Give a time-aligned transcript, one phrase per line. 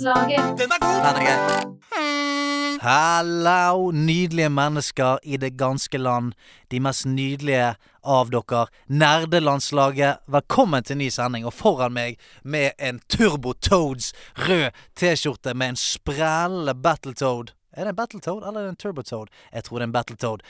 [0.00, 0.58] Nederlandslaget.
[0.58, 1.14] Den er god!
[1.14, 2.80] Den er.
[2.80, 6.32] Hallo, nydelige mennesker i det ganske land.
[6.70, 8.66] De mest nydelige av dere.
[8.88, 10.24] Nerdelandslaget.
[10.26, 11.44] Velkommen til ny sending.
[11.46, 14.12] Og foran meg med en Turbo Toads
[14.48, 17.52] rød T-skjorte med en sprellende Battletoad.
[17.76, 19.28] Er det en Battletoad eller er det en Turbo Toad?
[19.52, 20.40] Jeg tror det er en Battletoad.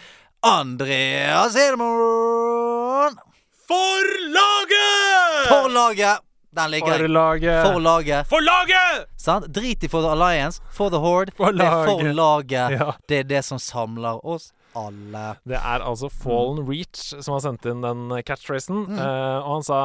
[0.42, 3.18] Andreas Hedemorn!
[3.66, 5.48] For laget!
[5.48, 6.29] For laget!
[6.50, 7.04] Den ligger jeg.
[7.06, 7.58] Forlaget.
[7.62, 8.30] For laget.
[8.30, 9.04] For laget!
[9.20, 9.46] Sant?
[9.54, 11.34] Drit i For the Alliance, For the Horde.
[11.38, 12.16] For Det er for laget.
[12.16, 12.78] laget.
[12.80, 12.92] Ja.
[13.06, 15.24] Det er det som samler oss alle.
[15.46, 18.84] Det er altså Fallen Reach som har sendt inn den catchphrasen.
[18.86, 18.98] Mm.
[18.98, 19.80] uh, og han sa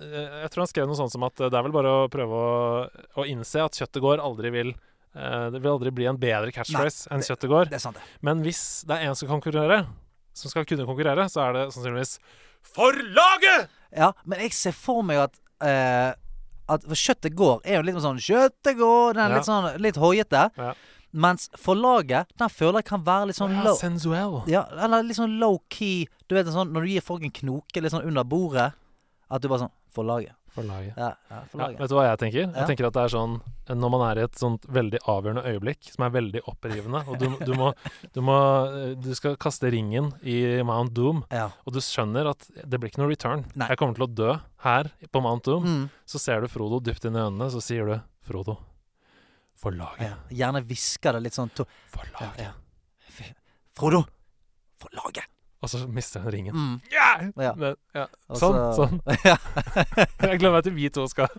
[0.00, 2.40] eh, Jeg tror han skrev noe sånt som at det er vel bare å prøve
[2.40, 2.56] å,
[3.20, 7.12] å innse at kjøttet går aldri vil eh, Det vil aldri bli en bedre catchphrase
[7.12, 7.72] enn kjøttet går.
[7.72, 8.20] Det er sant, det.
[8.26, 9.82] Men hvis det er en som konkurrere,
[10.36, 12.18] som skal kunne konkurrere, så er det sannsynligvis
[12.76, 13.72] For laget!
[13.96, 16.12] Ja, men jeg ser for meg at eh,
[16.68, 19.14] At for kjøttet går er jo litt sånn Kjøttet går!
[19.14, 19.36] Den er Ja.
[19.36, 20.50] litt sånn litt hoiete.
[20.58, 20.74] Ja.
[21.12, 24.42] Mens forlaget, den føler jeg kan være litt sånn Ja, low sensuell.
[24.50, 26.08] Ja, eller litt sånn low key.
[26.28, 28.72] Du vet sånn når du gir folk en knoke litt sånn under bordet.
[29.30, 30.04] At du bare sånn For
[30.64, 30.94] laget.
[30.94, 30.96] For laget.
[30.96, 32.40] Ja, ja for Ja, vet du hva jeg tenker?
[32.56, 33.34] Jeg tenker at det er sånn
[33.68, 37.26] Når man er i et sånt veldig avgjørende øyeblikk som er veldig opprivende, og du,
[37.44, 37.72] du må
[38.14, 38.36] Du må
[39.02, 41.50] Du skal kaste ringen i Mount Doom, Ja.
[41.66, 43.44] og du skjønner at det blir ikke noe return.
[43.54, 43.68] Nei.
[43.68, 44.32] Jeg kommer til å dø
[44.64, 45.64] her på Mount Doom.
[45.66, 48.56] Mm, Så ser du Frodo dypt inn i øynene, så sier du Frodo,
[49.56, 50.00] for laget.
[50.08, 50.16] ja.
[50.30, 52.38] Gjerne hvisker det litt sånn to For laget.
[52.48, 52.52] ja.
[53.10, 53.34] F-
[53.74, 54.04] Frodo!
[54.78, 55.24] For laget!
[55.64, 56.54] Og så mister han ringen.
[56.54, 56.80] Mm.
[56.92, 57.22] Yeah!
[57.40, 57.52] Ja.
[57.56, 58.04] Men, ja.
[58.36, 58.56] Sånn.
[58.60, 59.00] Altså, sånn.
[59.30, 59.36] ja.
[60.28, 61.32] Jeg gleder meg til vi to skal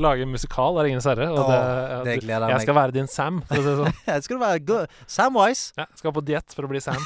[0.00, 1.26] lage en musikal av 'Ringenes herre'.
[1.32, 3.64] Og Åh, det, ja, det du- gleder jeg jeg skal være din Sam, for å
[3.66, 3.98] si sånn.
[4.12, 4.94] jeg Skal være good?
[5.06, 5.72] Samwise?
[5.76, 7.02] Ja, skal på diett for å bli Sam.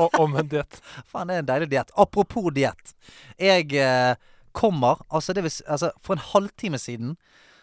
[0.00, 0.80] Og omvendt diett.
[1.06, 1.94] Faen, det er en deilig diett.
[1.96, 2.94] Apropos diett.
[3.38, 4.14] Jeg eh,
[4.52, 7.16] kommer altså, det vil, altså For en halvtime siden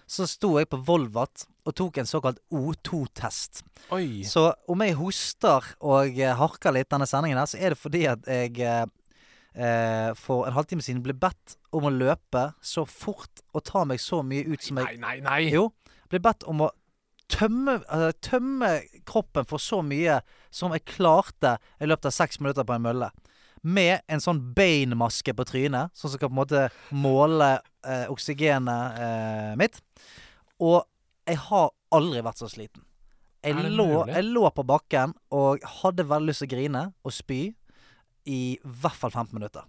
[0.09, 3.61] så sto jeg på Volvat og tok en såkalt O2-test.
[3.93, 4.23] Oi.
[4.25, 8.05] Så om jeg hoster og eh, harker litt denne sendingen her, så er det fordi
[8.09, 8.87] at jeg eh,
[9.53, 14.01] eh, for en halvtime siden ble bedt om å løpe så fort og ta meg
[14.01, 15.41] så mye ut som jeg Nei, nei, nei.
[15.53, 15.69] Jo.
[16.09, 16.71] Ble bedt om å
[17.29, 18.71] tømme, altså, tømme
[19.05, 20.19] kroppen for så mye
[20.49, 23.11] som jeg klarte i løpet av seks minutter på en mølle.
[23.63, 26.65] Med en sånn Bane-maske på trynet, sånn som kan på en måte
[26.95, 27.49] måle
[27.85, 29.81] eh, oksygenet eh, mitt.
[30.63, 30.83] Og
[31.29, 32.85] jeg har aldri vært så sliten.
[33.45, 37.41] Jeg lå, jeg lå på bakken og hadde veldig lyst til å grine og spy
[38.27, 39.63] i hvert fall 15 minutter.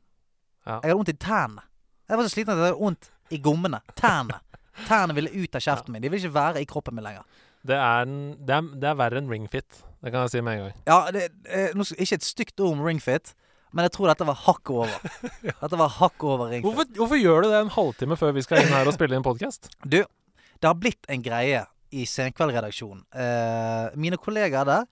[0.66, 0.80] Ja.
[0.82, 1.62] Jeg hadde vondt i tærne.
[2.10, 3.78] Jeg var så sliten at jeg hadde vondt i gommene.
[3.98, 4.40] Tærne.
[4.88, 6.02] Tærne ville ut av kjeften min.
[6.02, 7.22] De ville ikke være i kroppen min lenger.
[7.66, 9.82] Det er, en- det, er, det er verre enn ringfit.
[10.00, 10.82] Det kan jeg si med en gang.
[10.88, 13.34] Ja, det, eh, Ikke et stygt ord om ringfit,
[13.72, 14.94] men jeg tror dette var hakk over.
[15.62, 16.54] Dette var hakk over.
[16.64, 19.22] Hvorfor, hvorfor gjør du det en halvtime før vi skal inn her og spille inn
[19.26, 19.68] podkast?
[19.84, 23.04] Du, det har blitt en greie i Senkveld-redaksjonen.
[23.14, 24.84] Eh, mine kollegaer der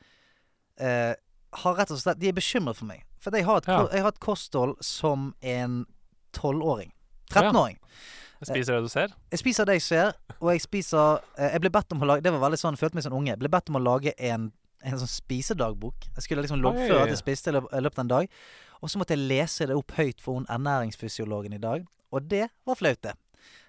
[0.83, 1.15] eh,
[1.63, 3.05] har rett og slett De er bekymret for meg.
[3.23, 3.81] For jeg har et, Ja.
[3.93, 5.81] jeg har et kosthold som en
[6.37, 6.93] tolvåring.
[7.35, 7.43] Ja.
[7.51, 7.79] 13-åring.
[8.39, 9.15] Jeg spiser det du ser.
[9.35, 12.23] Jeg spiser det jeg ser, og jeg spiser eh, Jeg ble bedt om å lage
[12.23, 13.33] Det var veldig sånn, jeg følte meg som en unge.
[13.35, 14.45] Jeg ble bedt om å lage en,
[14.87, 16.07] en sånn spisedagbok.
[16.15, 18.31] Jeg skulle liksom loggføre at jeg spiste i løpet av en dag.
[18.83, 21.87] Og så måtte jeg lese det opp høyt for hun ernæringsfysiologen i dag.
[22.13, 23.15] Og det var flaut, det.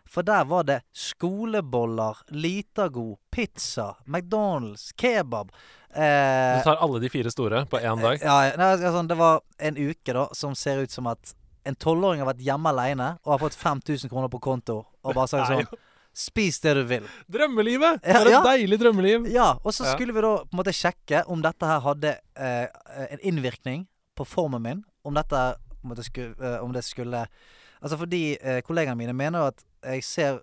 [0.09, 5.51] For der var det skoleboller, Litago, pizza, McDonald's, kebab.
[5.93, 8.19] Eh, Du tar alle de fire store på én dag.
[8.21, 11.75] ja, ja, nei, altså, det var en uke da som ser ut som at en
[11.75, 15.47] tolvåring har vært hjemme alene og har fått 5000 kroner på konto og bare sagt
[15.51, 15.69] sånn
[16.19, 17.03] Spis det du vil.
[17.31, 18.01] Drømmelivet!
[18.03, 18.39] Ja, ja.
[18.41, 19.27] et deilig drømmeliv!
[19.31, 22.65] Ja, og så skulle vi da på en måte sjekke om dette her hadde eh,
[23.13, 23.85] en innvirkning
[24.17, 24.81] på formen min.
[25.09, 25.41] Om dette
[25.83, 27.25] om det skulle, eh, om det skulle
[27.79, 29.61] Altså fordi eh, kollegaene mine mener jo at
[29.93, 30.39] jeg ser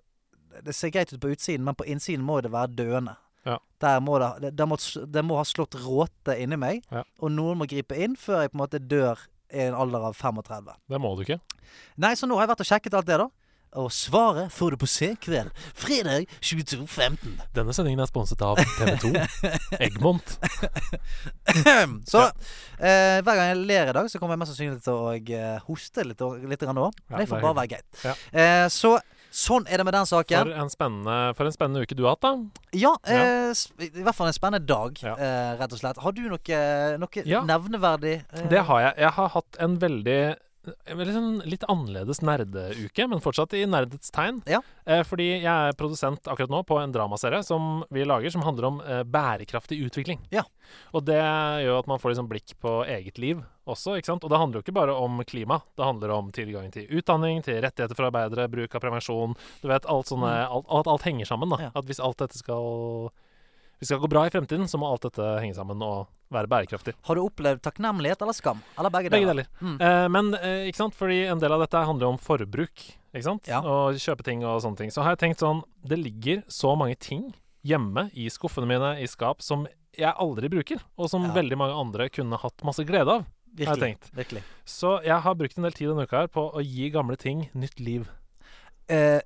[0.65, 3.13] Det ser greit ut på utsiden, men på innsiden må det være døende.
[3.45, 3.59] Ja.
[3.83, 4.77] Der må det, det, det, må,
[5.13, 7.03] det må ha slått råte inni meg, Ja.
[7.21, 9.21] og noen må gripe inn før jeg på en måte dør
[9.53, 10.71] i en alder av 35.
[10.89, 11.37] Det må du ikke.
[12.01, 13.27] Nei, så nå har jeg vært og sjekket alt det, da.
[13.77, 17.35] Og svaret får du på Senkveld fredag 22.15.
[17.53, 19.11] Denne sendingen er sponset av TV2.
[19.87, 20.37] Egmont.
[22.11, 22.23] så
[22.79, 25.59] eh, hver gang jeg ler i dag, så kommer jeg mest sannsynlig til å eh,
[25.67, 26.87] hoste litt, litt nå.
[27.11, 28.01] Ja, det får bare være greit.
[28.05, 28.15] Ja.
[28.33, 28.97] Eh, så
[29.37, 30.49] sånn er det med den For saken.
[30.57, 32.63] en, spennende, for en spennende uke du har hatt, da.
[32.79, 33.51] Ja, eh,
[33.85, 35.13] i hvert fall en spennende dag, Ja.
[35.19, 36.01] eh, rett og slett.
[36.01, 36.59] Har du noe,
[36.97, 37.43] noe Ja.
[37.45, 38.93] nevneverdig Det har jeg.
[39.05, 40.19] Jeg har hatt en veldig
[40.67, 44.41] veldig sånn litt annerledes nerdeuke, men fortsatt i nerdets tegn.
[44.49, 44.61] Ja.
[44.85, 48.69] Eh, fordi jeg er produsent akkurat nå på en dramaserie som vi lager, som handler
[48.69, 50.23] om eh, bærekraftig utvikling.
[50.33, 50.45] Ja.
[50.95, 54.25] Og det gjør at man får liksom blikk på eget liv også, ikke sant.
[54.25, 55.61] Og det handler jo ikke bare om klima.
[55.77, 59.37] Det handler om tilgang til utdanning, til rettigheter for arbeidere, bruk av prevensjon.
[59.63, 61.67] Du vet, alt sånne alt, alt, alt henger sammen, da.
[61.67, 61.71] Ja.
[61.75, 63.09] At hvis alt dette skal
[63.77, 66.49] hvis det skal gå bra i fremtiden, så må alt dette henge sammen og være
[66.51, 66.95] bærekraftig.
[67.07, 68.61] Har du opplevd takknemlighet eller skam?
[68.77, 69.47] Eller begge, Begge deler.
[69.61, 69.75] Mm.
[69.79, 72.83] Eh, men eh, ikke sant, fordi en del av dette handler jo om forbruk,
[73.13, 73.47] ikke sant?
[73.47, 73.61] Ja.
[73.61, 74.93] Og kjøpe ting og sånne ting.
[74.93, 77.29] Så har jeg tenkt sånn Det ligger så mange ting
[77.67, 79.65] hjemme i skuffene mine i skap som
[79.97, 81.33] jeg aldri bruker, og som Ja.
[81.33, 83.25] veldig mange andre kunne hatt masse glede av.
[83.57, 84.43] har jeg virkelig.
[84.65, 87.49] Så jeg har brukt en del tid denne uka her på å gi gamle ting
[87.55, 88.07] nytt liv.
[88.87, 89.19] Eh,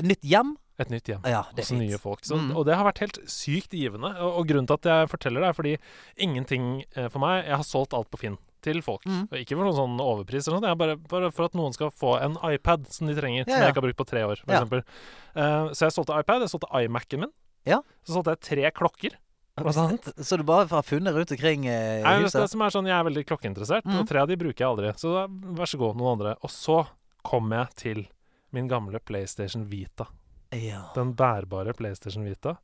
[0.00, 0.56] nytt hjem?
[0.78, 1.22] Et nytt hjem.
[1.24, 2.20] Ja, det Også nye folk.
[2.28, 2.50] Så, Mm.
[2.56, 4.10] Og det har vært helt sykt givende.
[4.20, 5.76] Og, og grunnen til at jeg forteller det, er fordi
[6.18, 8.36] ingenting eh, for meg Jeg har solgt alt på Finn
[8.66, 9.04] til folk.
[9.06, 9.28] Mm.
[9.40, 12.34] Ikke for noen sånn overpris, eller noe, bare, bare for at noen skal få en
[12.42, 14.48] iPad som de trenger, Ja, som jeg ikke har brukt på tre år, f.eks.
[14.50, 14.58] Ja.
[14.60, 14.82] eksempel.
[15.36, 17.32] Eh, så jeg solgte iPad, jeg solgte iMac-en min.
[17.64, 17.78] Ja.
[18.04, 19.16] Så solgte jeg tre klokker.
[20.20, 22.98] Så du bare har funnet rundt omkring eh, i det, det som er sånn, Jeg
[22.98, 24.00] er veldig klokkeinteressert, Mm.
[24.02, 24.90] og tre av de bruker jeg aldri.
[25.00, 25.22] Så da,
[25.56, 26.34] vær så god, noen andre.
[26.44, 26.82] Og så
[27.24, 28.02] kom jeg til
[28.52, 30.06] min gamle PlayStation Vita.
[30.62, 30.82] Ja.
[30.96, 32.56] Den bærbare PlayStation Vita.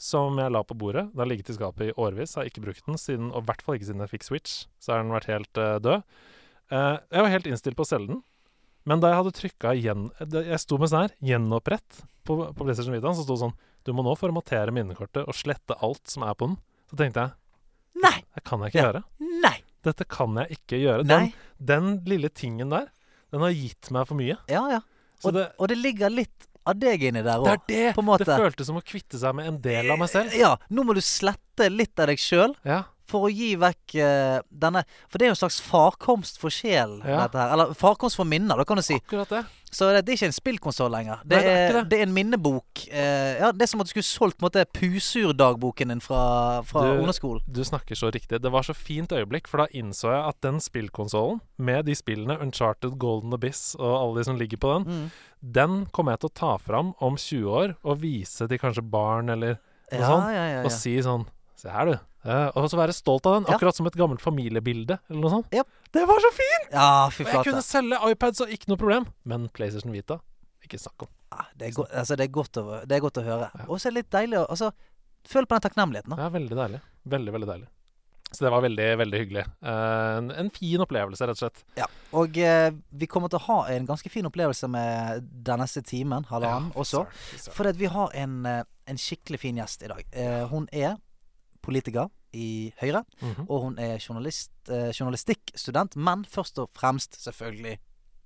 [0.00, 1.06] Som jeg la på bordet.
[1.12, 2.34] Den har ligget i skapet i årevis.
[2.38, 4.54] Har ikke brukt den siden, og i hvert fall ikke siden jeg fikk Switch.
[4.82, 6.02] Så har den vært helt uh, død.
[6.72, 8.22] Uh, jeg var helt innstilt på å selge den.
[8.84, 12.92] Men da jeg hadde trykka igjen Jeg sto med sånn her gjenopprett på, på PlayStation
[12.92, 13.54] Vita, så sto det sånn
[13.86, 16.58] Du må nå formatere minnekortet og slette alt som er på den.
[16.90, 18.18] Så tenkte jeg Nei!
[18.34, 18.88] Det kan jeg ikke Ja.
[18.90, 19.02] gjøre.
[19.44, 19.54] Nei!
[19.86, 21.06] Dette kan jeg ikke gjøre.
[21.08, 21.30] Den,
[21.60, 22.90] den lille tingen der,
[23.32, 24.36] den har gitt meg for mye.
[24.52, 24.80] Ja, ja.
[25.24, 27.66] Og det, og det ligger litt av deg inni der det er òg.
[27.68, 27.86] det!
[27.96, 28.16] på.
[28.20, 30.34] Det føltes som å kvitte seg med en del av meg selv.
[30.38, 30.54] Ja.
[30.72, 32.84] Nå må du slette litt av deg sjøl Ja.
[33.06, 37.02] For å gi vekk uh, denne For det er jo en slags farkomst for sjelen,
[37.04, 37.26] Ja.
[37.26, 37.52] dette her.
[37.52, 38.94] Eller farkomst for minner, da kan du si.
[38.96, 39.44] Akkurat det.
[39.74, 41.18] Så det, det er ikke en spillkonsoll lenger.
[41.26, 41.98] Det, Nei, det er er, det.
[41.98, 42.84] er en minnebok.
[42.92, 46.98] Uh, ja, Det er som at du skulle solgt måte Pusur-dagboken din fra, fra Du-
[47.00, 47.42] ungdomsskolen.
[47.50, 48.40] Du snakker så riktig.
[48.40, 52.38] Det var så fint øyeblikk, for da innså jeg at den spillkonsollen, med de spillene
[52.40, 55.10] Uncharted, Golden Abyss og alle de som ligger på den, Mm.
[55.42, 59.28] den kommer jeg til å ta fram om 20 år og vise til kanskje barn
[59.28, 59.58] eller
[59.92, 60.32] noe sånt.
[60.32, 61.26] ja, ja, Og si sånn
[61.56, 61.98] Se her, du.
[62.24, 63.56] Eh, og så være stolt av den, Ja.
[63.58, 65.52] akkurat som et gammelt familiebilde eller noe sånt.
[65.52, 65.68] Yep.
[65.92, 66.70] Det var så fint!
[66.72, 69.06] ja fy Og jeg kunne selge iPads og ikke noe problem.
[69.24, 70.20] Men PlayStation Vita
[70.64, 71.12] ikke snakk om.
[71.34, 73.50] Ja, det, er altså, det, er godt å, det er godt å høre.
[73.52, 73.68] Ja.
[73.68, 74.72] Og så er det litt deilig å altså,
[75.24, 76.12] Føl på den takknemligheten.
[76.12, 76.26] da.
[76.26, 76.78] Er veldig deilig.
[77.08, 77.68] Veldig, veldig deilig.
[78.34, 79.44] Så det var veldig, veldig hyggelig.
[79.64, 81.62] Uh, en, en fin opplevelse, rett og slett.
[81.78, 81.86] Ja.
[82.12, 86.26] Og uh, vi kommer til å ha en ganske fin opplevelse med den neste timen,
[86.28, 87.06] halvannen, ja, også.
[87.30, 87.40] fy.
[87.56, 90.04] For vi har en, en skikkelig fin gjest i dag.
[90.12, 90.98] Uh, hun er
[91.64, 93.46] politiker i Høyre, Mhm.
[93.48, 97.78] og hun er journalist, eh, journalistikkstudent, men først og fremst selvfølgelig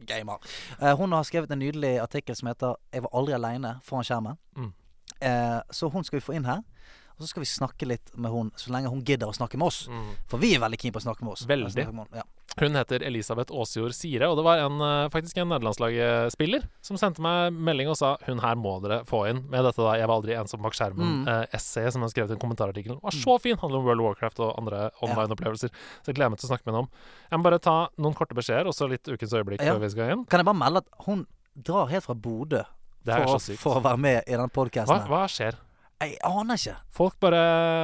[0.06, 0.38] gamer.
[0.82, 4.37] Eh, hun har skrevet en nydelig artikkel som heter 'Jeg var aldri aleine foran skjermen'.
[4.56, 4.73] Mm.
[5.23, 6.62] Eh, så hun skal vi få inn her.
[7.19, 9.67] Og så skal vi snakke litt med hun så lenge hun gidder å snakke med
[9.67, 9.88] oss.
[9.91, 10.11] Mm.
[10.31, 11.47] For vi er veldig keen på å snakke med oss.
[11.50, 11.75] Veldig.
[11.75, 12.23] Med hun, Ja.
[12.59, 17.20] Hun heter Elisabeth Aasjord Sire, og det var en, eh, faktisk en nederlandslagsspiller som sendte
[17.23, 20.17] meg melding og sa hun her må dere få inn med dette da 'Jeg var
[20.20, 21.29] aldri ensom bak skjermen', Mm.
[21.29, 23.00] eh, essayet som hun skrev til i en kommentarartikkel.
[23.03, 23.56] var så fin!
[23.56, 25.70] Handler om World of Warcraft og andre online-opplevelser.
[25.70, 26.88] Så jeg gleder meg til å snakke med henne om.
[27.31, 29.75] Jeg må bare ta noen korte beskjeder, og så litt ukens øyeblikk Ja.
[29.75, 30.25] før vi skal inn.
[30.26, 31.26] Kan jeg bare melde at hun
[31.61, 32.65] drar helt fra Bodø
[33.05, 35.55] for, for å være med i den Hva, hva skjer?
[36.00, 36.76] Jeg aner ikke.
[36.94, 37.38] Folk bare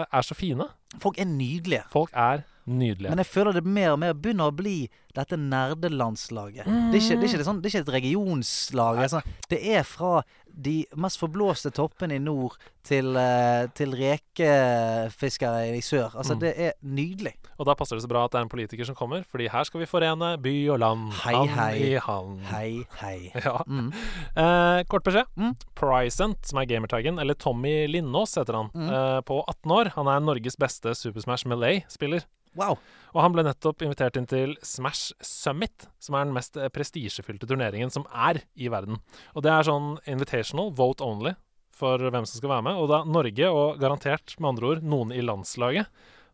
[0.07, 0.69] er så fine.
[1.03, 1.83] Folk er nydelige.
[1.91, 3.11] Folk er nydelige.
[3.11, 6.65] Men jeg føler det mer og mer begynner å bli dette nerdelandslaget.
[6.67, 8.97] Det, er ikke, det, er ikke det sånn, det er ikke et regionslag.
[8.99, 10.15] Det er, sånn, det er fra
[10.55, 12.57] de mest forblåste toppene i nord
[12.87, 16.15] til, eh, til rekefiskere i sør.
[16.19, 16.41] Altså, Mm.
[16.41, 17.35] det er nydelig.
[17.59, 19.65] Og da passer det så bra at det er en politiker som kommer, fordi her
[19.65, 21.13] skal vi forene by og land.
[21.23, 21.79] Hei, hand hei.
[21.79, 22.41] i hand.
[22.51, 23.31] Hei, hei.
[23.45, 23.63] Ja.
[23.69, 23.93] Mm.
[24.37, 25.27] Eh, kort beskjed.
[25.39, 25.55] Mm.
[25.75, 28.89] Pricent, som er gamertagen, eller Tommy Lindås heter han, Mm.
[28.91, 29.93] eh, på 18 år.
[29.95, 32.25] Han er Norges beste Super Smash Melee-spiller.
[32.59, 32.79] Wow.
[33.15, 37.93] Og han ble nettopp invitert inn til Smash Summit, som er den mest prestisjefylte turneringen
[37.95, 38.99] som er i verden.
[39.35, 41.35] Og det er sånn invitational, vote only,
[41.75, 42.81] for hvem som skal være med.
[42.81, 45.91] Og da Norge, og garantert med andre ord noen i landslaget,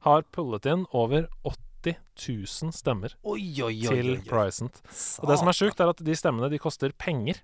[0.06, 3.92] har pullet inn over 80 000 stemmer Oi, oi, oi.
[3.92, 4.12] til.
[4.28, 4.80] Pricent.
[5.20, 7.40] Og det som er sjukt, er at de stemmene de koster penger.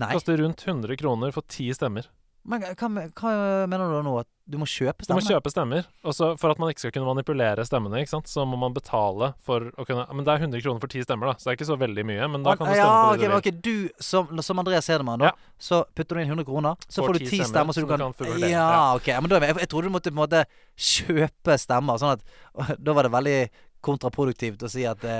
[0.00, 0.12] Nei.
[0.14, 2.08] Koster rundt 100 kroner for ti stemmer.
[2.48, 2.88] Men hva,
[3.20, 3.32] hva
[3.68, 4.14] mener du nå?
[4.22, 5.86] At du må kjøpe Du må kjøpe stemmer.
[6.02, 9.68] Og så for at man ikke skal kunne manipulere stemmene, så må man betale for
[9.78, 11.68] å kunne Men det er 100 kroner for ti stemmer, da, så det er ikke
[11.70, 12.28] så veldig mye.
[12.32, 13.36] Men da kan du stemme ja, på det det du vil.
[13.38, 13.54] Okay.
[13.68, 15.54] Du, som, som Andreas Hedemann, da, Ja.
[15.60, 16.88] så putter du inn 100 kroner.
[16.88, 18.50] Så Får får du ti stemmer, stemmer, så du kan kan fordele.
[18.50, 19.12] Ja, ok.
[19.20, 20.44] Men da, jeg, jeg trodde du måtte på en måte
[20.90, 22.00] kjøpe stemmer.
[22.02, 23.40] Sånn at Da var det veldig
[23.84, 25.16] kontraproduktivt å si at det,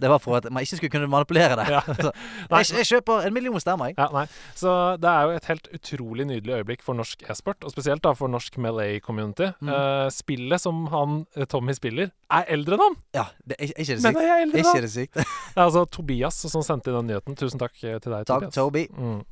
[0.00, 1.66] det var for at man ikke skulle kunne manipulere det.
[1.72, 1.82] Ja.
[2.54, 3.96] Jeg, jeg kjøper en million stemmer, jeg.
[3.98, 4.24] Ja.
[4.56, 4.70] Så
[5.00, 8.30] det er jo et helt utrolig nydelig øyeblikk for norsk e-sport, og spesielt da for
[8.30, 9.50] norsk Melee-community.
[9.64, 9.70] Mm.
[9.70, 12.98] Uh, spillet som han eh, Tommy spiller, er eldre enn han!
[13.16, 14.06] Ja, det, er, ikke det sykt.
[14.06, 14.22] Men sykt?
[14.22, 14.88] er eldre enn han?
[14.88, 15.06] det?
[15.54, 17.38] Det er altså Tobias som sendte inn den nyheten.
[17.38, 18.58] Tusen takk eh, til deg, Takk, Tobias.
[18.58, 18.86] Toby.
[18.94, 19.22] Mm.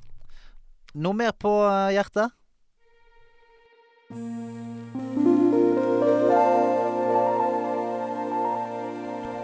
[1.06, 2.38] Noe mer på eh, hjertet?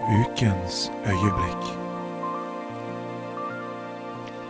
[0.09, 1.65] Ukens øyeblikk.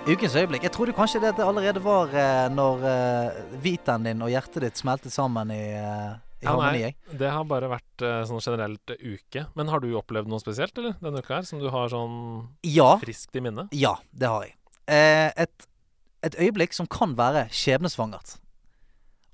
[0.09, 0.63] Ukens øyeblikk.
[0.63, 4.63] Jeg trodde kanskje det at det allerede var eh, når eh, vitaen din og hjertet
[4.65, 6.85] ditt smeltet sammen i, eh, i Ja, harmoni.
[6.87, 9.47] nei, det har bare vært eh, sånn generelt eh, uke.
[9.59, 12.95] Men har du opplevd noe spesielt eller, denne uka her, som du har sånn Ja,
[13.03, 13.67] friskt i minne?
[13.75, 14.55] ja, det har jeg.
[14.89, 15.69] Eh, et,
[16.23, 18.39] et øyeblikk som kan være skjebnesvangert.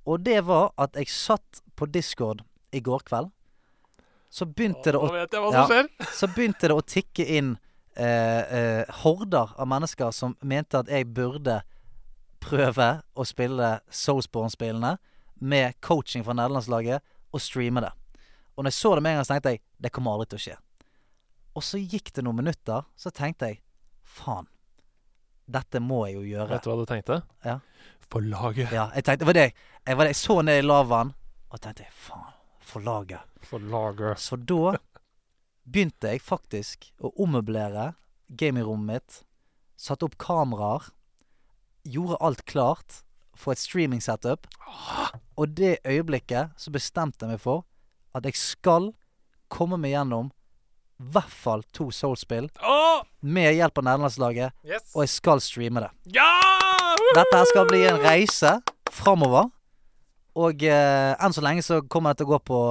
[0.08, 3.30] Og det var at jeg satt på Discord i går kveld.
[4.34, 5.66] Så begynte det å Ja.
[6.10, 7.52] så begynte det å tikke inn
[7.96, 11.60] eh, eh, horder av mennesker som mente at jeg burde
[12.42, 14.96] prøve å spille Soulsborne-spillene
[15.40, 17.00] med coaching fra nederlandslaget
[17.34, 17.92] og streame det.
[18.56, 20.40] Og når jeg så det med en gang, så tenkte jeg det kommer aldri til
[20.40, 20.56] å skje.
[21.54, 23.60] Og så gikk det noen minutter, så tenkte jeg
[24.02, 24.48] faen,
[25.46, 26.50] dette må jeg jo gjøre.
[26.56, 27.22] Vet du hva du tenkte?
[27.46, 27.58] Ja.
[28.10, 28.72] For laget.
[28.74, 31.14] Ja, jeg tenkte, det var det jeg, var det, jeg så ned i lavaen
[31.50, 32.33] og tenkte faen,
[32.64, 33.20] for laget.
[33.44, 34.18] For laget.
[34.20, 34.74] Så da
[35.64, 37.92] begynte jeg faktisk å ommøblere
[38.28, 39.22] gamingrommet mitt.
[39.76, 40.90] Satte opp kameraer.
[41.84, 43.02] Gjorde alt klart
[43.36, 44.46] for et streaming-setup.
[45.36, 47.66] Og det øyeblikket så bestemte jeg meg for
[48.14, 48.92] at jeg skal
[49.52, 50.30] komme meg gjennom
[51.02, 53.02] i hvert fall to Soul-spill oh!
[53.20, 54.92] med hjelp av nederlandslaget, Yes!
[54.94, 55.90] og jeg skal streame det.
[56.14, 56.30] Ja!
[57.18, 58.52] Dette skal bli en reise
[58.94, 59.50] framover.
[60.36, 62.62] Og eh, enn så lenge så kommer det til å gå på,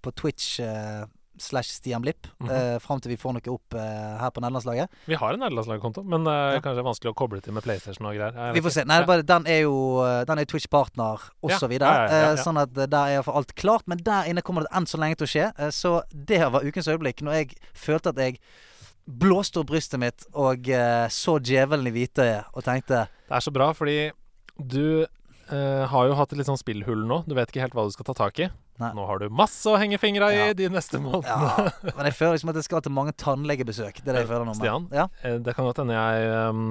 [0.00, 1.02] på Twitch eh,
[1.42, 2.28] slash Stian Blipp.
[2.40, 2.50] Mhm.
[2.54, 4.88] eh, fram til vi får noe opp eh, her på nederlandslaget.
[5.10, 6.60] Vi har en nederlandslagkonto, men det er Ja.
[6.64, 8.52] kanskje vanskelig å koble til med PlayStation og greier.
[8.54, 8.84] Vi får se.
[8.86, 9.02] Nei, Ja.
[9.02, 9.74] er bare, den er jo
[10.06, 12.36] eh, Den er Twitch-partner og Ja, ja, eh.
[12.44, 13.88] Sånn at eh, der er iallfall alt klart.
[13.88, 15.52] Men der inne kommer det enn så lenge til å skje.
[15.58, 17.20] eh, så det var ukens øyeblikk.
[17.26, 18.38] Når jeg følte at jeg
[19.08, 23.50] blåste opp brystet mitt og eh, så djevelen i hvitøyet og tenkte Det er så
[23.50, 24.12] bra, fordi
[24.62, 25.06] du
[25.52, 27.20] eh, har jo hatt et litt sånn spillhull nå.
[27.28, 28.48] Du vet ikke helt hva du skal ta tak i.
[28.82, 28.90] Nei.
[28.96, 30.52] Nå har du masse å henge fingra i Ja.
[30.58, 31.52] de neste månedene.
[31.52, 34.00] Ja, men jeg føler liksom at jeg skal til mange tannlegebesøk.
[34.02, 34.54] Det er det jeg føler nå.
[34.58, 34.88] Stian?
[34.96, 35.06] Ja.
[35.22, 36.64] Eh, Det kan godt hende jeg um,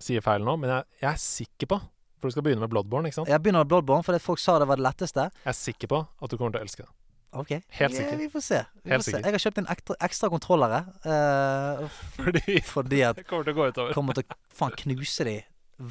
[0.00, 1.78] sier feil nå, men jeg, jeg er sikker på
[2.18, 3.28] For du skal begynne med Bloodborne, ikke sant?
[3.28, 5.28] Jeg begynner med Bloodborne fordi folk sa det var det letteste.
[5.44, 6.92] Jeg er sikker på at du kommer til å elske det.
[7.34, 8.16] Ok Helt sikker.
[8.16, 8.58] vi får se.
[8.84, 9.18] Vi Helt får se.
[9.20, 10.78] Jeg har kjøpt inn ekstra, ekstra kontrollere.
[11.02, 13.92] Uh, Fordi fordi at det kommer til å gå utover.
[13.96, 15.36] kommer til å faen knuse de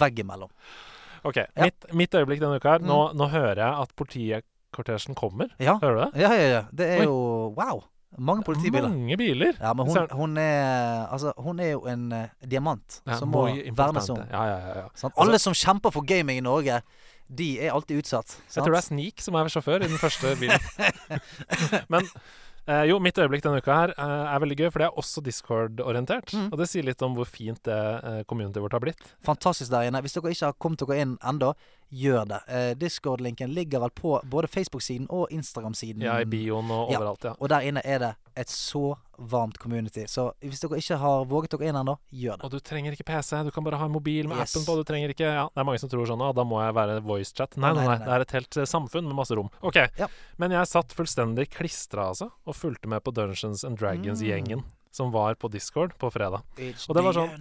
[0.01, 0.49] veggimellom.
[1.23, 1.35] OK.
[1.37, 1.63] Ja.
[1.63, 2.79] Mitt, mitt øyeblikk denne uka her.
[2.83, 3.17] Nå, Mm.
[3.17, 5.47] nå hører jeg at politikortesjen kommer.
[5.59, 5.77] Ja.
[5.81, 6.21] Hører du det?
[6.21, 6.61] ja, ja, ja.
[6.71, 7.05] Det er Oi.
[7.05, 7.83] jo Wow.
[8.17, 8.89] Mange politibiler.
[8.89, 9.53] Mange biler.
[9.59, 13.47] Ja, men hun, hun er Altså, hun er jo en uh, diamant Ja, som må
[13.73, 14.19] vernes om.
[14.29, 14.87] Ja, ja, ja, ja.
[14.93, 15.13] Sant?
[15.17, 16.81] Alle som kjemper for gaming i Norge,
[17.35, 18.35] de er alltid utsatt.
[18.53, 20.59] Jeg tror det er Sneak som er sjåfør i den første bilen.
[21.93, 22.05] Men
[22.67, 25.23] eh, jo, mitt øyeblikk denne uka her eh, er veldig gøy, for det er også
[25.25, 26.33] Discord-orientert.
[26.33, 26.49] Mm.
[26.51, 29.05] Og det sier litt om hvor fint det eh, communityet vårt har blitt.
[29.25, 30.01] Fantastisk der inne.
[30.03, 31.53] Hvis dere ikke har kommet dere inn ennå,
[31.93, 32.39] gjør det.
[32.49, 36.01] Eh, Discord-linken ligger vel på både Facebook-siden og Instagram-siden.
[36.01, 37.35] Ja, i bioen og overalt, ja.
[37.39, 38.95] Og der inne er det et så
[39.29, 40.07] varmt community.
[40.09, 42.47] Så hvis dere ikke har våget dere inn ennå, gjør det.
[42.47, 44.55] Og du trenger ikke PC, du kan bare ha en mobil med Yes.
[44.55, 44.75] appen på.
[44.79, 46.99] Du trenger ikke Ja, det er mange som tror sånn at da må jeg være
[47.05, 47.57] voicechat.
[47.57, 49.51] Nei, nei, nei, nei, det er et helt eh, samfunn med masse rom.
[49.61, 49.77] OK.
[50.01, 50.07] Ja.
[50.41, 54.63] Men jeg satt fullstendig klistra, altså, og fulgte med på Dungeons and Dragons-gjengen.
[54.93, 56.43] Som var på Discord på fredag.
[56.89, 57.31] Og det var sånn-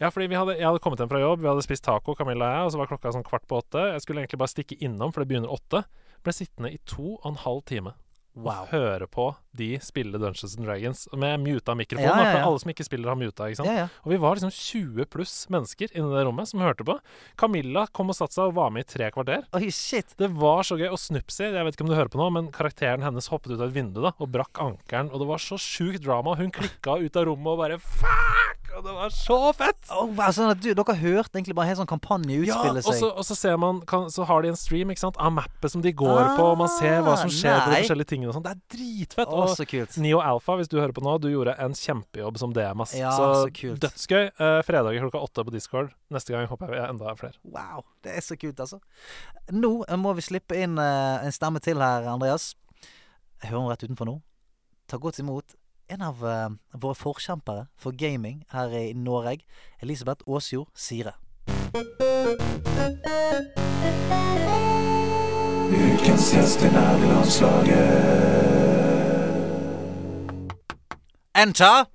[0.00, 2.46] Ja, fordi vi hadde, jeg hadde kommet hjem fra jobb, vi hadde spist taco, Camilla
[2.46, 3.82] og jeg, og så var klokka sånn kvart på åtte.
[3.92, 5.84] Jeg skulle egentlig bare stikke innom, for det begynner åtte.
[6.22, 7.94] Ble sittende i to og en halv time
[8.34, 8.64] Wow.
[8.72, 12.02] høre på de spille Dungeons and Dragons med muta mikrofon.
[12.02, 13.46] Ja, ja, ja, For alle som ikke spiller, har muta.
[13.46, 13.92] ikke sant?
[14.02, 16.96] Og vi var liksom 20 pluss mennesker inne i det rommet som hørte på.
[17.38, 19.46] Camilla kom og satte seg og var med i tre kvarter.
[19.54, 20.16] Oi, shit.
[20.18, 20.88] Det var så gøy.
[20.90, 23.60] Og Snupsi, jeg vet ikke om du hører på nå, men karakteren hennes hoppet ut
[23.60, 25.12] av et vindu da og brakk ankelen.
[25.14, 26.34] Og det var så sjukt drama.
[26.34, 28.63] Hun klikka ut av rommet og bare Fuck!
[28.74, 29.88] Og det var så fett!
[29.94, 32.94] Oh, altså, du, dere hørte egentlig bare en helt sånn kampanje Ja, utspille og så,
[32.98, 33.18] seg.
[33.20, 35.84] og så ser man kan, Så har de en stream ikke sant av mappet som
[35.84, 38.46] de går på, og man ser hva som skjer på de forskjellige tingene og sånn.
[38.46, 39.30] Det er dritfett.
[39.30, 39.98] Oh, og så kult.
[40.02, 42.84] Neo Alpha, hvis du hører på nå, du gjorde en kjempejobb som DM.
[42.84, 42.94] ass.
[42.98, 43.80] Ja, så så kult.
[43.84, 44.24] dødsgøy.
[44.32, 45.94] Eh, fredager klokka åtte på Discord.
[46.14, 47.38] Neste gang håper jeg er enda flere.
[47.46, 48.80] Wow, det er så kult, altså.
[49.54, 52.52] Nå må vi slippe inn eh, en stemme til her, Andreas.
[53.42, 54.18] Jeg hører hun rett utenfor nå.
[54.88, 55.54] Ta godt imot
[55.88, 59.44] en av eh, våre forkjempere for gaming her i Norge,
[59.82, 61.12] Elisabeth Aasjord Sire.
[65.74, 67.84] Ukens gjest i nærlandslaget.
[71.34, 71.93] Enter!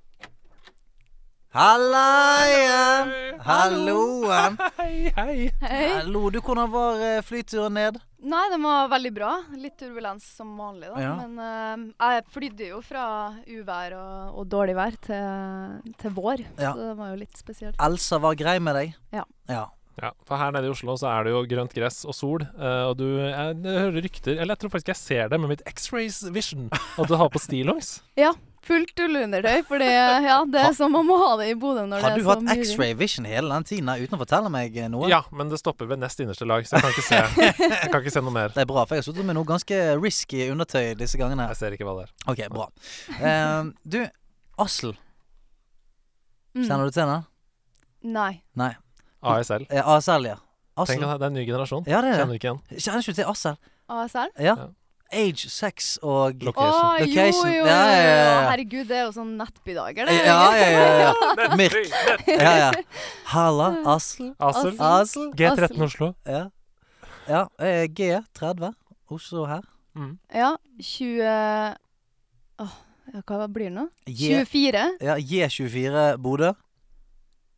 [1.50, 3.08] Halla igjen!
[3.42, 4.56] Halloen!
[4.76, 5.48] Hei, hei.
[5.58, 5.88] Hei.
[5.96, 7.98] Hallo, du, hvordan var eh, flyturen ned?
[8.22, 9.30] Nei, den var veldig bra.
[9.58, 11.00] Litt turbulens som vanlig, da.
[11.02, 11.16] Ja.
[11.18, 13.04] Men uh, jeg flydde jo fra
[13.50, 16.70] uvær og, og dårlig vær til, til vår, Ja.
[16.70, 17.82] så det var jo litt spesielt.
[17.82, 18.94] Elsa var grei med deg?
[19.16, 19.26] Ja.
[19.50, 19.64] ja.
[20.00, 22.84] Ja, for her nede i Oslo så er det jo grønt gress og sol, eh,
[22.88, 25.64] og du jeg, jeg hører rykter Eller jeg tror faktisk jeg ser det med mitt
[25.68, 27.98] X-rays vision, at du har på stillongs.
[28.20, 28.32] Ja,
[28.64, 32.04] fullt ullundertøy, for det, ja, det er sånn man må ha det i Bodø når
[32.04, 34.52] Har det er så hatt du hatt X-ray vision hele den tiden uten å fortelle
[34.52, 35.08] meg eh, noe?
[35.12, 37.20] Ja, men det stopper ved nest innerste lag, så jeg kan ikke se,
[37.60, 38.52] jeg kan ikke se noe mer.
[38.56, 41.48] Det er bra, for jeg har sittet med noe ganske risky undertøy disse gangene.
[41.52, 42.12] Jeg ser ikke hva det er.
[42.32, 42.68] Ok, bra.
[43.20, 44.02] Uh, du,
[44.60, 44.94] Asl.
[46.56, 46.64] Mm.
[46.66, 47.26] Kjenner du til den?
[48.16, 48.32] Nei.
[48.58, 48.74] Nei.
[49.22, 49.66] ASL.
[49.70, 50.36] Eh, ASL, ja.
[50.80, 50.94] Asl.
[50.94, 51.86] Tenk at det er en ny generasjon.
[51.86, 52.40] Ja, det er Kjenner det.
[52.40, 52.60] ikke igjen.
[52.84, 53.56] Kjenner ikke du til ASL?
[53.90, 54.30] ASL?
[54.40, 54.54] Ja.
[54.54, 54.68] Ja.
[55.10, 56.84] Age, sex og Å, Location.
[57.00, 57.48] jo, jo, Location.
[57.50, 58.50] jo, Ja, ja, ja, ja.
[58.52, 60.18] Herregud, det er jo sånn nettbydager, det.
[60.22, 60.84] Ja, ja, ja.
[61.02, 61.48] ja.
[61.58, 61.90] Mirk.
[62.30, 62.70] Ja, ja.
[63.32, 64.30] Halla, Asl.
[64.38, 64.76] ASL.
[64.78, 65.26] Asl.
[65.34, 66.12] G13 Oslo.
[66.24, 66.44] Ja.
[67.26, 68.70] ja eh, G30.
[69.10, 69.66] Oslo her.
[69.98, 70.14] Mm.
[70.30, 71.74] Ja, 20
[72.60, 72.74] Åh,
[73.10, 73.88] ja, hva blir det nå?
[74.06, 74.82] J, 24?
[75.02, 76.52] ja, J24 Bodø.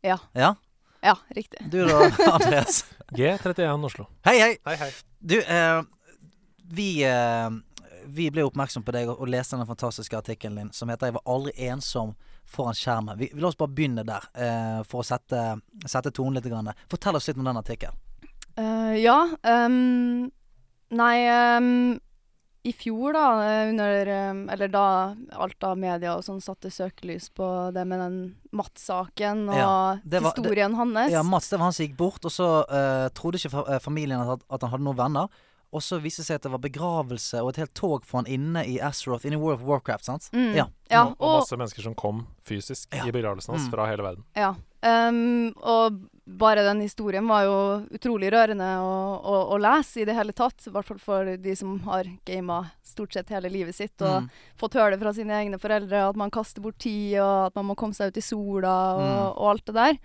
[0.02, 0.16] Ja.
[0.33, 0.54] Ja.
[1.02, 1.71] Ja, riktig.
[1.71, 2.85] Du da, Andreas.
[3.12, 4.06] G31 Oslo.
[4.25, 4.56] Hei, hei.
[4.64, 4.90] Hei, hei.
[5.18, 5.82] Du, eh,
[6.71, 7.50] vi eh,
[8.06, 11.14] Vi ble oppmerksom på deg og, og leste den fantastiske artikkelen din som heter 'Jeg
[11.14, 13.18] var aldri ensom foran skjermen'.
[13.18, 16.50] Vi, La oss bare begynne der, eh, for å sette, sette tonen litt.
[16.50, 16.73] Grann.
[16.90, 17.94] Fortell oss litt om den artikkelen.
[18.59, 19.28] Uh, ja.
[19.42, 20.30] Um,
[20.90, 22.00] nei ehm,
[22.64, 24.83] I fjor, da, eh, under ehm, Eller da
[25.35, 28.19] alt av media og sånn satte søkelys på det med den
[28.52, 31.11] Mats-saken og Ja, var, historien det- hans.
[31.11, 34.21] Ja, Mats det var han som gikk bort, og så uh, trodde ikke eh, familien
[34.21, 35.28] at, at han hadde noen venner.
[35.73, 38.26] Og så viste det seg at det var begravelse og et helt tog for han
[38.28, 40.04] inne i Azeroth, inne i World of Warcraft.
[40.04, 40.28] sant?
[40.35, 40.52] Mm.
[40.54, 40.66] Ja.
[40.90, 43.07] ja, og, og og, masse mennesker som kom fysisk Ja.
[43.09, 43.71] i begravelsen hans Mm.
[43.73, 44.25] fra hele verden.
[44.37, 44.54] ja.
[44.85, 47.54] Um, og bare den historien var jo
[47.98, 50.68] utrolig rørende å, å, å lese i det hele tatt.
[50.68, 53.96] I hvert fall for de som har gama stort sett hele livet sitt.
[54.02, 54.28] Og Mm.
[54.60, 57.66] fått høre det fra sine egne foreldre, at man kaster bort tid, og at man
[57.66, 59.37] må komme seg ut i sola, og, Mm.
[59.37, 59.98] og alt det der.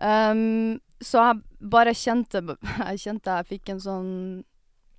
[0.00, 2.40] Um, så jeg bare kjente
[2.94, 4.44] Jeg kjente jeg fikk en sånn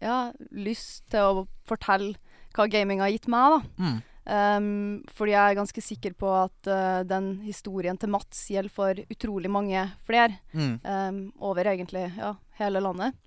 [0.01, 2.15] Ja, lyst til å fortelle
[2.55, 3.83] hva gaming har gitt meg, da.
[3.83, 4.03] Mm.
[4.29, 9.01] Ehm, fordi jeg er ganske sikker på at uh, den historien til Mats gjelder for
[9.09, 10.37] utrolig mange flere.
[10.53, 10.75] Mm.
[10.83, 13.17] Um, over egentlig ja, hele landet.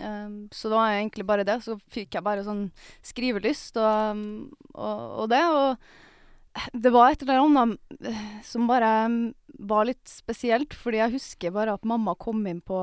[0.00, 1.60] Um, så da var egentlig bare det.
[1.64, 2.66] Så fikk jeg bare sånn
[3.04, 4.26] skrivelyst og, um,
[4.74, 5.44] og, og det.
[5.52, 9.18] Og det var et eller annet eh, som bare um,
[9.58, 12.78] var litt spesielt, fordi jeg husker bare at mamma kom inn på,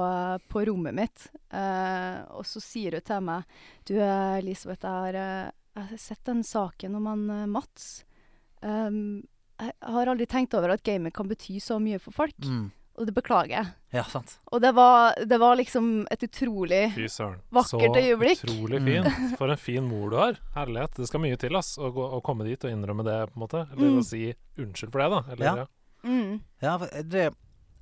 [0.50, 5.18] på rommet mitt, uh, og så sier hun til meg Du, eh, Elisabeth, jeg har,
[5.20, 8.06] eh, jeg har sett den saken om han eh, Mats.
[8.62, 9.24] Um,
[9.60, 12.72] jeg har aldri tenkt over at gaming kan bety så mye for folk, Mm.
[12.98, 13.68] og det beklager jeg.
[13.94, 14.40] Ja, sant.
[14.52, 17.40] Og det var, det var liksom et utrolig Fy søren.
[17.54, 18.38] Vakkert øyeblikk.
[18.42, 18.88] Så utrolig Mm.
[18.90, 19.38] fint.
[19.40, 20.38] For en fin mor du har.
[20.56, 20.96] Herlighet.
[20.98, 23.46] Det skal mye til ass, å, gå, å komme dit og innrømme det, på en
[23.48, 23.64] måte.
[23.72, 24.00] Eller Mm.
[24.00, 25.24] å si unnskyld for det, da.
[25.34, 25.56] Eller, Ja.
[25.56, 25.66] ja.
[26.04, 26.42] mm.
[26.62, 27.34] Ja, det,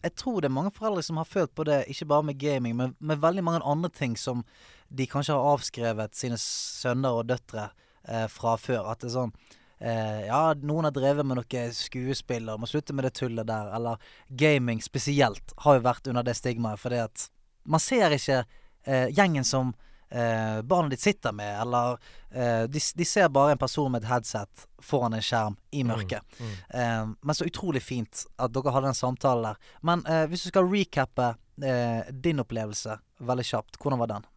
[0.03, 2.75] jeg tror det er mange foreldre som har følt på det, ikke bare med gaming,
[2.75, 4.43] men med veldig mange andre ting som
[4.91, 7.69] de kanskje har avskrevet sine sønner og døtre
[8.03, 8.89] eh, fra før.
[8.91, 9.35] At det er sånn
[9.79, 13.71] eh, Ja, noen har drevet med noe skuespill og må slutte med det tullet der.
[13.77, 17.29] Eller gaming spesielt har jo vært under det stigmaet, fordi at
[17.63, 18.43] man ser ikke
[18.83, 19.73] eh, gjengen som
[20.11, 21.97] eh, barnet ditt sitter med, eller
[22.31, 26.39] eh, de, de ser bare en person med et headset foran en skjerm i mørket.
[26.39, 26.57] Mm.
[26.69, 29.71] Eh, men så utrolig fint at dere hadde den samtalen der.
[29.81, 34.30] Men eh, hvis du skal recappe eh, din opplevelse veldig kjapt, hvordan var den?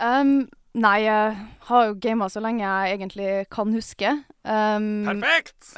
[0.00, 1.36] Um, nei, jeg
[1.68, 4.12] har jo gama så lenge jeg egentlig kan huske.
[4.40, 5.74] Um, Perfekt!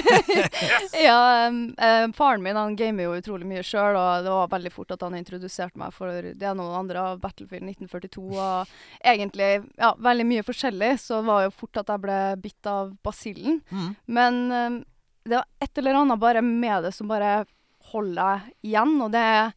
[1.06, 4.72] ja, um, eh, faren min han gamer jo utrolig mye sjøl, og det var veldig
[4.74, 8.24] fort at han introduserte meg for det ene og det andre av Battlefield 1942.
[8.36, 8.74] Og
[9.14, 9.50] egentlig
[9.80, 13.62] ja, veldig mye forskjellig, så var jo fort at jeg ble bitt av basillen.
[13.72, 13.92] Mm.
[14.18, 14.80] Men um,
[15.24, 17.46] det var et eller annet bare med det som bare
[17.94, 19.54] holder deg igjen, og det er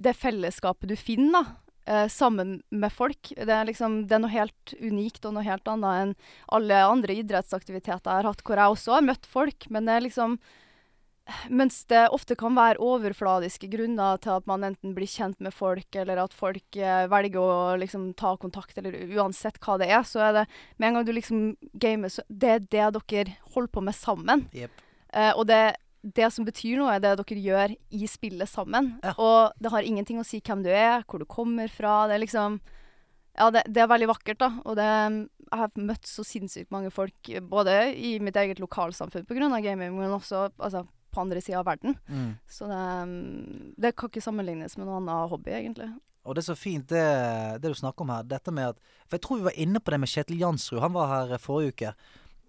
[0.00, 1.56] det fellesskapet du finner, da.
[1.90, 3.32] Eh, sammen med folk.
[3.34, 6.16] Det er, liksom, det er noe helt unikt og noe helt annet enn
[6.56, 9.70] alle andre idrettsaktiviteter jeg har hatt, hvor jeg også har møtt folk.
[9.70, 10.40] Men det er liksom
[11.46, 15.86] Mens det ofte kan være overfladiske grunner til at man enten blir kjent med folk,
[15.94, 20.24] eller at folk eh, velger å liksom ta kontakt, eller uansett hva det er, så
[20.26, 20.44] er det
[20.78, 21.44] Med en gang du liksom
[21.78, 24.48] gamer, så Det er det dere holder på med sammen.
[24.56, 24.82] Yep.
[25.12, 28.94] Eh, og det, det som betyr noe, er det dere gjør i spillet sammen.
[29.04, 29.12] Ja.
[29.20, 32.06] Og det har ingenting å si hvem du er, hvor du kommer fra.
[32.08, 32.60] Det er liksom
[33.38, 34.48] Ja, det, det er veldig vakkert, da.
[34.66, 34.88] Og det
[35.50, 39.48] jeg har møtt så sinnssykt mange folk, både i mitt eget lokalsamfunn pga.
[39.60, 41.96] gaming, men også altså, på andre sida av verden.
[42.06, 42.36] Mm.
[42.46, 42.84] Så det,
[43.76, 45.90] det kan ikke sammenlignes med noen annen hobby, egentlig.
[46.22, 47.02] Og det er så fint det,
[47.62, 48.28] det du snakker om her.
[48.28, 50.82] Dette med at For jeg tror vi var inne på det med Kjetil Jansrud.
[50.84, 51.92] Han var her forrige uke.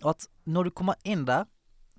[0.06, 1.48] At når du kommer inn der,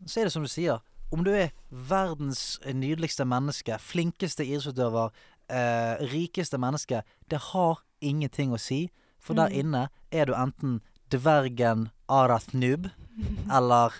[0.06, 0.82] så er det som du sier.
[1.12, 5.10] Om du er verdens nydeligste menneske, flinkeste idrettsutøver,
[5.52, 8.90] eh, rikeste menneske Det har ingenting å si.
[9.20, 9.58] For der Mm.
[9.60, 12.90] inne er du enten dvergen Arathnub
[13.50, 13.92] eller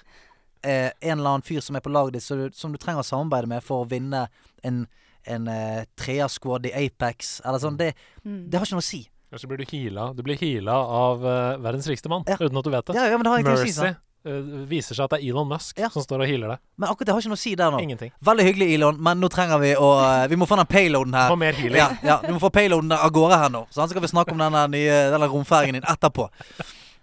[0.65, 3.03] eh, en eller annen fyr som er på laget ditt, som, du, som du trenger
[3.03, 4.29] å samarbeide med for å vinne
[4.65, 4.87] en,
[5.27, 7.41] en eh, treersquad i Apex.
[7.45, 7.77] Eller sånn.
[7.77, 7.95] Det,
[8.25, 8.49] Mm.
[8.51, 9.09] det har ikke noe å si.
[9.33, 12.37] Kanskje blir du heala Du blir heala av uh, verdens rikeste mann, Ja.
[12.37, 12.95] uten at du vet det.
[12.95, 13.97] Ja, ja, men det å si.
[14.23, 15.89] Eh, viser seg at det er Elon Musk Ja.
[15.91, 16.59] som står og healer deg.
[16.79, 17.81] Men akkurat det har ikke noe å si der nå.
[17.83, 18.13] Ingenting.
[18.23, 21.29] Veldig hyggelig, Elon, men nå trenger vi å eh, Vi må få den payloaden her.
[21.33, 21.77] Få mer healing.
[21.81, 23.65] Ja, ja, vi må få payloaden der av gårde her nå.
[23.71, 26.29] Så så skal vi snakke om denne nye denne romfergen din etterpå.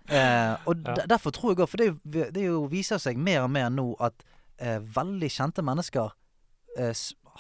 [0.10, 0.96] Uh, og Ja.
[1.12, 4.14] derfor tror jeg òg For det, det jo viser seg mer og mer nå at
[4.60, 6.10] veldig kjente mennesker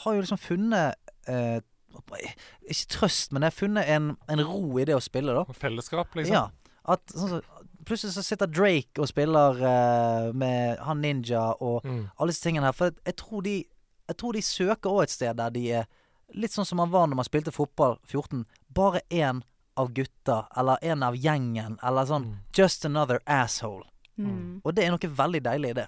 [0.04, 0.96] har jo liksom funnet
[2.70, 5.44] Ikke trøst, men jeg har funnet en, en ro i det å spille, da.
[5.58, 6.34] Fellesskap, liksom.
[6.36, 6.50] Ja.
[6.90, 7.42] At sånn så,
[7.90, 12.04] Plutselig så sitter Drake og spiller uh, med han Ninja og Mm.
[12.20, 12.76] alle disse tingene her.
[12.78, 13.56] For jeg tror de,
[14.12, 15.88] jeg tror de søker òg et sted der de er
[16.38, 18.46] litt sånn som man var når man spilte fotball 14.
[18.70, 19.42] Bare én
[19.80, 22.36] av gutta, eller en av gjengen, eller sånn Mm.
[22.58, 23.86] Just another asshole.
[24.20, 24.62] Mm.
[24.64, 25.88] Og det er noe veldig deilig i det.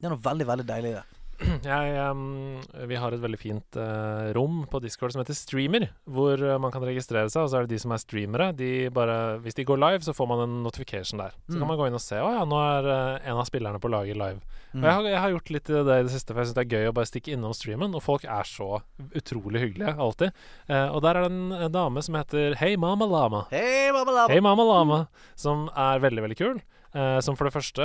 [0.00, 1.04] Det er noe veldig, veldig deilig i det.
[1.66, 6.38] Jeg, um, vi har et veldig fint uh, rom på Discord som heter Streamer, hvor
[6.38, 7.44] uh, man kan registrere seg.
[7.44, 8.48] Og så er det de som er streamere.
[8.58, 11.34] De bare, hvis de går live, så får man en notification der.
[11.48, 11.60] Så Mm.
[11.64, 13.90] kan man gå inn og se å ja, nå er uh, en av spillerne på
[13.92, 14.40] laget live.
[14.72, 14.80] Mm.
[14.80, 16.56] Og jeg har, jeg har gjort litt i det i det siste, for jeg syns
[16.56, 17.94] det er gøy å bare stikke innom streamen.
[17.98, 18.70] Og folk er så
[19.18, 20.38] utrolig hyggelige, alltid.
[20.72, 23.42] Og der er det en, en dame som heter Hei Mama Lama.
[23.52, 24.32] Hei, Mama lama.
[24.32, 25.00] Hey, Mama Lama,
[25.36, 26.62] som er veldig, veldig kul.
[26.94, 27.84] Eh, som for det første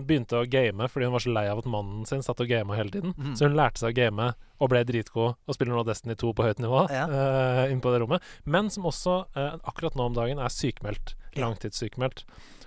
[0.00, 2.76] begynte å game fordi hun var så lei av at mannen sin satt og gama
[2.78, 3.12] hele tiden.
[3.18, 3.34] Mm.
[3.36, 6.46] Så hun lærte seg å game og ble dritgod og spiller nå Destiny 2 på
[6.46, 7.04] høyt nivå Ja.
[7.04, 8.24] eh, inne på det rommet.
[8.48, 11.14] Men som også eh, akkurat nå om dagen er sykemeldt.
[11.36, 12.24] Langtidssykmeldt.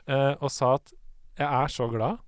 [0.08, 0.94] Eh, og sa at
[1.40, 2.20] jeg er så glad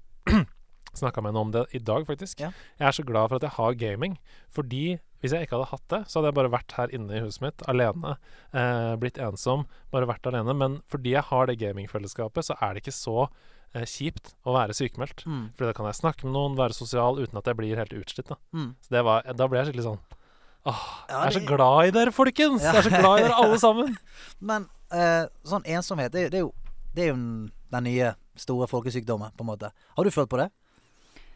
[0.97, 2.41] Snakka med henne om det i dag, faktisk.
[2.43, 2.51] Ja.
[2.79, 4.17] Jeg er så glad for at jeg har gaming.
[4.51, 7.21] Fordi hvis jeg ikke hadde hatt det, så hadde jeg bare vært her inne i
[7.23, 8.15] huset mitt alene.
[8.57, 10.55] Eh, blitt ensom, bare vært alene.
[10.57, 13.17] Men fordi jeg har det gamingfellesskapet, så er det ikke så
[13.75, 15.23] eh, kjipt å være sykemeldt.
[15.29, 17.93] Mm, Fordi da kan jeg snakke med noen, være sosial uten at jeg blir helt
[17.95, 18.31] utslitt.
[18.33, 18.71] Da, mm.
[18.81, 20.01] så det var, da ble jeg skikkelig sånn
[20.69, 22.61] Åh, jeg er så glad i dere, folkens!
[22.61, 22.75] Ja.
[22.75, 23.95] Jeg er så glad i dere alle sammen!
[24.49, 26.51] Men eh, sånn ensomhet, det, det er jo,
[26.93, 27.15] det er jo
[27.73, 29.71] den nye store folkesykdommen, på en måte.
[29.97, 30.51] Har du følt på det?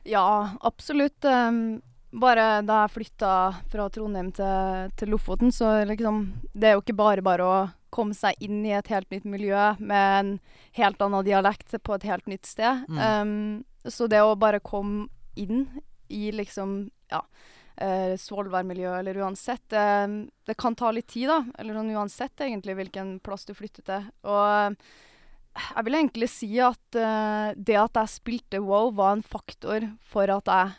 [0.05, 1.25] Ja, absolutt.
[1.25, 1.81] Um,
[2.15, 3.31] bare da jeg flytta
[3.71, 7.57] fra Trondheim til, til Lofoten, så liksom Det er jo ikke bare bare å
[7.95, 10.31] komme seg inn i et helt nytt miljø med en
[10.75, 12.83] helt annen dialekt på et helt nytt sted.
[12.91, 13.01] Mm.
[13.01, 15.67] Um, så det å bare komme inn
[16.07, 17.25] i liksom Ja.
[17.75, 19.63] Uh, Svolvær-miljøet eller uansett.
[19.67, 21.41] det, det kan ta litt tid, da.
[21.59, 24.05] Eller sånn uansett egentlig hvilken plass du flytter til.
[24.23, 24.77] Og
[25.55, 30.31] jeg vil egentlig si at eh, det at jeg spilte WoW, var en faktor for
[30.31, 30.73] at jeg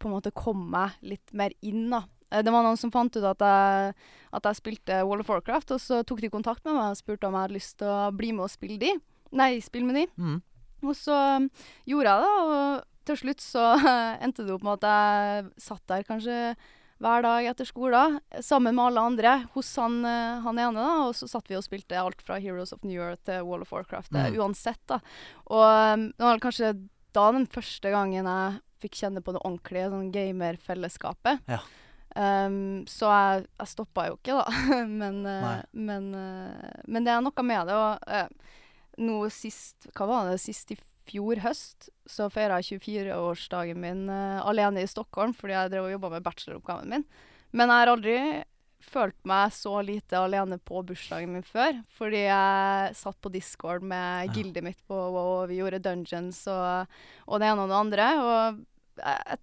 [0.00, 1.88] på en måte kom meg litt mer inn.
[1.92, 2.04] da.
[2.30, 3.94] Eh, det var noen som fant ut at jeg,
[4.34, 7.28] at jeg spilte World of Warcraft, og så tok de kontakt med meg og spurte
[7.28, 8.94] om jeg hadde lyst til å bli med og spille de.
[9.36, 10.06] Nei, spille med de.
[10.18, 10.38] Mm.
[10.86, 11.50] Og så um,
[11.88, 13.64] gjorde jeg det, og til slutt så
[14.24, 16.38] endte det opp med at jeg satt der kanskje
[17.00, 20.74] hver dag etter skolen sammen med alle andre hos han, eh, han ene.
[20.76, 23.62] da, Og så satt vi og spilte alt fra Heroes of New York til Wall
[23.64, 24.12] of Warcraft.
[24.14, 24.38] eh, Mm.
[24.40, 25.00] Uansett, da.
[25.48, 25.64] Og
[25.96, 26.74] um, det var kanskje
[27.16, 31.40] da den første gangen jeg fikk kjenne på det ordentlige sånn gamerfellesskapet.
[31.48, 31.60] Ja.
[32.16, 34.84] Um, så jeg, jeg stoppa jo ikke, da.
[35.00, 36.10] men, eh, men,
[36.86, 37.76] men det er noe med det.
[37.76, 38.56] Og uh,
[39.00, 40.40] nå sist Hva var det?
[40.42, 40.76] Sist i
[41.10, 45.94] fjor høst så feira jeg 24-årsdagen min uh, alene i Stockholm fordi jeg drev og
[45.96, 47.04] jobba med bacheloroppgaven min.
[47.50, 48.16] Men jeg har aldri
[48.80, 51.82] følt meg så lite alene på bursdagen min før.
[51.98, 54.32] Fordi jeg satt på Discord med Ja.
[54.32, 56.86] gildet mitt på WoW, og vi gjorde dungeons og,
[57.26, 58.08] og det ene og det andre.
[58.24, 58.64] Og
[59.04, 59.38] jeg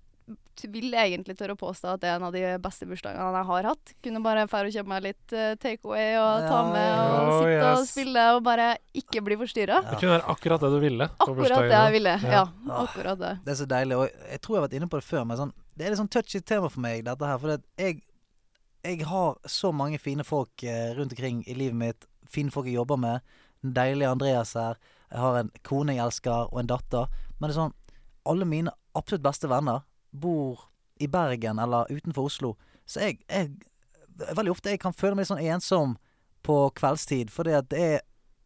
[0.65, 3.67] vil egentlig tørre å påstå at det er en av de beste bursdagene jeg har
[3.69, 3.91] hatt.
[4.03, 7.69] Kunne bare dra og kjøpe meg litt uh, takeaway og ta med og Oh, sitte
[7.69, 9.79] og spille og bare ikke bli forstyrra.
[9.83, 9.93] Ja.
[9.93, 11.09] Det kunne være akkurat det du ville.
[11.23, 12.15] Akkurat det jeg ville.
[12.23, 12.43] Ja.
[12.47, 13.33] Ja, akkurat det.
[13.45, 13.97] Det er så deilig.
[14.01, 16.01] Og jeg tror jeg har vært inne på det før, men sånn, det er litt
[16.01, 17.41] sånn touchy tema for meg, dette her.
[17.43, 17.99] For det, jeg,
[18.87, 22.07] jeg har så mange fine folk eh, rundt omkring i livet mitt.
[22.31, 23.35] Fine folk jeg jobber med.
[23.63, 24.79] Den deilige Andreas her.
[25.11, 27.21] Jeg har en kone jeg elsker, og en datter.
[27.37, 27.77] Men det er sånn
[28.27, 30.67] Alle mine absolutt beste venner bor
[30.99, 32.55] i Bergen eller utenfor Oslo.
[32.85, 33.51] Så jeg, jeg
[34.17, 35.91] Veldig ofte jeg kan føle meg litt sånn ensom
[36.41, 37.99] på kveldstid, fordi at det er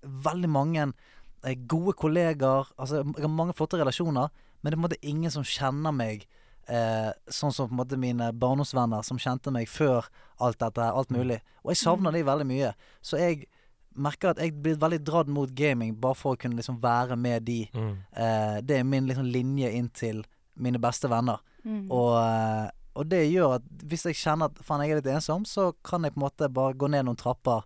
[0.03, 2.67] veldig mange eh, gode kollegaer.
[2.75, 5.95] Altså, jeg har mange flotte relasjoner, men det er på en måte ingen som kjenner
[5.95, 6.25] meg
[6.67, 10.09] eh, sånn som på en måte mine barndomsvenner som kjente meg før
[10.43, 10.89] alt dette.
[10.91, 11.41] Alt mulig.
[11.63, 12.73] Og jeg savner de veldig mye.
[12.99, 13.45] Så jeg
[13.91, 17.47] merker at jeg blir veldig dratt mot gaming bare for å kunne liksom være med
[17.47, 17.61] de.
[17.73, 17.95] Mm.
[18.11, 20.23] Eh, det er min liksom linje inn til
[20.61, 21.41] mine beste venner.
[21.65, 21.91] Mm.
[21.91, 25.45] Og, eh, og det gjør at hvis jeg kjenner at faen, jeg er litt ensom,
[25.45, 27.63] så kan jeg på en måte bare gå ned noen trapper,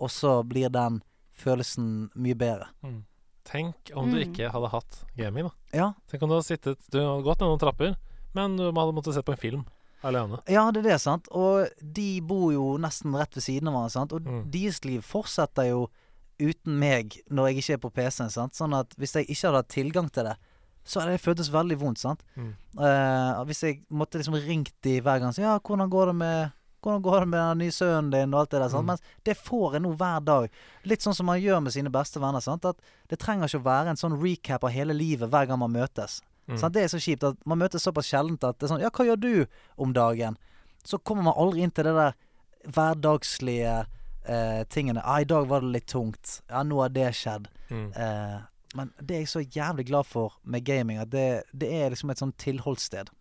[0.00, 1.02] og så blir den
[1.34, 2.68] følelsen mye bedre.
[2.84, 3.02] Mm.
[3.44, 4.30] Tenk om du Mm.
[4.32, 5.50] ikke hadde hatt gaming, da.
[5.76, 7.96] Ja, Tenk om du hadde sittet Du hadde gått ned noen trapper,
[8.34, 9.64] men du hadde måttet se på en film
[10.04, 10.40] alene.
[10.48, 11.26] ja det er det, sant.
[11.32, 14.12] Og de bor jo nesten rett ved siden av hverandre, sant.
[14.12, 14.50] Og Mm.
[14.50, 15.90] deres liv fortsetter jo
[16.40, 18.52] uten meg når jeg ikke er på PC-en, sant.
[18.54, 20.36] Sånn at hvis jeg ikke hadde hatt tilgang til det,
[20.84, 22.22] så det føltes veldig vondt, sant.
[22.34, 22.54] Mm.
[22.78, 26.50] Uh, hvis jeg måtte liksom ringt de hver gang så Ja, hvordan går det med
[26.82, 28.68] hvordan går det med den nye sønnen din, og alt det der.
[28.68, 28.82] sant?
[28.82, 28.86] Mm.
[28.86, 30.48] Men det får jeg nå hver dag.
[30.90, 32.42] Litt sånn som man gjør med sine beste venner.
[32.42, 32.64] sant?
[32.66, 32.76] At
[33.08, 36.20] Det trenger ikke å være en sånn recap av hele livet hver gang man møtes.
[36.48, 36.58] Mm.
[36.72, 39.06] Det er så kjipt at man møtes såpass sjeldent at det er sånn Ja, hva
[39.06, 39.46] gjør du
[39.78, 40.36] om dagen?
[40.82, 42.14] Så kommer man aldri inn til det der
[42.66, 43.86] hverdagslige
[44.26, 45.02] eh, tingene.
[45.04, 46.42] Ah, 'I dag var det litt tungt.
[46.50, 47.92] Ja, nå har det skjedd.' Mm.
[47.96, 48.40] Eh,
[48.78, 52.12] men det er jeg så jævlig glad for med gaming, at det, det er liksom
[52.12, 53.12] et sånn tilholdssted.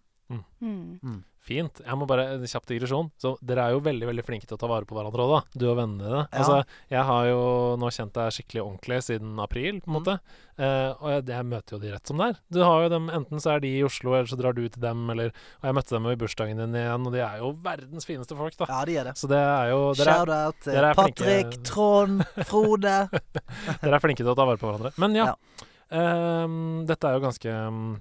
[0.61, 1.23] Mm.
[1.41, 1.79] Fint.
[1.81, 3.07] Jeg må bare En kjapp digresjon.
[3.17, 5.39] Så dere er jo veldig veldig flinke til å ta vare på hverandre òg, da.
[5.57, 6.19] Du og vennene dine.
[6.29, 6.37] Ja.
[6.37, 6.57] Altså,
[6.93, 7.39] jeg har jo
[7.81, 9.97] nå kjent deg skikkelig ordentlig siden april, på en Mm.
[9.97, 10.15] måte.
[10.61, 12.37] Eh, og jeg, jeg møter jo de rett som det er.
[12.53, 14.81] Du har jo dem, Enten så er de i Oslo, eller så drar du til
[14.85, 17.51] dem, eller Og jeg møtte dem jo i bursdagen din igjen, og de er jo
[17.65, 18.65] verdens fineste folk, da.
[18.69, 19.15] Ja, de er det.
[19.17, 22.95] Så det er jo Dere er, Shout-out til flinke- Patrick, Trond, Frode.
[23.81, 24.93] dere er flinke til å ta vare på hverandre.
[25.01, 25.25] Men ja.
[25.33, 25.65] Ja.
[25.91, 27.99] ehm, dette er jo ganske ehm,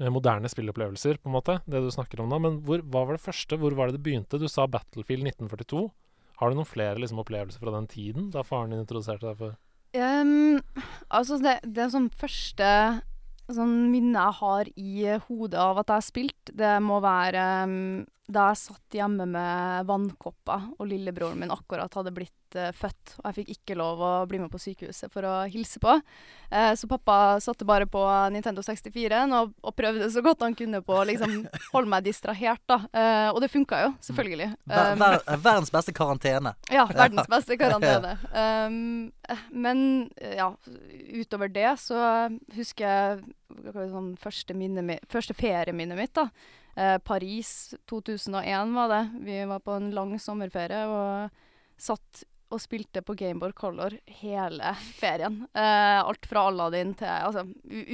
[0.00, 2.38] moderne spillopplevelser, på en måte, det du snakker om nå.
[2.40, 3.58] Men hvor, hva var det første?
[3.60, 4.40] Hvor var det det begynte?
[4.40, 5.84] Du sa Battlefield 1942.
[6.40, 9.58] Har du noen flere liksom, opplevelser fra den tiden, da faren din introduserte deg for
[9.92, 10.58] um,
[11.12, 12.68] altså, det, det som første
[13.52, 18.04] sånn minne jeg har i hodet av at jeg har spilt, det må være ehm,
[18.30, 23.16] da jeg satt hjemme med vannkopper, og lillebroren min akkurat hadde blitt eh, født.
[23.18, 25.96] Og jeg fikk ikke lov å bli med på sykehuset for å hilse på.
[26.52, 28.02] Eh, så pappa satte bare på
[28.34, 31.34] Nintendo 64 og, og prøvde så godt han kunne på å liksom
[31.74, 32.78] holde meg distrahert, da.
[32.94, 34.52] Eh, og det funka jo, selvfølgelig.
[34.70, 36.54] Ver, Um, ver, verdens beste karantene.
[36.76, 38.16] ja, verdens beste karantene.
[38.32, 39.12] Um,
[39.50, 39.84] men
[40.16, 40.48] eh, ja,
[41.18, 42.00] utover det så
[42.56, 46.14] husker jeg sånn første, minne mi, første ferieminnet mitt.
[46.16, 46.28] da.
[46.74, 49.02] Eh, Paris 2001 var det.
[49.26, 51.42] Vi var på en lang sommerferie og
[51.80, 55.42] satt og spilte på Gameboard Color hele ferien.
[55.56, 57.46] Uh, alt fra Aladdin til altså,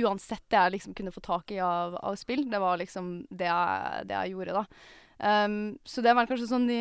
[0.02, 3.46] Uansett det jeg liksom kunne få tak i av, av spill, det var liksom det
[3.46, 4.64] jeg, det jeg gjorde, da.
[5.18, 6.80] Um, så det er vel kanskje sånn de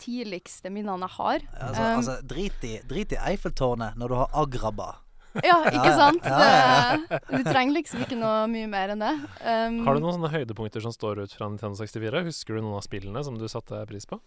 [0.00, 1.46] tidligste minnene jeg har.
[1.60, 4.90] Altså, Um, altså drit, i, drit i Eiffeltårnet når du har Agraba.
[5.46, 6.24] Ja, ikke sant?
[6.26, 9.12] Ja, ja, Det, du trenger liksom ikke noe mye mer enn det.
[9.44, 12.24] Um, Har du noen sånne høydepunkter som står ut fra Nintendo 64?
[12.26, 14.18] Husker du noen av spillene som du satte pris på?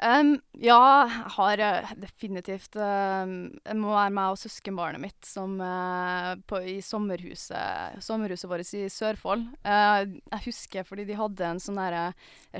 [0.00, 6.60] Ja, jeg har eh, definitivt Det må være meg og søskenbarnet mitt som eh, på,
[6.64, 9.44] i sommerhuset, sommerhuset vårt i Sørfold.
[9.64, 9.98] Eh,
[10.32, 12.06] jeg husker fordi de hadde en sånn derre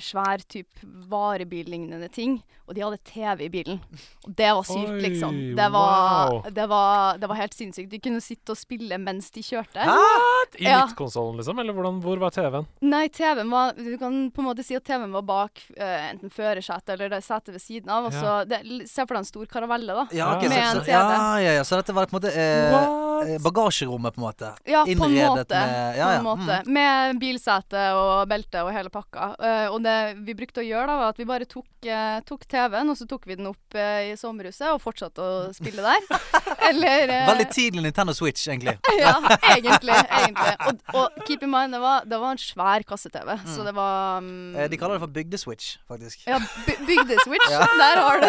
[0.00, 2.37] svær type varebillignende ting,
[2.68, 3.81] og de hadde TV i bilen.
[4.26, 5.38] Og det var sykt, Oi, liksom.
[5.59, 6.50] Det var, wow.
[6.55, 7.90] det, var, det var helt sinnssykt.
[7.90, 9.83] De kunne sitte og spille mens de kjørte.
[10.61, 10.85] I Ja.
[10.87, 11.59] midtkonsollen, liksom?
[11.62, 12.68] Eller hvordan, hvor var TV-en?
[12.87, 16.31] Nei, TV-en var Du kan på en måte si at TV-en var bak uh, enten
[16.33, 18.11] førersetet eller det setet ved siden av.
[18.11, 20.07] Og så det, Se for deg en stor karavelle, da.
[20.16, 20.93] Ja, okay, Med så, en TV.
[20.93, 24.53] ja, ja, ja, så dette var på en måte eh, eh, bagasjerommet, på en måte.
[24.69, 25.55] Ja, på en måte.
[25.55, 26.59] med- ja, på en måte.
[26.66, 26.73] mm.
[26.77, 29.31] Med bilsete og belte og hele pakka.
[29.40, 32.47] Uh, og det vi brukte å gjøre, da, var at vi bare tok, uh, tok
[32.51, 36.21] TV-en, og så tok vi den opp uh, i sommerhuset og fortsatte å spille der.
[36.71, 38.77] Eller Veldig tidlig Nintendo Switch, egentlig.
[39.01, 39.14] Ja,
[39.55, 39.95] egentlig.
[40.21, 40.55] egentlig.
[40.66, 44.21] Og, og keep in mind, det var, det var en svær kasse-TV, så det var
[44.25, 46.25] mm, Eh, de kaller det for bygdeswitch, faktisk.
[46.29, 46.75] Ja, by
[47.26, 47.50] bygdeswitch.
[47.50, 47.66] Ja.
[47.80, 48.26] Der har du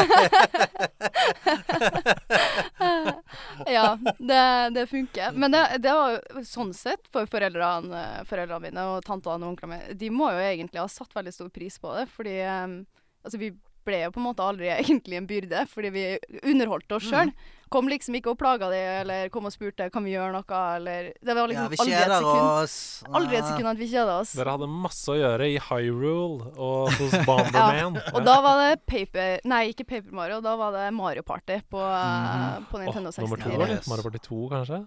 [3.71, 5.31] Ja, det, det funker.
[5.31, 9.77] Men det, det var jo sånn sett for foreldrene, foreldrene mine og tantene og onklene
[9.77, 9.97] mine.
[9.97, 12.85] De må jo egentlig ha satt veldig stor pris på det, fordi um,
[13.23, 13.51] altså vi
[13.87, 16.05] ble jo på en måte aldri egentlig en byrde, fordi vi
[16.43, 17.33] underholdt oss sjøl.
[17.71, 21.05] Kom liksom ikke og plaga det, eller kom og spurte kan vi gjøre noe, eller
[21.23, 22.49] Det var Ja, liksom vi aldri et sekund.
[22.49, 22.75] oss.
[23.07, 24.33] Aldri et sekund at vi kjeda oss.
[24.35, 28.01] Dere hadde masse å gjøre i Hyrule og hos Bomberman.
[28.11, 31.79] Og da var det Paper Nei, ikke Paper Mario, da var det Mario Party på,
[31.79, 32.67] mm.
[32.73, 33.87] på Nintendo Åh, nummer to, 64.
[33.87, 34.81] Mario Party 2, kanskje?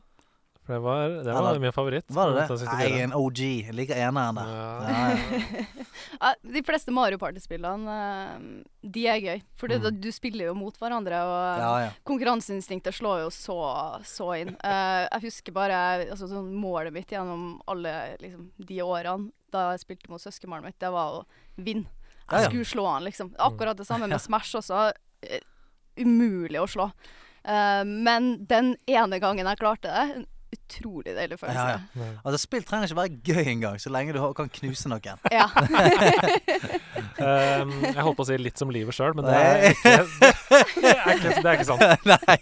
[0.64, 2.06] For det var, det var Eller- min favoritt.
[2.08, 2.64] Var det det?
[2.64, 3.40] Nei, jeg er en OG.
[3.66, 4.46] Jeg liker eneren der.
[4.48, 4.88] Ja.
[4.88, 5.64] Ja, ja.
[6.24, 9.42] Ja, De fleste Mario Party-spillene, eh, de er gøy.
[9.60, 10.00] For Mm.
[10.00, 11.90] du spiller jo mot hverandre, og Ja, ja.
[12.06, 13.58] konkurranseinstinktet slår jo så,
[14.04, 14.56] så inn.
[14.64, 19.80] Eh, jeg husker bare altså, sånn målet mitt gjennom alle liksom, de årene da jeg
[19.84, 21.26] spilte mot søskenbarnet mitt, det var å
[21.58, 21.86] vinne.
[22.30, 22.48] Jeg ja.
[22.48, 23.34] skulle slå han, liksom.
[23.38, 24.92] Akkurat det samme med Smash også.
[25.22, 25.40] Eh,
[26.00, 26.88] umulig å slå.
[27.44, 30.26] Eh, men den ene gangen jeg klarte det,
[30.64, 31.60] utrolig deilig følelse.
[31.60, 32.10] Ja, ja.
[32.24, 35.22] Altså, spill trenger ikke være gøy engang, så lenge du kan knuse noen.
[35.32, 35.46] Ja.
[37.20, 39.94] Um, jeg holdt på å si litt som livet sjøl, men det er ikke,
[40.80, 41.86] det er ikke, det er ikke sant.
[42.10, 42.36] Nei,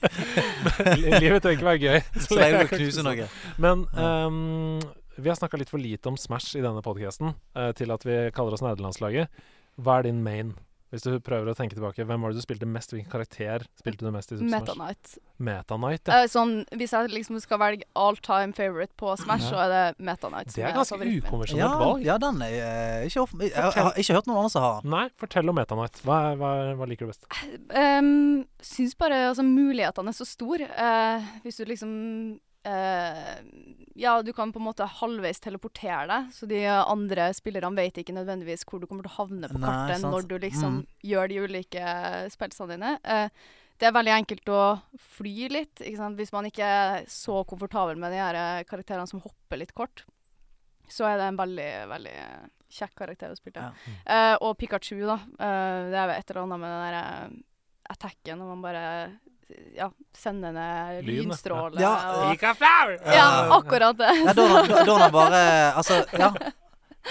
[1.18, 2.02] Livet trenger ikke være gøy.
[2.26, 3.38] så lenge du knuser noen.
[3.62, 4.82] Men um,
[5.18, 7.34] vi har snakka litt for lite om Smash i denne podkasten
[7.78, 9.42] til at vi kaller oss Nerdelandslaget.
[9.82, 10.54] Hva er din main?
[10.92, 12.90] Hvis du prøver å tenke tilbake, hvem var det du spilte mest?
[12.92, 14.76] Hvilken karakter spilte du mest i Super Meta Smash?
[14.76, 15.14] Knight.
[15.42, 16.18] Meta Knight, ja.
[16.20, 20.04] Eh, sånn, hvis jeg liksom skal velge all time favorite på Smash, så er det
[20.04, 20.52] Meta Knight.
[20.52, 22.04] som Det er ganske ukonvensjonelt Ja, valg.
[22.04, 24.86] ja, den er uh, ikke off jeg, jeg, har ikke hørt noen andre som har.
[24.98, 26.04] Nei, fortell om Meta Knight.
[26.04, 27.24] Hva, hva, hva liker du best?
[27.72, 30.68] Um, syns bare altså, mulighetene er så store.
[30.76, 31.96] Uh, hvis du liksom
[32.64, 38.14] Ja, du kan på en måte halvveis teleportere deg, så de andre spillerne vet ikke
[38.16, 40.14] nødvendigvis hvor du kommer til å havne på Nei, kartet sant.
[40.14, 40.86] når du liksom Mm.
[41.04, 41.84] gjør de ulike
[42.32, 42.92] spelsene dine.
[43.04, 43.28] Eh,
[43.78, 44.62] det er veldig enkelt å
[45.18, 49.58] fly litt, hvis man ikke er så komfortabel med de her eh, karakterene som hopper
[49.58, 50.04] litt kort.
[50.88, 52.16] Så er det en veldig, veldig
[52.72, 53.60] kjekk karakter å spille.
[53.60, 53.72] Ja.
[54.06, 55.18] Eh, og Pikachu, da.
[55.40, 57.28] Uh, det er et eller annet med den der eh,
[57.92, 58.82] attacken når man bare
[59.76, 59.88] ja,
[60.98, 61.02] ja.
[61.06, 62.36] lynstråle Ja, og!
[63.06, 63.26] Ja,
[63.58, 64.10] akkurat det.
[64.24, 65.42] Ja, da da- da han bare
[65.80, 66.30] Altså, ja.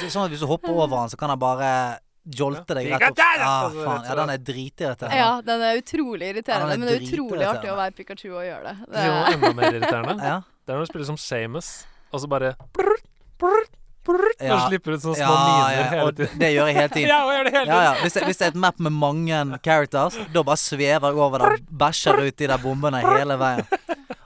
[0.07, 3.17] Sånn at hvis du hopper over han, så kan han bare jolte deg rett opp.
[3.17, 4.05] Ja, faen.
[4.05, 5.17] Ja, den er dritirriterende.
[5.17, 8.29] Ja, den er utrolig irriterende, Ja, er men det er utrolig artig å være Pikachu
[8.35, 8.75] og gjøre det.
[8.87, 10.15] Det er jo enda mer irriterende.
[10.61, 11.69] Det er når du spiller som Samus,
[12.13, 12.91] og så bare brr,
[13.41, 13.73] brrrt,
[14.05, 14.55] brrrt, Ja.
[14.55, 16.39] Og slipper ut sånne små Ja, miner ja, hele tiden.
[16.39, 17.07] det gjør jeg hele tiden.
[17.09, 17.83] Ja, og gjør det hele tiden.
[17.83, 17.93] ja.
[18.01, 21.37] Hvis, det, hvis det er et map med mange characters, da bare svever jeg over
[21.45, 23.65] der, bæsjer ut de der bombene hele veien.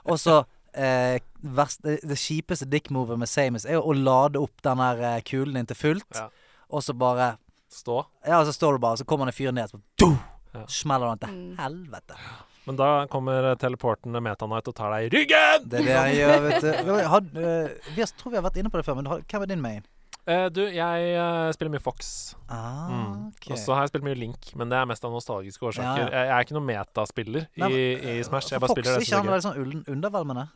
[0.06, 0.38] Og så
[0.74, 5.20] eh, det, det kjipeste dick-movet med Samus er jo å lade opp den der eh,
[5.26, 6.28] kulen din til fullt, Ja.
[6.70, 7.36] og så bare
[7.76, 8.06] Stå.
[8.24, 10.16] Ja, så står du bare, så kommer det en fyr ned, så du,
[10.54, 10.62] Ja.
[10.70, 11.56] smeller han til Mm.
[11.58, 12.14] helvete.
[12.66, 15.68] Men da kommer teleporten Meta Knight og tar deg i ryggen!
[15.70, 16.70] Det er det jeg gjør, vet du.
[16.96, 19.22] Vi, har, eh, vi har, tror vi har vært inne på det før, men har-
[19.22, 19.84] hvem er din main?
[20.26, 22.34] Uh, du, jeg uh, spiller mye Fox.
[22.50, 23.28] Ah, Mm.
[23.30, 23.52] okay.
[23.54, 25.86] Og så har jeg spilt mye Link, men det er mest av nostalgiske årsaker.
[25.86, 26.10] Ja, ja.
[26.10, 27.82] Jeg, jeg er ikke noen metaspiller i,
[28.18, 28.50] i Smash.
[28.50, 29.36] Jeg bare Fox, spiller det ikke som han er gøy.
[29.36, 29.46] veldig
[29.86, 30.48] sånn undervelmende?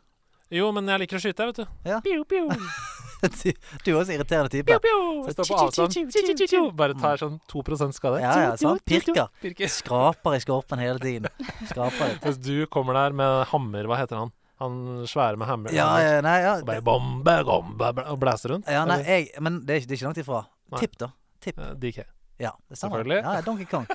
[0.50, 1.66] Jo, men jeg liker å skyte, vet du.
[1.86, 2.00] Ja.
[2.02, 2.50] Pew, pew.
[3.42, 3.52] du
[3.84, 4.76] du er også irriterende type.
[4.84, 5.00] Pew.
[5.26, 6.76] Jeg står på avstand.
[6.80, 7.62] Bare tar sånn 2
[7.96, 8.20] skade.
[8.22, 8.84] Ja, ja, sant.
[8.88, 9.28] Pirker.
[9.42, 9.68] Pirker.
[9.72, 11.28] Skraper i skorpen hele tiden.
[11.68, 12.24] Skraper litt.
[12.24, 14.32] Mens du kommer der med hammer, hva heter han?
[14.60, 15.72] Han svære med hammer.
[15.72, 16.56] Ja, ja, nei, ja.
[16.60, 18.68] Og bare bombe, bombe, og blæser rundt.
[18.68, 20.42] ja nei, jeg, men det er, ikke- det er ikke langt ifra.
[20.70, 20.80] Nei.
[20.82, 21.08] Tipp, da.
[21.40, 21.58] Tipp.
[21.58, 22.02] Eh, DK.
[22.40, 23.00] Ja, det stemmer.
[23.00, 23.22] Selvfølgelig.
[23.24, 23.86] Ja, Donkey Kong.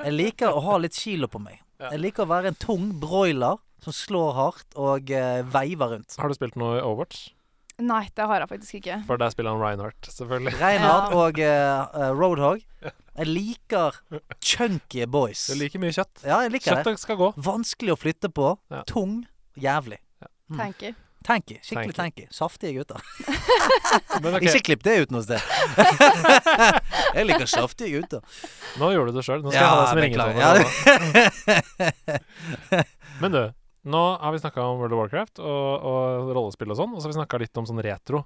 [0.00, 1.58] Jeg liker å ha litt kilo på meg.
[1.80, 6.16] Jeg liker å være en tung broiler som slår hardt og uh, veiver rundt.
[6.20, 7.30] Har du spilt noe i Overwatch?
[7.80, 8.96] Nei, det har jeg faktisk ikke.
[9.08, 10.54] For der spiller han Reinhardt, selvfølgelig.
[10.60, 11.16] Reinhardt Ja.
[11.24, 12.60] og eh, Roadhog.
[13.20, 13.96] Jeg liker
[14.44, 15.46] chunky boys.
[15.50, 16.22] Du liker mye kjøtt.
[16.24, 16.84] Ja, jeg liker det.
[16.84, 17.32] Kjøttet skal gå.
[17.36, 18.52] Vanskelig å flytte på.
[18.72, 18.82] Ja.
[18.88, 19.22] Tung.
[19.60, 19.98] Jævlig.
[20.50, 20.58] Mm.
[20.58, 20.92] Tanky.
[21.26, 21.58] Tanky.
[21.60, 22.24] Skikkelig tanky.
[22.32, 22.96] Saftige gutter.
[24.24, 25.40] Men ok, Ikke klipp det ut noe sted.
[27.18, 28.24] jeg liker saftige gutter.
[28.80, 29.42] nå gjorde du det sjøl.
[29.44, 30.40] Nå skal jeg ha deg som ringetone.
[30.40, 30.50] Ja,
[33.20, 33.42] Men du,
[33.84, 37.08] nå har vi snakka om World of Warcraft og, og rollespill og sånn, og så
[37.08, 38.24] har vi snakka litt om sånn retro.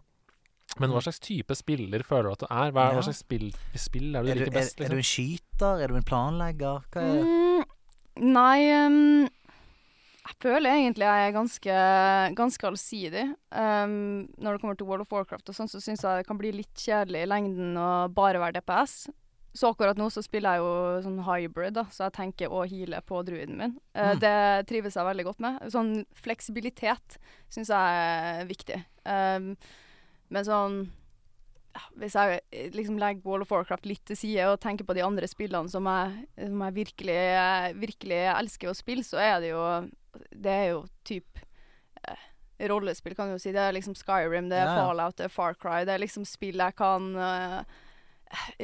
[0.80, 2.72] Men hva slags type spiller føler du at du er?
[2.74, 2.94] Hva, Ja.
[2.96, 4.76] hva slags spill, spill er det er, du du, liker best?
[4.76, 4.80] best?
[4.80, 4.98] er du Liksom?
[4.98, 5.82] en skyter?
[5.84, 6.84] Er du en planlegger?
[6.90, 7.64] Hva er Mm,
[8.34, 9.28] nei um,
[10.24, 11.74] Jeg føler egentlig jeg er ganske,
[12.34, 13.24] ganske allsidig.
[13.52, 16.38] Um, når det kommer til World of Warcraft og sånn, så syns jeg det kan
[16.40, 19.10] bli litt kjedelig i lengden å bare være DPS.
[19.54, 22.98] Så akkurat nå så spiller jeg jo sånn hybrid, da, så jeg tenker å heale
[23.06, 23.76] på druiden min.
[23.94, 24.18] Eh, Mm.
[24.24, 25.60] Det trives jeg veldig godt med.
[25.70, 28.80] Sånn fleksibilitet syns jeg er viktig.
[29.06, 29.52] Um,
[30.32, 30.76] men sånn
[31.74, 34.94] ja, Hvis jeg eh, liksom legger Wall of Warcraft litt til side og tenker på
[34.94, 37.16] de andre spillene som jeg, som jeg virkelig,
[37.82, 39.64] virkelig elsker å spille, så er det jo
[40.30, 41.40] Det er jo typ
[42.06, 42.28] eh,
[42.70, 43.50] rollespill, kan du jo si.
[43.52, 44.84] Det er liksom Skyrim, det er Ja, ja.
[44.86, 45.84] Fallout, det er Far Cry.
[45.84, 47.62] Det er liksom spill jeg kan eh,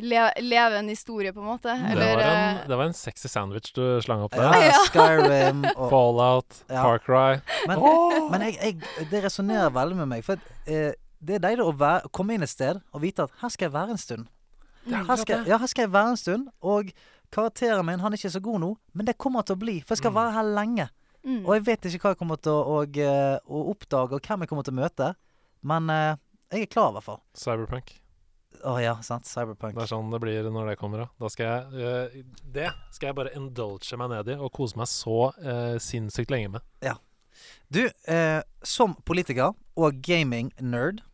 [0.00, 1.68] le leve en historie, på en måte.
[1.90, 4.52] Eller, Det var, en, eh, det var en sexy sandwich du slang opp der.
[4.70, 4.80] ja.
[4.88, 6.82] Skyrim og Fallout, Ja.
[6.82, 7.40] Far Cry.
[7.66, 7.80] Men,
[8.30, 10.24] men jeg, jeg, det resonnerer veldig med meg.
[10.24, 10.36] For
[10.66, 13.66] eh, det er deilig å være, komme inn et sted og vite at her skal
[13.68, 14.28] jeg være en stund.
[14.90, 16.48] Her skal, ja, her skal jeg være en stund.
[16.64, 16.88] Og
[17.30, 19.80] karakteren min han er ikke så god nå, men det kommer til å bli.
[19.84, 20.16] For jeg skal Mm.
[20.22, 20.88] være her lenge.
[21.24, 21.42] mm.
[21.46, 24.40] Og jeg vet ikke hva jeg kommer til å, og, eh, å oppdage, og hvem
[24.40, 25.14] jeg kommer til å møte.
[25.62, 26.16] Men eh,
[26.50, 27.20] jeg er klar, i hvert fall.
[27.36, 27.92] Cyberpunk.
[28.66, 29.28] Å ja, sant.
[29.28, 29.76] Cyberpunk.
[29.76, 31.06] Det er sånn det blir når det kommer.
[31.06, 31.12] òg.
[31.22, 34.90] Da skal jeg uh, Det skal jeg bare indulge meg ned i og kose meg
[34.90, 36.66] så uh, sinnssykt lenge med.
[37.70, 41.04] Du, uh, som politiker og gaming-nerd,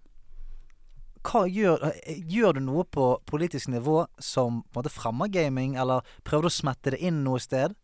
[1.27, 1.83] hva gjør,
[2.31, 6.51] gjør du noe på politisk nivå som på en måte fremmer gaming, eller prøver du
[6.53, 7.75] å smette det inn noe sted?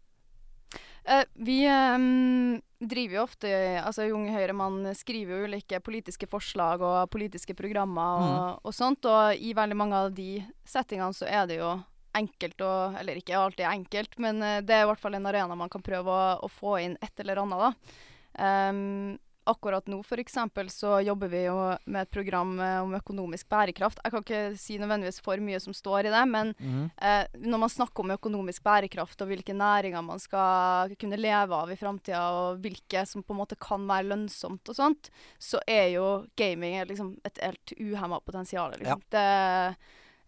[1.05, 3.49] Eh, vi ehm, driver jo ofte
[3.83, 9.09] Altså Unge Høyre, man skriver jo ulike politiske forslag og politiske programmer og, og sånt,
[9.11, 11.73] og i veldig mange av de settingene så er det jo
[12.15, 15.59] enkelt å Eller ikke alltid enkelt, men eh, det er i hvert fall en arena
[15.59, 18.01] man kan prøve å, å få inn et eller annet, da.
[18.47, 19.19] Ehm,
[19.49, 24.03] akkurat nå for eksempel så jobber vi jo med et program eh, om økonomisk bærekraft.
[24.05, 26.55] Jeg kan ikke si nødvendigvis for mye som står i det, men
[27.03, 31.73] Eh, når man snakker om økonomisk bærekraft og hvilke næringer man skal kunne leve av
[31.73, 35.11] i framtida, og hvilke som på en måte kan være lønnsomt og sånt,
[35.43, 36.07] så er jo
[36.39, 38.77] gaming liksom et helt uhemma potensial.
[38.79, 39.03] Liksom.
[39.13, 39.27] Det,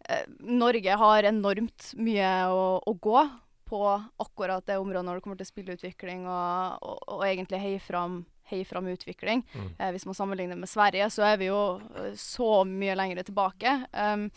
[0.09, 3.25] eh, Norge har enormt mye å, å gå
[3.65, 3.83] på
[4.21, 8.64] akkurat det området når det kommer til spillutvikling og, og, og egentlig heie fram, heie
[8.68, 9.42] fram utvikling.
[9.55, 9.68] Mm.
[9.78, 11.61] Eh, hvis man sammenligner med Sverige, så er vi jo
[11.97, 13.76] eh, så mye lenger tilbake.
[13.92, 14.28] Um,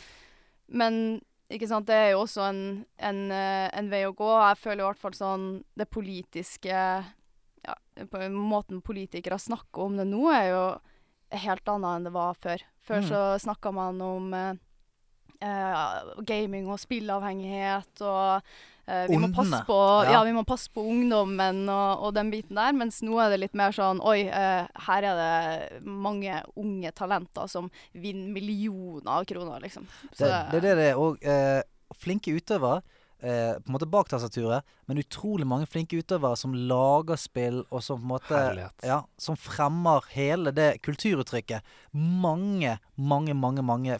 [0.67, 0.99] men
[1.51, 2.61] ikke sant, det er jo også en,
[2.99, 4.29] en, eh, en vei å gå.
[4.49, 5.45] Jeg føler i hvert fall sånn
[5.79, 6.75] det politiske
[7.67, 7.75] ja,
[8.11, 10.63] på Måten politikere snakker om det nå, er jo
[11.43, 12.63] helt annet enn det var før.
[12.87, 13.07] Før Mm.
[13.09, 14.53] så snakka man om eh,
[15.43, 18.41] eh, gaming og spilleavhengighet og
[18.87, 19.77] eh, vi, må passe på,
[20.09, 20.23] Ja.
[20.23, 22.73] vi må passe på ungdommen og, og den biten der.
[22.73, 27.47] Mens nå er det litt mer sånn Oi, eh, her er det mange unge talenter
[27.51, 29.87] som vinner millioner av kroner, liksom.
[30.13, 31.01] Så Det, det det er.
[31.01, 31.61] Og eh,
[31.97, 32.81] flinke utøvere,
[33.19, 37.83] eh, på en måte bak tastaturet, men utrolig mange flinke utøvere som lager spill, og
[37.83, 38.43] som på en måte
[38.85, 41.65] Ja, som fremmer hele det kulturuttrykket.
[41.91, 43.99] Mange, mange, mange mange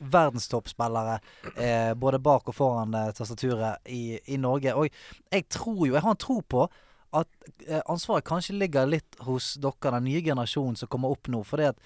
[0.00, 1.20] verdenstoppspillere
[1.56, 4.74] eh, både bak og foran tastaturet i, i Norge.
[4.74, 4.88] Og
[5.32, 6.68] jeg tror jo, jeg har en tro på
[7.14, 11.42] at eh, ansvaret kanskje ligger litt hos dere, den nye generasjonen som kommer opp nå.
[11.46, 11.82] For det at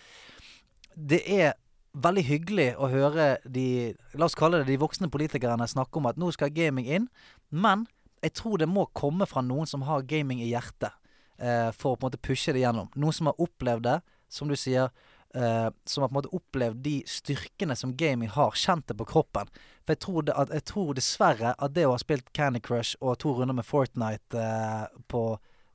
[0.99, 1.57] det er
[1.95, 6.18] veldig hyggelig å høre de La oss kalle det de voksne politikerne snakke om at
[6.20, 7.09] nå skal gaming inn.
[7.51, 7.86] Men
[8.22, 10.93] jeg tror det må komme fra noen som har gaming i hjertet,
[11.39, 12.91] eh, for å på en måte pushe det gjennom.
[12.97, 14.91] Noen som har opplevd det, som du sier.
[15.34, 19.07] Eh, som har på en måte opplevd de styrkene som gaming har, kjent det på
[19.11, 19.51] kroppen.
[19.84, 23.18] For jeg tror, at, jeg tror dessverre at det å ha spilt Candy Crush og
[23.20, 25.22] to runder med Fortnite eh, på,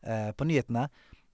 [0.01, 0.87] eh, på nyhetene,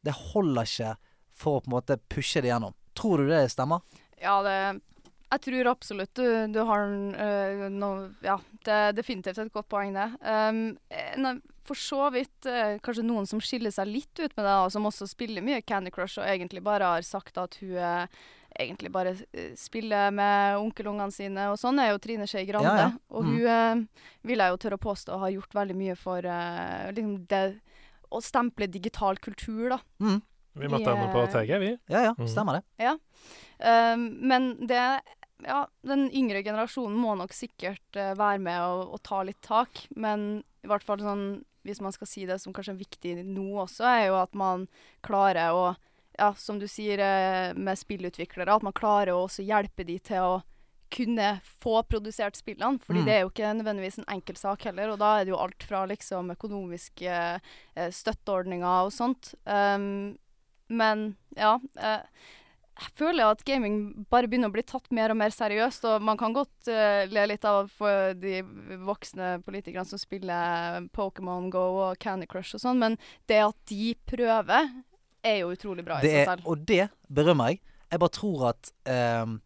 [0.03, 0.91] det holder ikke
[1.31, 2.75] for å på en måte pushe det gjennom.
[2.99, 3.87] Tror du det stemmer?
[4.21, 4.81] Ja, det
[5.29, 9.69] Jeg tror absolutt du, du har uh, øh, noe Ja, det er definitivt et godt
[9.69, 10.07] poeng, det.
[10.25, 14.71] Um, for så vidt uh, kanskje noen som skiller seg litt ut med det, og
[14.73, 18.07] som også spiller mye Candy Crush, og egentlig bare har sagt at hun uh,
[18.59, 19.13] egentlig bare
[19.55, 22.73] spiller med onkelungene sine, og sånn er jo Trine Skei Grande.
[22.73, 22.91] Ja, ja.
[23.13, 23.29] Og Mm.
[23.29, 23.83] hun øh,
[24.25, 26.25] vil jeg jo tørre å påstå har gjort veldig mye for
[26.89, 27.43] liksom det
[28.09, 29.79] å stemple digital kultur, da.
[30.01, 30.17] Mm.
[30.59, 31.71] Vi møtte henne på TG, vi.
[31.89, 32.27] Ja ja, Mhm.
[32.27, 32.63] stemmer det.
[33.59, 35.01] Um, men det
[35.41, 39.69] Ja, den yngre generasjonen må nok sikkert uh, være med og, og ta litt tak.
[39.95, 43.45] Men i hvert fall sånn, hvis man skal si det som kanskje er viktig nå
[43.63, 44.67] også, er jo at man
[45.01, 45.75] klarer å
[46.19, 50.17] Ja, som du sier eh, med spillutviklere, at man klarer å også hjelpe de til
[50.19, 50.41] å
[50.91, 52.77] kunne få produsert spillene.
[52.83, 53.05] Fordi Mm.
[53.05, 54.89] det er jo ikke nødvendigvis en enkel sak heller.
[54.91, 57.07] Og da er det jo alt fra liksom økonomiske
[57.77, 59.33] eh, støtteordninger og sånt.
[59.47, 60.17] Um,
[60.69, 61.57] men ja.
[61.79, 62.03] Eh,
[62.79, 66.19] jeg føler at gaming bare begynner å bli tatt mer og mer seriøst, og man
[66.19, 67.67] kan godt uh, le litt av
[68.15, 68.37] de
[68.87, 72.95] voksne politikerne som spiller Pokémon Go og Candy Crush og sånn, men
[73.27, 74.71] det at de prøver,
[75.19, 76.47] er jo utrolig bra i seg seg er, selv.
[76.47, 77.61] og det berømmer jeg.
[77.89, 78.71] Jeg bare tror at
[79.25, 79.39] um,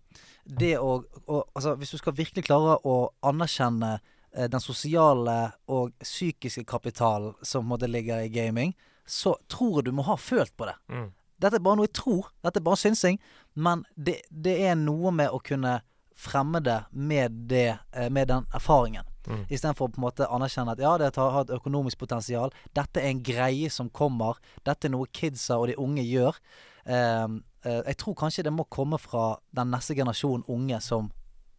[0.44, 5.38] det å, å Altså, hvis du skal virkelig klare å anerkjenne uh, den sosiale
[5.72, 10.56] og psykiske kapitalen som måtte ligge i gaming, så tror jeg du må ha følt
[10.58, 10.76] på det.
[10.90, 11.10] Mm.
[11.44, 12.30] Dette er bare noe jeg tror.
[12.46, 13.20] Dette er bare synsing.
[13.54, 15.82] Men det, det er noe med å kunne
[16.16, 19.08] fremme det med, det, eh, med den erfaringen.
[19.28, 19.46] Mm.
[19.50, 22.54] Istedenfor å på en måte anerkjenne at ja, det har et økonomisk potensial.
[22.76, 24.40] Dette er en greie som kommer.
[24.68, 26.40] Dette er noe kidsa og de unge gjør.
[26.86, 31.08] Ehm, uh, jeg tror kanskje det må komme fra den neste generasjonen unge som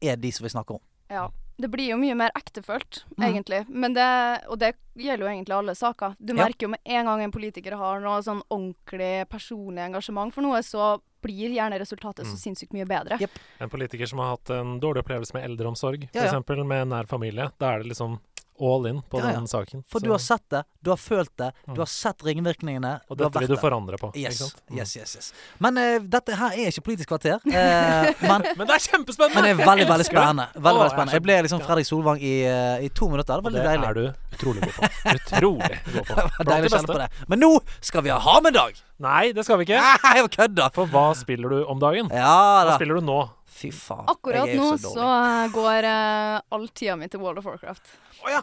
[0.05, 0.85] er de som vi snakker om.
[1.09, 1.31] Ja.
[1.57, 3.25] Det blir jo mye mer ektefølt, mm.
[3.29, 3.61] egentlig.
[3.69, 4.07] Men det,
[4.51, 6.17] og det gjelder jo egentlig alle saker.
[6.19, 6.45] Du Ja.
[6.45, 10.59] merker jo med en gang en politiker har noe sånn ordentlig personlig engasjement for noe,
[10.63, 12.43] så blir gjerne resultatet så Mm.
[12.43, 13.19] sinnssykt mye bedre.
[13.21, 13.31] Yep.
[13.61, 16.41] En politiker som har hatt en dårlig opplevelse med eldreomsorg, Ja, ja.
[16.41, 16.65] f.eks.
[16.67, 17.51] med nær familie.
[17.59, 18.19] Da er det liksom
[18.61, 19.33] all in på Ja, ja.
[19.41, 19.83] den saken.
[19.91, 21.75] For Så- du har sett det, du har følt det, Mm.
[21.75, 23.01] du har sett ringvirkningene.
[23.11, 24.13] Og dette vil du forandre på.
[24.15, 24.41] Yes?
[24.71, 24.79] Mm.
[24.79, 25.33] yes, yes, yes.
[25.59, 27.41] Men uh, dette her er ikke Politisk kvarter.
[27.47, 29.35] Uh, men, Men det er kjempespennende!
[29.35, 30.47] men det er veldig, veldig spennende.
[30.55, 31.13] Veldig, veldig spennende.
[31.19, 31.61] Jeg ble liksom.
[31.65, 33.41] Fredrik Solvang i, eh, i to minutter.
[33.41, 33.89] Det var det veldig deilig.
[33.89, 34.89] er du utrolig god på.
[35.15, 36.15] Utrolig god på.
[36.45, 37.09] Det deilig å kjenne på det.
[37.29, 37.51] Men nå
[37.81, 38.83] skal vi ha Hamedag!
[39.05, 39.81] Nei, det skal vi ikke.
[39.81, 40.71] Nei, jeg kødder!
[40.75, 42.11] For hva spiller du om dagen?
[42.15, 43.19] Ja Hva spiller du nå?
[43.55, 44.07] Fy faen.
[44.11, 45.09] Akkurat jeg er nå så så
[45.55, 47.93] går uh, all tida mi til World of Warcraft.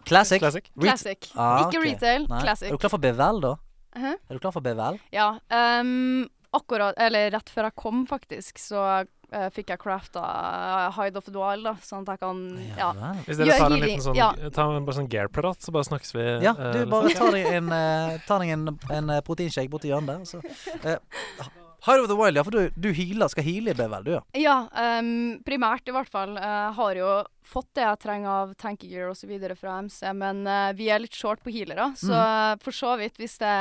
[0.08, 0.40] Classic.
[0.40, 0.70] Classic.
[0.78, 1.32] Re- Classic.
[1.36, 2.42] Ah, Ikke retail, Nei.
[2.46, 2.70] classic.
[2.70, 3.56] Er du klar for BVL, da?
[3.98, 4.14] Hæ?
[4.30, 5.00] Er du klar for BVL?
[5.12, 5.34] Ja.
[5.52, 11.20] Um, akkurat, eller rett før jeg kom, faktisk, så uh, fikk jeg crafta uh, Hide
[11.20, 12.42] of the Wild, da, sånn at jeg kan
[12.80, 12.92] Ja.
[12.96, 13.22] vel.
[13.28, 14.32] Hvis dere tar en liten sånn, ja.
[14.56, 16.28] ta en bare sånn Gear-prat, så bare snakkes vi.
[16.48, 19.92] Ja, eh, du bare tar ta deg en, uh, ta deg en, en proteinshake borti
[19.92, 20.24] hjørnet der.
[20.24, 21.61] og Så.
[21.82, 24.22] Hide of the Wild, ja, for du, du healer, skal heale i Bevel, du, ja.
[24.38, 24.58] Ja,
[25.02, 26.36] um, primært i hvert fall.
[26.38, 27.08] Uh, har jo
[27.44, 29.32] fått det jeg trenger av tankegear osv.
[29.60, 31.92] fra MC, men uh, vi er litt short på healere.
[31.98, 32.60] Så Mm.
[32.64, 33.52] for så vidt, hvis det,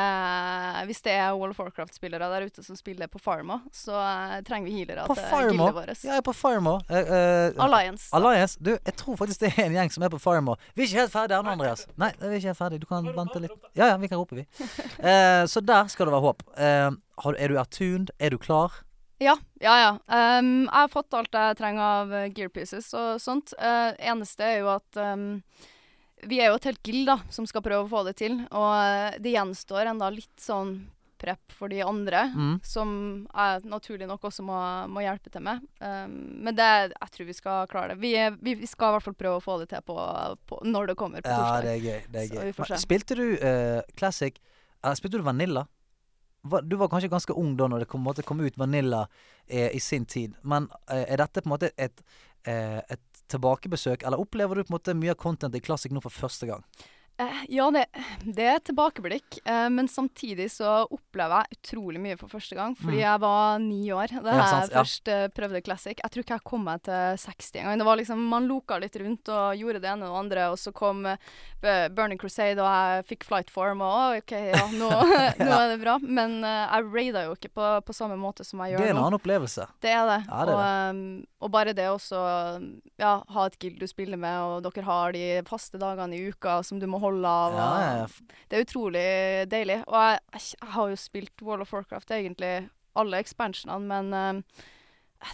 [0.87, 4.68] hvis det er World of Warcraft-spillere der ute som spiller på Farma, så uh, trenger
[4.70, 5.51] vi healere På til Firemore?
[5.51, 6.05] gildet vårt.
[6.05, 6.83] Ja, jeg er på Firemore.
[6.91, 8.09] Eh, Uh, Alliance.
[8.14, 8.59] Alliance.
[8.61, 10.59] Du, jeg tror faktisk det er en gjeng som er på Firemore.
[10.76, 11.87] Vi er ikke helt ferdige ennå, Andreas.
[11.99, 12.81] Nei, vi er ikke helt ferdige.
[12.85, 13.57] Du kan vente litt.
[13.74, 14.47] Ja, ja, vi kan rope, vi.
[15.11, 16.43] Eh, så der skal det være håp.
[16.57, 16.91] Eh,
[17.24, 18.11] du- er du attuned?
[18.20, 18.70] Er du klar?
[19.21, 19.91] Ja, ja, ja.
[20.41, 23.53] Um, jeg har fått alt jeg trenger av gearpieces gear pieces og sånt.
[23.61, 25.27] Uh, eneste er jo at um,
[26.25, 28.35] vi er jo et helt guild da, som skal prøve å få det til.
[28.53, 30.75] Og eh, det gjenstår enda litt sånn
[31.21, 32.59] prep for de andre, Mm.
[32.64, 32.91] som
[33.29, 34.57] jeg naturlig nok også må,
[34.89, 35.61] må hjelpe til med.
[35.81, 36.14] Um,
[36.45, 37.99] men det, jeg tror vi skal klare det.
[38.01, 39.97] Vi, er, vi, skal i hvert fall prøve å få det til på,
[40.49, 41.66] på når det kommer på Ja, torsdag.
[41.68, 42.01] det er gøy.
[42.09, 42.53] Det er gøy.
[42.57, 45.66] Men spilte du uh, Classic eh, Spilte du Vanilla?
[46.43, 49.05] Du var kanskje ganske ung da når det kom, måtte komme ut Vanilla
[49.47, 50.38] eh, i sin tid.
[50.43, 52.01] Men eh, er dette på en måte et,
[52.49, 56.01] eh, et tilbakebesøk, eller opplever du på en måte mye av content i Classic nå
[56.05, 56.64] for første gang?
[57.21, 57.85] Eh, ja, det,
[58.25, 62.77] det er et tilbakeblikk, eh, men samtidig så opplever jeg utrolig mye for første gang.
[62.79, 63.05] Fordi Mm.
[63.05, 64.79] jeg var ni år da jeg ja.
[64.81, 65.29] først ja.
[65.29, 65.99] prøvde Classic.
[66.01, 67.79] Jeg tror ikke jeg kom meg til 60 engang.
[67.83, 70.59] Det var liksom, Man loka litt rundt og gjorde det ene og det andre, og
[70.59, 71.18] så kom eh,
[71.93, 74.89] Burning Crusade, og jeg fikk flight form, og OK, ja, nå,
[75.45, 75.99] nå er det bra.
[76.01, 78.95] Men eh, jeg raida jo ikke på, på samme måte som jeg gjør Det er
[78.97, 79.66] en annen opplevelse.
[79.85, 80.21] Det er det.
[80.31, 81.05] Ja, det er og, ehm,
[81.41, 82.18] og bare det også
[83.01, 86.61] ja, ha et guild du spiller med, og dere har de faste dagene i uka
[86.64, 87.55] som du må holde av.
[87.55, 88.43] Ja, og ja, ja.
[88.49, 89.07] Det er utrolig
[89.51, 89.79] deilig.
[89.87, 92.53] Og jeg, jeg, har jo spilt World of Warcraft egentlig
[92.99, 94.67] alle expansionene, men uh,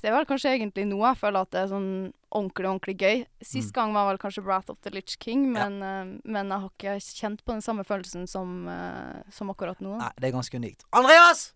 [0.02, 1.90] det er vel kanskje egentlig nå jeg føler at det er sånn
[2.34, 3.20] ordentlig, ordentlig gøy.
[3.40, 3.76] Sist Mm.
[3.78, 5.68] gang var vel kanskje Brath of the Litch King, Ja.
[5.68, 9.78] men, ehm, men jeg har ikke kjent på den samme følelsen som, uh, som akkurat
[9.80, 9.96] nå.
[9.98, 10.84] Nei, det er ganske unikt.
[10.92, 11.52] Andreas!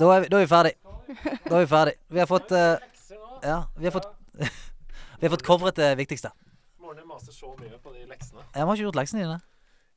[0.00, 0.72] Da er vi, da er vi ferdig.
[1.44, 1.94] Da er vi ferdig.
[2.10, 2.78] Vi har fått uh,
[3.44, 4.08] Ja, vi har fått
[5.20, 6.32] Vi har fått covret det viktigste.
[6.94, 8.44] Din maser så mye på de leksene.
[8.54, 9.40] Jeg har ikke gjort leksene dine.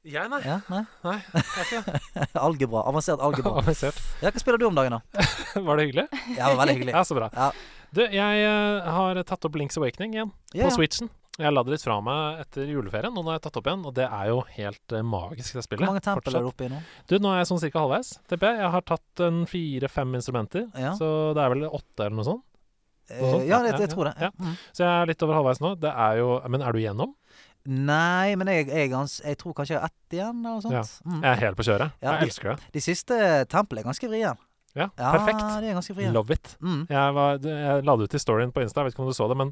[0.07, 0.39] Jeg, nei.
[0.45, 0.83] Ja, nei?
[1.03, 2.27] Nei, det.
[2.47, 2.83] algebra.
[2.87, 3.57] Avansert algebra.
[3.61, 3.97] Avansert.
[4.23, 5.27] Ja, hva spiller du om dagen, da?
[5.67, 6.05] Var det hyggelig?
[6.37, 6.93] Ja, det var veldig hyggelig.
[6.95, 7.27] Ja, så bra.
[7.35, 7.49] Ja.
[7.91, 10.73] Du, jeg eh, har tatt opp Links Awakening igjen Ja, på.
[10.77, 11.09] Switchen.
[11.37, 13.83] Jeg la det litt fra meg etter juleferien, og nå har jeg tatt opp igjen.
[13.85, 15.83] Og det er jo helt eh, magisk, det spillet.
[15.85, 16.79] Hvor mange tempel er du oppe i nå?
[17.09, 18.63] Du, nå er jeg sånn cirka halvveis, tipper jeg.
[18.63, 20.95] Jeg har tatt en fire-fem instrumenter, Ja.
[20.97, 22.45] så det er vel åtte eller noe sånt.
[23.09, 23.45] Eh, sånt?
[23.47, 24.15] ja, det, jeg tror det.
[24.19, 24.29] ja.
[24.39, 24.55] Mm.
[24.73, 25.75] Så jeg er litt over halvveis nå.
[25.79, 27.13] Det er jo Men er du igjennom?
[27.67, 30.73] Nei, men jeg, jeg, jeg tror kanskje jeg har ett igjen, eller noe sånt.
[30.77, 30.83] Ja.
[31.11, 31.21] Mm.
[31.23, 31.91] Jeg er helt på kjøret.
[32.01, 32.69] Ja, jeg de- elsker det.
[32.77, 33.17] De siste
[33.51, 34.37] templene er ganske vrien.
[34.77, 35.41] Ja, Ja, perfekt.
[35.63, 36.13] de er ganske vrien.
[36.13, 36.53] Love it.
[36.61, 36.85] Mm.
[36.87, 39.17] Jeg, var, jeg la det ut i storyen på Insta, jeg vet ikke om du
[39.17, 39.51] så det, men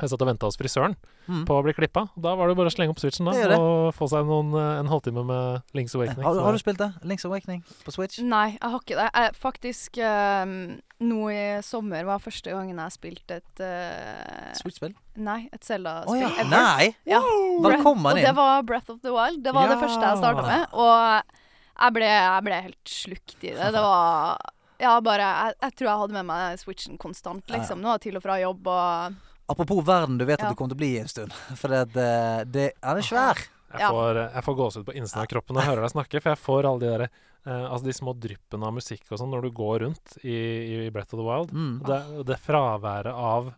[0.00, 0.94] jeg satt og venta hos frisøren
[1.28, 1.44] Mm.
[1.46, 2.06] på å bli klippa.
[2.16, 3.58] Da var det bare å slenge opp switchen da, Det det.
[3.58, 6.24] og få seg noen, eh, en halvtime med Links Awakening.
[6.24, 6.88] Har, du- har du spilt det?
[7.04, 8.18] Links Awakening på Switch?
[8.20, 9.10] Nei, jeg har ikke det.
[9.14, 14.92] Jeg, faktisk, ehm, nå i sommer var første gangen jeg spilte et uh, Switch-spill?
[15.16, 16.20] Nei, et Zelda-spill.
[16.20, 16.30] ja.
[16.42, 16.50] ever.
[16.52, 16.88] Nei!
[17.08, 17.20] Ja.
[17.64, 18.26] Velkommen og inn.
[18.28, 19.40] det var Breath of the Wild.
[19.44, 20.66] Det var det første jeg starta med.
[20.76, 21.36] Og
[21.80, 23.70] jeg ble, jeg ble helt slukt i det.
[23.76, 24.36] Det var
[24.80, 27.60] Ja, bare Jeg, jeg tror jeg hadde med meg Switchen konstant, Ja, ja.
[27.60, 27.80] liksom.
[27.84, 29.16] Nå til og fra jobb og
[29.50, 30.52] Apropos verden du vet at Ja.
[30.52, 31.32] du kommer til å bli i en stund.
[31.60, 32.10] For det, det,
[32.54, 33.40] det er det svær.
[33.70, 36.30] Jeg får, jeg får gåsehud på innsiden av kroppen når jeg hører deg snakke, for
[36.34, 37.12] jeg får alle de der eh,
[37.46, 41.14] Altså de små dryppene av musikk og sånn når du går rundt i, i Breath
[41.14, 41.50] of the Wild.
[41.52, 41.82] Mm.
[41.86, 43.54] Det, det fraværet av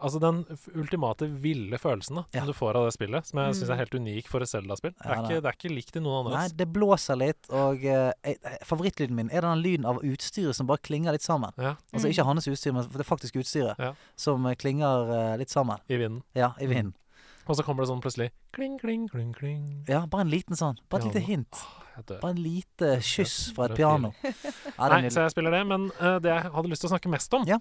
[0.00, 0.44] Altså den
[0.78, 2.44] ultimate ville følelsen da Ja.
[2.44, 3.54] som du får av det spillet, som jeg Mm.
[3.58, 4.92] syns er helt unik for et Zelda-spill.
[4.94, 6.38] Det, Ja, er det- ikke- det er ikke likt i noen andre.
[6.38, 10.68] Nei, det blåser litt, og eh, jeg- favorittlyden min er den lyden av utstyret som
[10.68, 11.50] bare klinger litt sammen.
[11.58, 12.12] Ja, Altså Mm.
[12.14, 13.94] ikke hans utstyr, men det faktiske utstyret Ja.
[14.14, 15.80] som eh, klinger eh, litt sammen.
[15.90, 16.22] I vinden.
[16.32, 16.94] Ja, i vinden.
[17.48, 19.84] Og så kommer det sånn plutselig kling, kling, kling, kling.
[19.88, 20.76] Ja, bare en liten sånn.
[20.88, 21.56] Bare et lite hint.
[22.06, 22.20] Dør.
[22.22, 24.12] Bare en lite kyss fra et piano.
[24.78, 27.12] Er Nei, så jeg spiller det, men uh, det jeg hadde lyst til å snakke
[27.12, 27.60] mest om, Ja.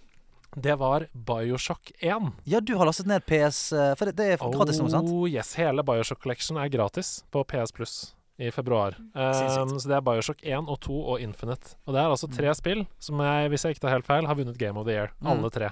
[0.56, 2.30] Det var Bioshock 1.
[2.48, 5.10] Ja, du har lastet ned PS eh, For det, det er gratis nå, sant?
[5.12, 7.98] Oh yes, Hele Bioshock Collection er gratis på PS Plus
[8.38, 8.96] i februar.
[9.14, 11.74] Um, så det er Bioshock 1 og 2 og Infinite.
[11.88, 14.38] Og det er altså tre spill som jeg, hvis jeg ikke tar helt feil, har
[14.38, 15.10] vunnet Game of the Year.
[15.18, 15.32] Mm.
[15.34, 15.72] Alle tre.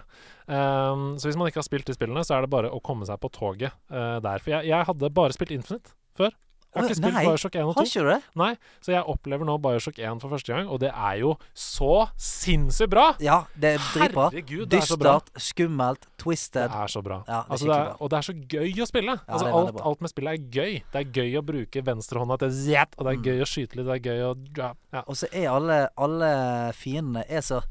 [0.50, 3.06] Um, så hvis man ikke har spilt de spillene, så er det bare å komme
[3.06, 4.42] seg på toget uh, der.
[4.42, 6.34] For jeg, jeg hadde bare spilt Infinite før.
[6.76, 7.24] Jeg har ikke spilt nei.
[7.26, 7.80] Bioshock 1 og 2.
[7.80, 8.18] Har ikke du det?
[8.36, 8.50] Nei,
[8.84, 12.92] så jeg opplever nå Bioshock 1 for første gang, og det er jo så sinnssykt
[12.92, 13.06] bra!
[13.24, 14.28] Ja, det er dritbra.
[14.34, 15.14] Herregud, det er så bra.
[15.22, 16.68] Dystert, skummelt, Det twisted.
[16.76, 17.22] er så bra.
[17.28, 17.96] Ja, det er altså, det er, bra.
[18.00, 19.16] og det er så gøy å spille.
[19.26, 20.74] altså, det er veldig alt, alt med spillet er gøy.
[20.92, 23.24] Det er gøy å bruke venstrehånda til zjat, og det er Mm.
[23.24, 25.02] gøy å skyte litt, det er gøy å ja, ja.
[25.08, 26.30] Og så er alle, alle
[26.76, 27.62] fiendene er så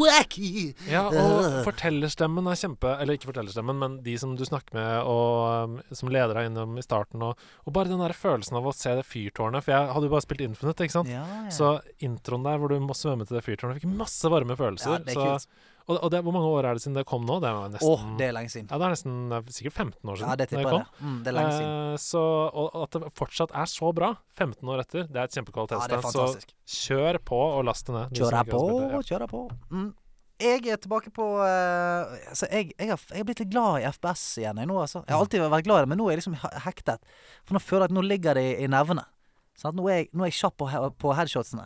[0.00, 0.74] wacky.
[0.88, 5.64] ja, og fortellerstemmen er kjempe Eller ikke fortellerstemmen, men de som du snakker med, og
[5.64, 7.36] um, som leder deg innom i starten, og,
[7.66, 9.64] og bare den der følelsen av å se det fyrtårnet.
[9.64, 11.08] For jeg hadde jo bare spilt Infinite, ikke sant.
[11.08, 11.50] Ja, ja.
[11.50, 14.92] Så introen der hvor du må svømme til det fyrtårnet, fikk masse varme følelser.
[14.92, 15.48] ja, det er så, kult.
[15.88, 17.40] og og det, hvor mange år er det siden det kom nå?
[17.40, 18.68] Det er nesten Åh, det er lenge siden.
[18.70, 20.28] Ja, det er nesten det er sikkert 15 år siden.
[20.28, 20.80] Ja, det tipper kom.
[20.80, 21.06] jeg det.
[21.06, 21.92] Mm, det er lenge siden.
[21.92, 25.36] Eh, så, og at det fortsatt er så bra 15 år etter, det er et
[25.36, 26.10] Ja, kjempekvalitetstegn.
[26.10, 26.26] så
[26.66, 28.18] kjør på og last det ned.
[28.18, 28.64] Kjør på,
[29.06, 29.44] kjør på.
[29.70, 29.94] Mm.
[30.42, 33.86] Jeg er tilbake på uh, altså jeg, jeg, har, jeg har blitt litt glad i
[33.88, 34.60] FPS igjen.
[34.60, 35.00] Jeg, nå, altså.
[35.06, 37.14] jeg har alltid vært glad i det, men nå er jeg liksom hektet.
[37.46, 39.06] For nå føler jeg at nå ligger det i, i nervene.
[39.56, 39.78] Sant?
[39.78, 40.68] Nå, er jeg, nå er jeg kjapp på,
[41.00, 41.64] på headshotsene.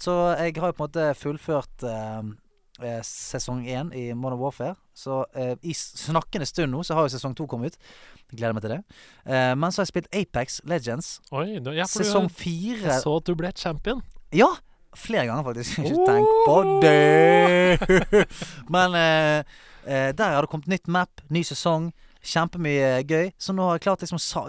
[0.00, 4.76] Så jeg har jo på en måte fullført eh, sesong én i Modern Warfare.
[4.92, 7.92] Så uh, i snakkende stund nå så har jo sesong to kommet ut.
[8.32, 8.80] Gleder meg til det.
[9.24, 11.14] Uh, men så har jeg spilt Apex Legends.
[11.32, 11.46] Oi,
[11.76, 14.04] ja, Sesong fire jeg så at du ble champion.
[14.36, 14.50] ja,
[14.98, 15.78] flere ganger faktisk.
[15.88, 18.26] Ikke tenk på det!
[18.74, 21.90] Men eh, eh, der har det kommet nytt map, ny sesong.
[22.22, 23.32] Kjempemye gøy.
[23.34, 24.44] Så nå har jeg klart liksom sa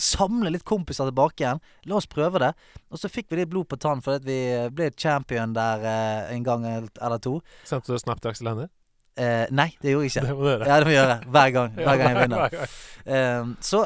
[0.00, 1.60] samle litt kompiser tilbake igjen.
[1.90, 2.54] La oss prøve det.
[2.88, 4.40] Og så fikk vi litt blod på tann fordi vi
[4.72, 7.38] ble champion der eh, en gang eller to.
[7.68, 8.72] Sendte du snap til Aksel Hennie?
[9.18, 10.24] Eh, nei, det gjorde jeg ikke.
[10.28, 10.66] Det må du gjøre.
[10.70, 11.20] Ja, det må jeg gjøre.
[11.34, 11.72] Hver gang.
[11.84, 12.58] Hver gang jeg vinner.
[13.04, 13.84] Eh, så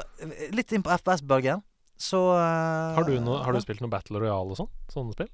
[0.53, 1.63] litt inn på FPS-bølgen.
[2.03, 4.71] Så eh, Har, du noe, har du spilt noe Battle Royale og sånn?
[4.93, 5.31] Sånne spill?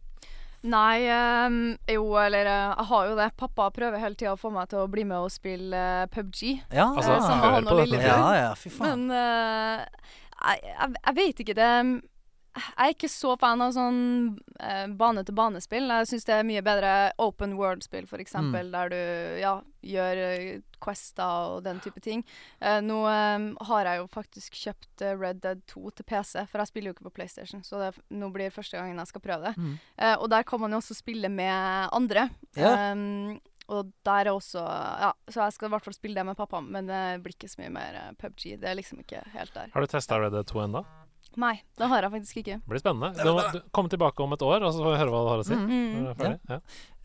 [0.63, 3.29] Nei, ehm, jo, eller eh, jeg har jo det.
[3.39, 6.41] Pappa prøver hele tida å få meg til å bli med og spille eh, PubG.
[6.75, 8.09] Ja, Altså, Eh, sammen med han og lillebror.
[8.09, 9.07] ja, ja, fy faen.
[9.07, 9.85] Men eh,
[10.43, 11.55] jeg, jeg, jeg vet ikke.
[11.61, 11.71] Det
[12.59, 13.99] Jeg er ikke så fan av sånn
[14.61, 15.89] eh, bane-til-bane-spill.
[15.89, 18.25] Jeg syns det er mye bedre open world-spill, f.eks., Mm.
[18.29, 18.99] eksempel der du
[19.41, 19.53] ja,
[19.83, 22.25] gjør eh, quester og den type ting.
[22.61, 26.59] Eh, nå eh, har jeg jo faktisk kjøpt eh, Red Dead 2 til PC, for
[26.63, 29.25] jeg spiller jo ikke på PlayStation, så det, nå blir det første gangen jeg skal
[29.25, 29.55] prøve det.
[29.59, 29.77] Mm.
[29.99, 32.29] Eh, og der kan man jo også spille med andre.
[32.57, 32.93] Yeah.
[32.93, 36.39] Um, og der er også Ja, så jeg skal i hvert fall spille det med
[36.39, 38.55] pappa, men det blir ikke så mye mer PubG.
[38.63, 39.69] Det er liksom ikke helt der.
[39.75, 40.81] Har du testa Red Dead 2 ennå?
[41.39, 42.55] Nei, det har jeg faktisk ikke.
[42.59, 43.13] Det blir spennende.
[43.23, 45.29] Du, må- du, kom tilbake om et år, og så får vi høre hva du
[45.31, 45.55] har å si.
[45.55, 45.69] Mm.
[45.71, 46.09] Mm.
[46.19, 46.39] Ferdig.
[46.51, 46.59] Ja.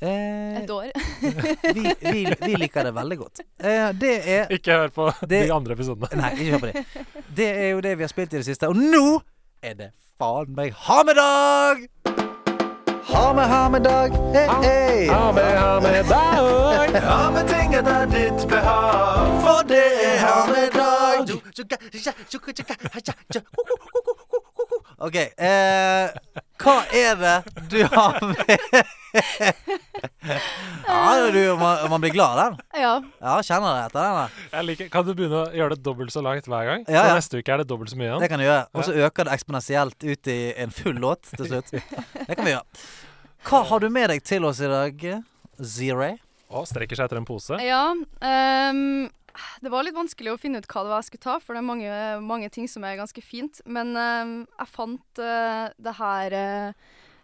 [0.04, 0.90] Eh, Et år.
[1.78, 3.44] vi, vi, vi liker det veldig godt.
[3.62, 6.10] Eh, det er Ikke hør på Det- de andre episodene.
[6.18, 6.86] Nei, ikke hør på det.
[7.44, 8.72] Det er jo det vi har spilt i det siste.
[8.74, 9.06] Og nå
[9.64, 12.33] er det faen meg ha med dag!
[13.08, 14.10] Ha med, ha med dag.
[14.34, 15.08] Hei, hei.
[15.08, 17.02] Ha med, ha med dag.
[17.02, 21.20] Ha med ting etter ditt behag, for det er ha med dag.
[24.98, 25.16] OK.
[25.16, 26.10] Eh,
[26.64, 27.36] hva er det
[27.70, 28.60] du har med
[30.88, 32.82] Ja, du, man, man blir glad av den.
[32.82, 32.94] Ja.
[33.22, 34.40] Ja, kjenner det etter den.
[34.56, 36.86] Jeg liker, kan du begynne å gjøre det dobbelt så langt hver gang?
[36.88, 37.16] Ja, Så ja.
[37.20, 38.24] neste uke er det dobbelt så mye igjen?
[38.24, 38.66] Det kan du gjøre.
[38.74, 41.74] Og så øker det eksponentielt ut i en full låt til slutt.
[41.74, 42.86] Det kan vi gjøre.
[43.50, 45.04] Hva har du med deg til oss i dag,
[45.60, 46.14] Zero?
[46.54, 47.58] Å, strekker seg etter en pose.
[47.66, 47.84] ja
[48.22, 49.10] ehm,
[49.64, 51.64] det var litt vanskelig å finne ut hva det var jeg skulle ta, for det
[51.64, 53.62] er mange, mange ting som er ganske fint.
[53.66, 56.38] Men ehm, jeg fant eh, det her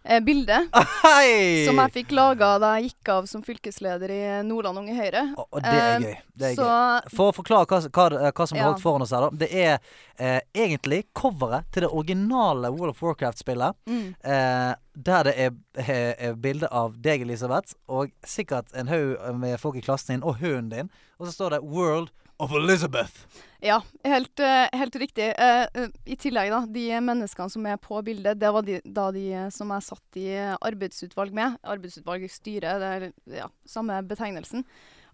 [0.03, 0.57] eh, bilde
[1.03, 1.65] Hei!
[1.67, 5.23] som jeg fikk laga da jeg gikk av som fylkesleder i Nordland Unge Høyre.
[5.37, 6.15] Og, og det er Eh, gøy.
[6.39, 7.09] Det er Så gøy.
[7.15, 8.67] For å forklare hva, hva, hva som er Ja.
[8.71, 9.29] holdt foran oss her, da.
[9.45, 9.79] Det er
[10.19, 13.75] eh, egentlig coveret til det originale World of Warcraft-spillet.
[13.87, 19.35] mm, Eh, der det er, er, er bilde av deg, Elisabeth, og sikkert en haug
[19.39, 20.89] med folk i klassen din, og hunden din.
[21.19, 23.25] Og så står det 'World of Elizabeth'.
[23.61, 25.33] Ja, helt, eh, helt riktig.
[25.37, 29.09] Eh, eh, I tillegg, da, de menneskene som er på bildet, det var de, da
[29.11, 30.29] de som jeg satt i
[30.63, 31.57] arbeidsutvalg med.
[31.67, 33.09] Arbeidsutvalgsstyre, det er
[33.41, 34.63] ja, samme betegnelsen.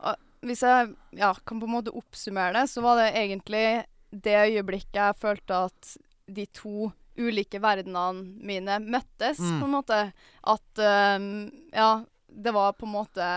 [0.06, 3.66] Og hvis jeg ja, kan på en måte oppsummere det, så var det egentlig
[4.14, 5.96] det øyeblikket jeg følte at
[6.30, 9.60] de to ulike verdenene mine møttes, Mm.
[9.62, 10.00] på en måte.
[10.46, 10.82] At
[11.18, 13.28] um, Ja, det var på en måte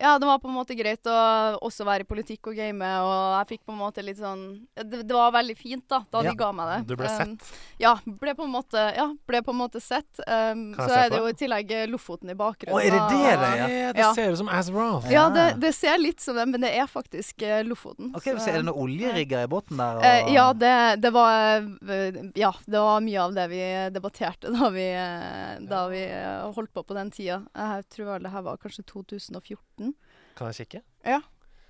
[0.00, 1.14] Ja, det var på en måte greit å
[1.62, 5.04] også være i politikk og game, og jeg fikk på en måte litt sånn Det,
[5.06, 6.30] det var veldig fint, da, da Ja.
[6.32, 6.78] de ga meg det.
[6.88, 7.52] Du ble Um, sett.
[7.78, 10.18] ja, ble på en måte, ja, ble på en måte sett.
[10.26, 12.74] Um, så se er det jo i tillegg eh, Lofoten i bakgrunnen.
[12.74, 13.08] Å, er det da.
[13.08, 13.74] det det er?
[13.84, 15.06] Ja, det ser ut som Azeroth.
[15.14, 15.56] Ja, det, Ja.
[15.62, 18.10] det ser litt som det, men det er faktisk uh, Lofoten.
[18.18, 19.96] Ok, så, så- Er det noen oljerigger i båten der?
[19.96, 20.74] og- Uh, ja, det,
[21.06, 23.62] det var uh, Ja, det var mye av det vi
[23.94, 27.44] debatterte da vi, eh, da vi eh, holdt på på den tida.
[27.54, 29.93] Jeg tror vel det her var kanskje 2014.
[30.38, 30.82] Kan jeg kikke?
[31.06, 31.20] Ja.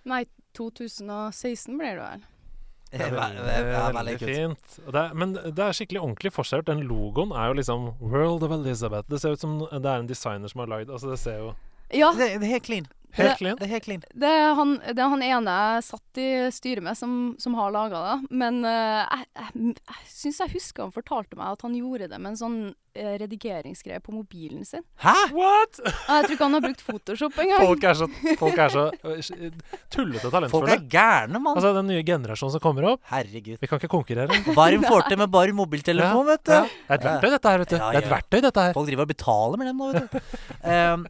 [0.08, 0.24] Nei,
[0.56, 2.24] 2016 blir det vel.
[2.94, 4.28] Det er veldig kult.
[4.30, 4.74] fint.
[4.86, 6.68] Det er, men det er skikkelig ordentlig forseggjort.
[6.70, 9.08] Den logoen er jo liksom World of Elizabeth.
[9.10, 11.54] Det ser ut som det er en designer som har lagd Altså, det ser jo
[11.90, 12.86] Ja, Det, det er helt clean.
[13.18, 13.56] Helt Det- clean.
[13.60, 14.04] Det er helt clean.
[14.24, 17.72] det er han, det er han ene jeg satt i styret med, som, som har
[17.74, 18.16] laga det.
[18.30, 22.18] Men uh, jeg, jeg, jeg syns jeg husker han fortalte meg at han gjorde det
[22.20, 24.84] med en sånn uh, redigeringsgreie på mobilen sin.
[25.02, 25.14] Hæ?!
[25.34, 25.80] What?!
[25.84, 27.64] Jeg tror ikke han har brukt Photoshop engang.
[27.66, 28.08] Folk er så,
[28.42, 28.84] folk er så
[29.94, 30.50] tullete talentfulle.
[30.54, 31.54] Folk er gærne, mann.
[31.58, 33.58] Altså, den nye generasjonen som kommer opp Herregud.
[33.60, 34.40] Vi kan ikke konkurrere.
[34.58, 36.54] Varm forte med bare mobiltelefon, vet du.
[36.56, 36.62] Ja.
[36.64, 37.76] Det er et verktøy, dette her, vet du.
[37.78, 38.76] Ja, Det er et verktøy, dette her.
[38.76, 40.40] Folk driver og betaler med dem nå, vet du.
[40.74, 41.04] Ehm,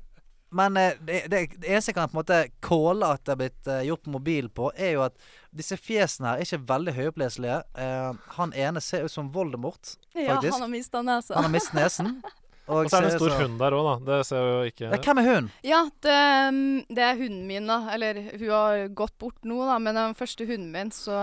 [0.54, 3.40] men eh, det, det, det eneste jeg kan på en måte calle at det er
[3.40, 5.16] blitt eh, gjort på mobil på, er jo at
[5.54, 7.56] disse fjesene her er ikke veldig høyoppleselige.
[7.78, 9.96] Ehm, han ene ser ut som Voldemort.
[10.14, 11.34] Ja, han har mista nesa.
[11.34, 12.16] Han har mistet nesen.
[12.64, 13.38] Og så er det en stor så...
[13.42, 13.94] hund der òg, da.
[14.08, 15.48] Det ser jo ikke Ja, hvem er hun?
[15.66, 16.18] Ja, det,
[16.56, 17.78] mm, det er hunden min, da.
[17.92, 19.76] Eller hun har gått bort nå, da.
[19.82, 21.18] Men den første hunden min, så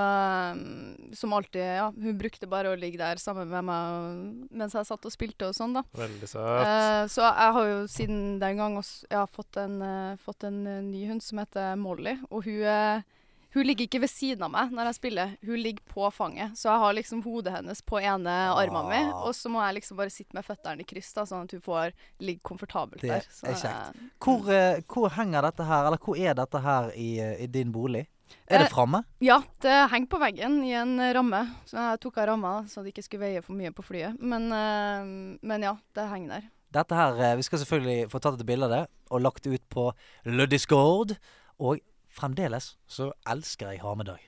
[0.58, 1.88] mm, Som alltid, ja.
[1.96, 5.58] Hun brukte bare å ligge der sammen med meg mens jeg satt og spilte og
[5.58, 5.86] sånn, da.
[5.98, 6.44] Veldig søt.
[6.62, 10.62] Eh, så jeg har jo siden den gang også, ja, fått, en, uh, fått en
[10.92, 12.18] ny hund som heter Molly.
[12.30, 13.20] Og hun, eh,
[13.54, 16.54] hun ligger ikke ved siden av meg når jeg spiller, hun ligger på fanget.
[16.56, 19.26] Så jeg har liksom hodet hennes på ene armen min, Ah.
[19.28, 21.62] og så må jeg liksom bare sitte med føttene i kryss, da, sånn at hun
[21.62, 23.28] får ligge komfortabelt Det der.
[23.30, 23.95] Så, er kjekt.
[23.95, 27.47] eh, Hvor, eh, hvor henger dette her, eller hvor er dette her i, eh, i
[27.47, 28.08] din bolig?
[28.47, 29.04] Er det Eh, framme?
[29.20, 31.41] Ja, det henger på veggen i en ramme.
[31.66, 34.16] Så jeg tok av ramma så det ikke skulle veie for mye på flyet.
[34.22, 36.43] Men, eh, men ja, det henger der.
[36.72, 39.70] Dette her, eh, Vi skal selvfølgelig få tatt et bilde av det og lagt ut
[39.70, 39.91] på
[40.26, 41.18] Le Discord.
[41.60, 41.80] Og
[42.12, 44.22] fremdeles så elsker jeg ha med dag.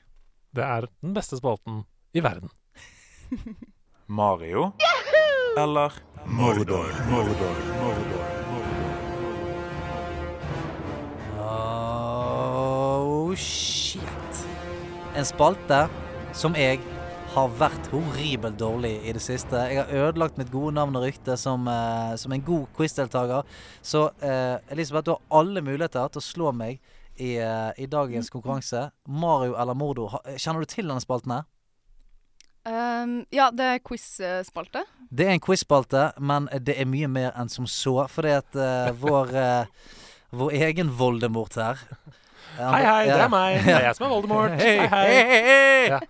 [0.54, 2.52] Det er den beste spalten i verden.
[4.08, 4.72] Mario
[5.58, 5.94] eller
[6.26, 6.90] Mordor?
[7.10, 8.30] Mordor, Mordor,
[11.44, 14.46] Oh shit.
[15.16, 15.86] En spalte
[16.34, 16.80] som jeg
[17.34, 19.58] har vært horribelt dårlig i det siste.
[19.70, 23.42] Jeg har ødelagt mitt gode navn og rykte som, eh, som en god quizdeltaker.
[23.82, 26.78] Så eh, Elisabeth, du har alle muligheter til å slå meg
[27.18, 28.88] i, eh, i dagens konkurranse.
[29.08, 30.08] Mario eller Mordo.
[30.14, 31.42] Ha- Kjenner du til denne spalten her?
[32.66, 34.86] Um, ja, det er quiz-spalte.
[35.12, 38.06] Det er en quiz-spalte, men det er mye mer enn som så.
[38.08, 39.66] Fordi at uh, vår, uh,
[40.32, 41.76] vår egen Voldemort her
[42.56, 43.58] eh, Hei, hei, det er meg.
[43.66, 44.52] Det er jeg som er Voldemort.
[44.62, 45.88] Hei, Hei, hei.
[45.92, 46.00] Ja.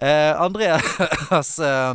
[0.00, 1.94] Eh, Andreas eh,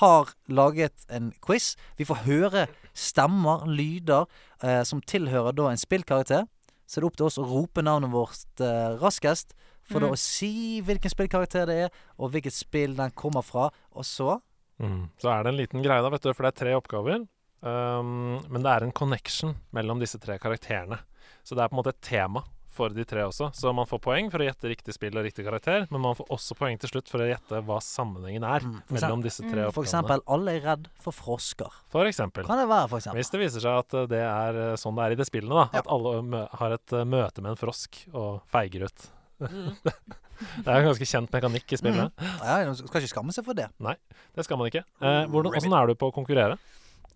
[0.00, 1.74] har laget en quiz.
[1.98, 4.26] Vi får høre stemmer, lyder,
[4.62, 6.46] eh, som tilhører da en spillkarakter.
[6.86, 9.54] Så det er opp til oss å rope navnet vårt eh, raskest.
[9.88, 10.12] For da Mm.
[10.14, 13.70] å si hvilken spillkarakter det er, og hvilket spill den kommer fra.
[13.94, 14.40] Og så
[14.80, 15.10] Mm.
[15.20, 17.28] Så er det en liten greie, da, vet du, for det er tre oppgaver.
[17.62, 20.98] Um, men det er en connection mellom disse tre karakterene.
[21.44, 23.50] Så det er på en måte et tema for de tre også.
[23.56, 26.30] Så man får poeng for å gjette riktig spill og riktig karakter, men man får
[26.32, 29.74] også poeng til slutt for å gjette hva sammenhengen er Mm, mellom disse tre oppgavene.
[29.74, 31.72] For eksempel, alle er redd for frosker.
[31.92, 32.46] For eksempel.
[32.46, 33.20] Kan det være, for eksempel?
[33.20, 35.64] Hvis det viser seg at uh, det er uh, sånn det er i det spillene,
[35.64, 35.64] da.
[35.72, 35.82] Ja.
[35.82, 39.08] At alle har et uh, møte med en frosk og feiger ut.
[39.42, 39.72] Mm.
[40.62, 42.12] det er en ganske kjent mekanikk i spillet.
[42.42, 43.68] Ja, Man skal ikke skamme seg for det.
[43.82, 43.96] Nei,
[44.36, 44.84] Det skal man ikke.
[45.02, 46.58] Eh, hvordan, hvordan er du på å konkurrere?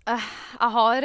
[0.07, 1.04] Jeg har,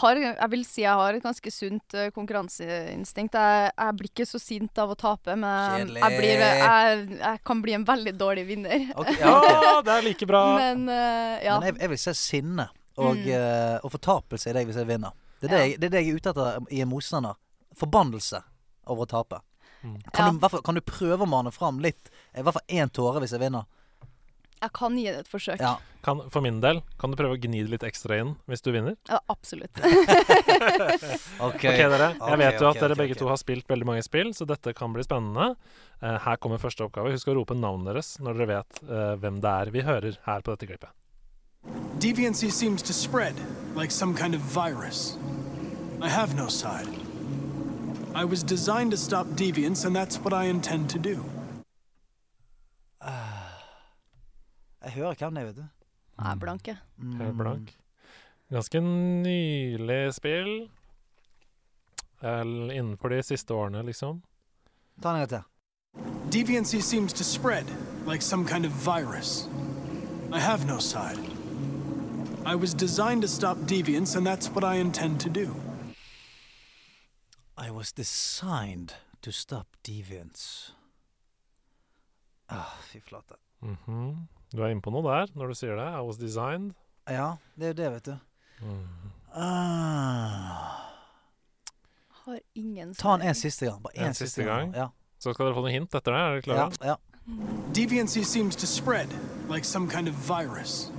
[0.00, 3.34] har Jeg vil si jeg har et ganske sunt uh, konkurranseinstinkt.
[3.38, 7.62] Jeg, jeg blir ikke så sint av å tape, men jeg, blir, jeg, jeg kan
[7.64, 8.84] bli en veldig dårlig vinner.
[9.00, 10.42] Okay, Ja, det er like bra!
[10.60, 11.56] Men uh, ja.
[11.62, 12.68] Men jeg, jeg vil se sinne
[12.98, 13.28] og, Mm.
[13.30, 15.12] eh, og fortapelse i deg hvis jeg vinner.
[15.38, 15.66] Det er det, Ja.
[15.68, 17.36] jeg, det er det jeg er ute etter i en motstander.
[17.78, 18.40] Forbannelse
[18.90, 19.38] over å tape.
[19.86, 19.92] Mm.
[20.10, 20.48] Kan, Ja.
[20.50, 22.10] du, kan du prøve å mane fram litt?
[22.34, 23.68] I hvert fall én tåre hvis jeg vinner.
[24.58, 25.60] Jeg kan gi det et forsøk.
[25.62, 25.76] Ja.
[26.04, 28.70] Kan, for min del, kan du prøve å gni det litt ekstra inn hvis du
[28.74, 28.94] vinner?
[29.10, 29.74] Ja, absolutt.
[31.46, 32.12] Ok, Ok, dere.
[32.18, 34.74] Jeg vet jo okay, at dere begge to har spilt veldig mange spill, så dette
[34.78, 35.52] kan bli spennende.
[36.02, 37.12] Uh, her kommer første oppgave.
[37.14, 40.46] Husk å rope navnet deres når dere vet uh, hvem det er vi hører her
[40.46, 40.94] på dette klippet.
[41.98, 43.34] Deviancy seems to spread
[43.74, 45.18] like some kind of virus.
[46.00, 46.88] I have no side.
[48.14, 51.24] I was designed to stop deviance, and that's what I intend to do.
[54.88, 55.64] Jeg hører hvem det er, vet du.
[56.18, 56.76] Jeg er blank, jeg.
[56.96, 57.16] Mm.
[57.20, 57.72] Helt blank.
[58.50, 60.70] Ganske nylig spill.
[62.22, 64.22] Eller innenfor de siste årene, liksom.
[65.02, 65.44] Ta den en gang til.
[66.32, 67.66] Deviancy seems to spread
[68.06, 69.48] like some kind of virus.
[70.32, 71.20] I have no side.
[72.46, 75.54] I was designed to stop deviance, and that's what I intend to do.
[77.58, 80.72] I was designed to stop deviance.
[82.48, 83.36] Ah, fy flate.
[83.62, 84.28] Mhm.
[84.52, 85.88] Du er inne på noe der når du sier det.
[85.92, 86.74] I was designed.
[87.08, 88.14] Ja, det er jo det, vet du.
[88.62, 88.86] Mm.
[89.34, 90.84] Ah.
[92.24, 93.82] Har ingen Ta den en siste gang.
[93.82, 94.72] Bare En en siste siste gang.
[94.72, 94.74] gang?
[94.76, 94.88] Ja.
[95.18, 96.20] Så skal dere få noen hint etter det.
[96.20, 96.72] Er dere Ja, klare?
[96.84, 96.96] ja.
[97.74, 99.08] Deviancy seems to spread
[99.48, 100.90] like some kind of virus.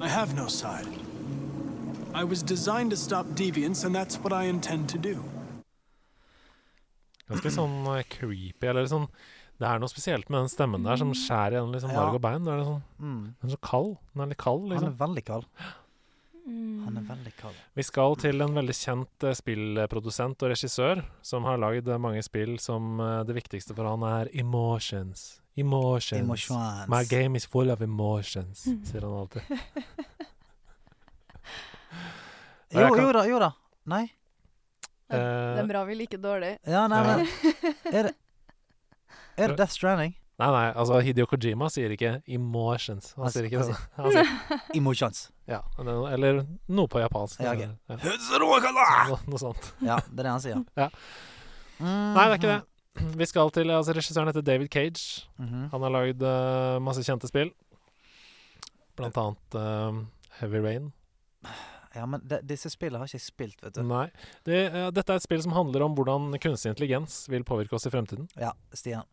[0.00, 0.88] I have no side.
[2.14, 5.22] I was designed to stop deviance, and that's what I intend to do.
[7.28, 9.06] Ganske sånn eh, creepy, eller sånn
[9.60, 12.00] Det er noe spesielt med den stemmen der som skjærer gjennom liksom Ja.
[12.02, 12.48] marg og bein.
[12.48, 13.34] Er det sånn, Mm.
[13.40, 13.96] den er så kald.
[14.14, 14.96] Den er litt kald, Han er liksom.
[14.98, 15.44] veldig kald.
[16.46, 16.84] Mm.
[16.84, 17.54] Han er veldig kald.
[17.74, 22.22] Vi skal til en veldig kjent eh, spillprodusent og regissør som har lagd eh, mange
[22.22, 25.40] spill som eh, det viktigste for han er emotions.
[25.56, 26.20] Emotions.
[26.20, 26.88] Emotions.
[26.88, 29.42] My game is full of emotions, sier han alltid.
[32.74, 33.50] Jo, kan- jo da, jo da.
[33.86, 34.04] Nei.
[35.08, 35.18] Det
[35.60, 36.56] er bra vi liker dårlig.
[36.66, 37.16] Ja, nei, Ja.
[37.16, 38.14] men Er det
[39.38, 40.14] Er det Death Stranding?
[40.34, 43.12] Nei, nei, altså Hidio Kojima sier ikke emotions.
[43.14, 43.76] Han sier ikke det.
[44.00, 44.30] Han sier,
[44.80, 45.28] Emotions.
[45.46, 46.40] ja, eller
[46.74, 47.38] noe på japansk.
[47.44, 47.68] Ja, okay.
[47.86, 49.18] Ja, Ja.
[49.30, 49.68] noe, sånt.
[49.80, 50.64] Ja, det er det han sier.
[50.82, 50.88] Ja.
[51.78, 52.62] Nei, det er ikke det.
[53.20, 55.22] Vi skal til altså Regissøren heter David Cage.
[55.38, 55.68] Mhm.
[55.70, 57.50] Han har lagd uh, masse kjente spill.
[58.98, 60.02] Blant annet uh,
[60.40, 60.90] Heavy Rain.
[61.94, 63.82] Ja, men de, disse spillene har ikke jeg spilt, vet du.
[63.86, 64.08] Nei.
[64.46, 67.86] Det, uh, dette er et spill som handler om hvordan kunstig intelligens vil påvirke oss
[67.86, 68.26] i fremtiden.
[68.40, 69.04] Ja, Stian.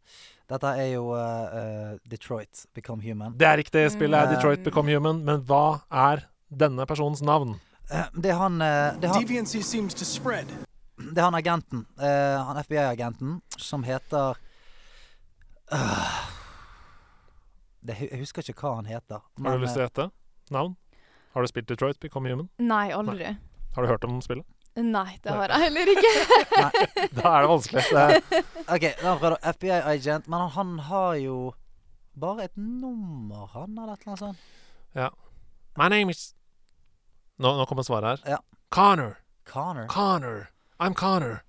[0.52, 3.38] Dette er jo eh, Detroit Become Human.
[3.40, 3.86] Det er riktig.
[3.94, 4.34] Spillet er Mm.
[4.36, 7.54] Detroit Become Human, men hva er denne personens navn?
[7.90, 10.52] Eh, det er han det er han, Deviancy seems to spread.
[11.00, 11.86] det er han agenten.
[12.02, 14.36] eh, han FBI-agenten som heter
[15.72, 16.28] Øh,
[17.88, 19.22] det, Jeg husker ikke hva han heter.
[19.44, 20.10] Har du lyst til å gjette?
[20.52, 20.76] Navn?
[21.32, 22.50] Har du spilt Detroit Become Human?
[22.60, 23.36] Nei, aldri.
[23.76, 24.46] Har du hørt om spillet?
[24.76, 26.12] Nei, det har jeg heller ikke.
[26.64, 27.84] Nei, Da er det vanskelig.
[27.92, 28.44] Det
[28.76, 29.40] OK, la meg prøve.
[29.56, 30.30] FBI-agent.
[30.32, 31.38] Men han, har jo
[32.20, 35.18] bare et nummer, han, eller et eller annet sånt.
[35.80, 36.34] My name is
[37.42, 38.36] Nå, nå kommer svaret her.
[38.36, 38.40] Ja.
[38.70, 39.16] Connor.
[39.50, 39.88] Connor.
[39.88, 40.52] Connor.
[40.80, 41.42] I'm Connor.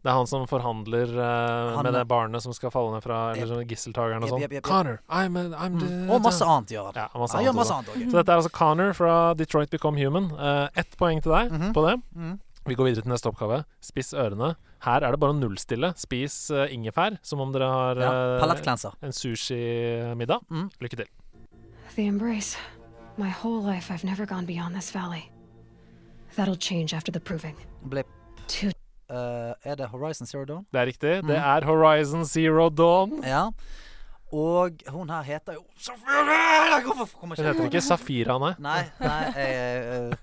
[0.00, 3.18] Det er han som forhandler uh, Han med det barnet som skal falle ned fra.
[3.34, 4.40] Eller sånn gisseltakeren og sånn.
[4.40, 4.64] Yep, yep, yep.
[4.64, 5.00] Connor.
[5.12, 6.10] I'm, a, I'm the, Mm.
[6.14, 6.92] Og masse annet gjør.
[6.96, 8.06] Ja, masse Han gjør masse annet også.
[8.10, 10.30] Så dette er altså Connor fra Detroit Become Human.
[10.32, 11.72] Uh, Ett poeng til deg Mhm.
[11.76, 11.96] på det.
[12.16, 12.38] Mm.
[12.66, 13.64] Vi går videre til neste oppgave.
[13.80, 14.54] Spiss ørene.
[14.84, 15.92] Her er det bare å nullstille.
[16.00, 20.40] Spis uh, ingefær som om dere har Ja, en sushimiddag.
[20.50, 20.70] Mm.
[20.80, 21.06] Lykke til.
[21.96, 22.56] The embrace.
[23.18, 25.30] My whole life, I've never gone beyond this valley.
[26.36, 27.56] That'll change after the proving.
[27.82, 28.06] Blip.
[28.46, 28.70] Two
[29.10, 30.66] Eh, er det Horizon Zero Dawn?
[30.70, 31.14] Det er riktig.
[31.26, 31.42] Det Mm.
[31.42, 33.22] er Horizon Zero Dawn.
[33.26, 33.50] Ja.
[34.32, 36.80] Og hun her heter jo Safira!
[36.86, 38.52] Hvorfor kommer Hun heter ikke Safira, nei.
[38.62, 40.14] Nei, nei jeg, uh...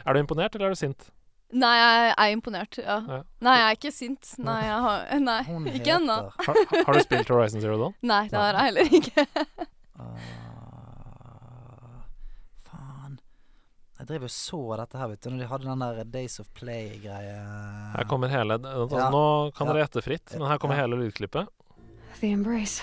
[0.06, 1.10] Er du imponert, eller er du sint?
[1.52, 2.78] Nei, jeg er imponert.
[2.78, 2.96] Ja.
[3.08, 3.20] Ja.
[3.42, 4.30] Nei, jeg er ikke sint.
[4.38, 5.40] Nei, jeg har Nei,
[5.74, 6.16] ikke ennå.
[6.46, 7.94] Har, har du spilt Horizon Zero Dawn?
[8.00, 9.26] Nei, det har jeg heller ikke.
[10.00, 10.16] Ah,
[12.64, 13.18] Faen.
[14.00, 16.46] Jeg driver og så dette her, vet du, når de hadde den der Days of
[16.56, 17.40] Play-greia.
[17.98, 19.10] Her kommer hele altså, Ja.
[19.12, 19.72] Nå kan Ja.
[19.74, 20.86] dere gjette fritt, men her kommer Ja.
[20.86, 21.48] hele lydklippet.
[22.20, 22.82] The embrace.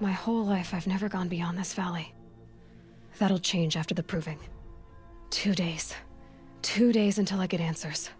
[0.00, 2.12] My whole life, I've never gone beyond this valley.
[3.20, 4.38] That'll change after the proving.
[5.30, 5.94] Two days.
[6.62, 8.10] Two days until I get answers.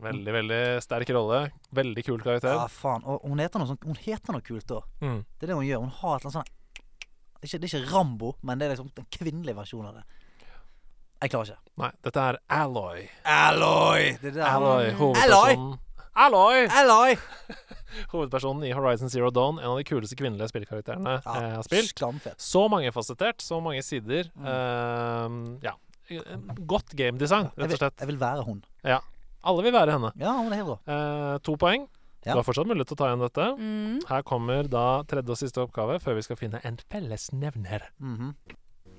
[0.00, 1.50] Veldig, veldig sterk rolle.
[1.74, 2.54] Veldig kul karakter.
[2.54, 3.02] Ja, faen.
[3.04, 4.82] Og hun heter noe, sånt, hun heter noe kult òg.
[5.02, 5.24] Mm.
[5.38, 5.80] Det er det hun gjør.
[5.80, 6.48] Hun har et eller annet
[7.42, 10.04] ikke, det er ikke Rambo, men det er liksom den kvinnelige versjonen av det.
[11.18, 11.62] Jeg klarer ikke.
[11.82, 13.04] Nei, dette er Alloy.
[13.26, 14.12] Alloy!
[14.22, 14.44] Det er det.
[14.46, 15.76] Alloy, hovedpersonen
[16.18, 16.64] Alloy!
[16.74, 17.16] Alloy!
[18.12, 19.58] Hovedpersonen i Horizon Zero Dawn.
[19.62, 21.92] En av de kuleste kvinnelige spillkarakterene Ja, jeg har spilt.
[21.94, 22.40] Skamfett.
[22.42, 24.30] Så mangefasettert, så mange sider.
[24.34, 24.48] Mm.
[24.48, 25.74] Uh, ja.
[26.66, 27.98] Godt gamedesign, Jeg rett og slett.
[28.02, 28.62] jeg vil være hun.
[28.86, 28.98] Ja.
[29.46, 30.10] Alle vil være henne.
[30.18, 30.78] Ja, hun er helt bra.
[30.90, 31.86] Uh, to poeng.
[32.26, 32.32] Ja.
[32.34, 33.44] Du har fortsatt mulighet til å ta igjen dette.
[33.62, 33.98] Mm.
[34.10, 37.90] Her kommer da tredje og siste oppgave, før vi skal finne en fellesnevner.
[38.02, 38.34] Mhm.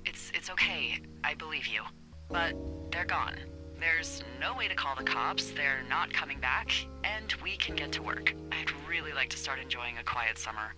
[0.08, 0.96] It's it's okay.
[1.22, 1.84] I believe you.
[2.30, 2.54] But
[2.92, 3.36] they're gone.
[3.80, 5.50] There's no way to call the cops.
[5.50, 6.70] They're not coming back,
[7.02, 8.34] and we can get to work.
[8.52, 10.74] I'd really like to start enjoying a quiet summer.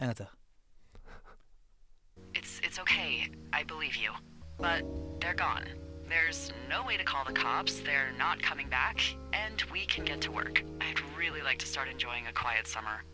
[0.00, 0.26] En gang til.
[2.34, 3.28] It's it's okay.
[3.52, 4.12] I believe you.
[4.58, 4.82] But
[5.20, 5.66] they're gone.
[6.08, 7.80] There's no way to call the cops.
[7.80, 9.00] They're not coming back,
[9.32, 10.62] and we can get to work.
[10.80, 13.04] I'd really like to start enjoying a quiet summer.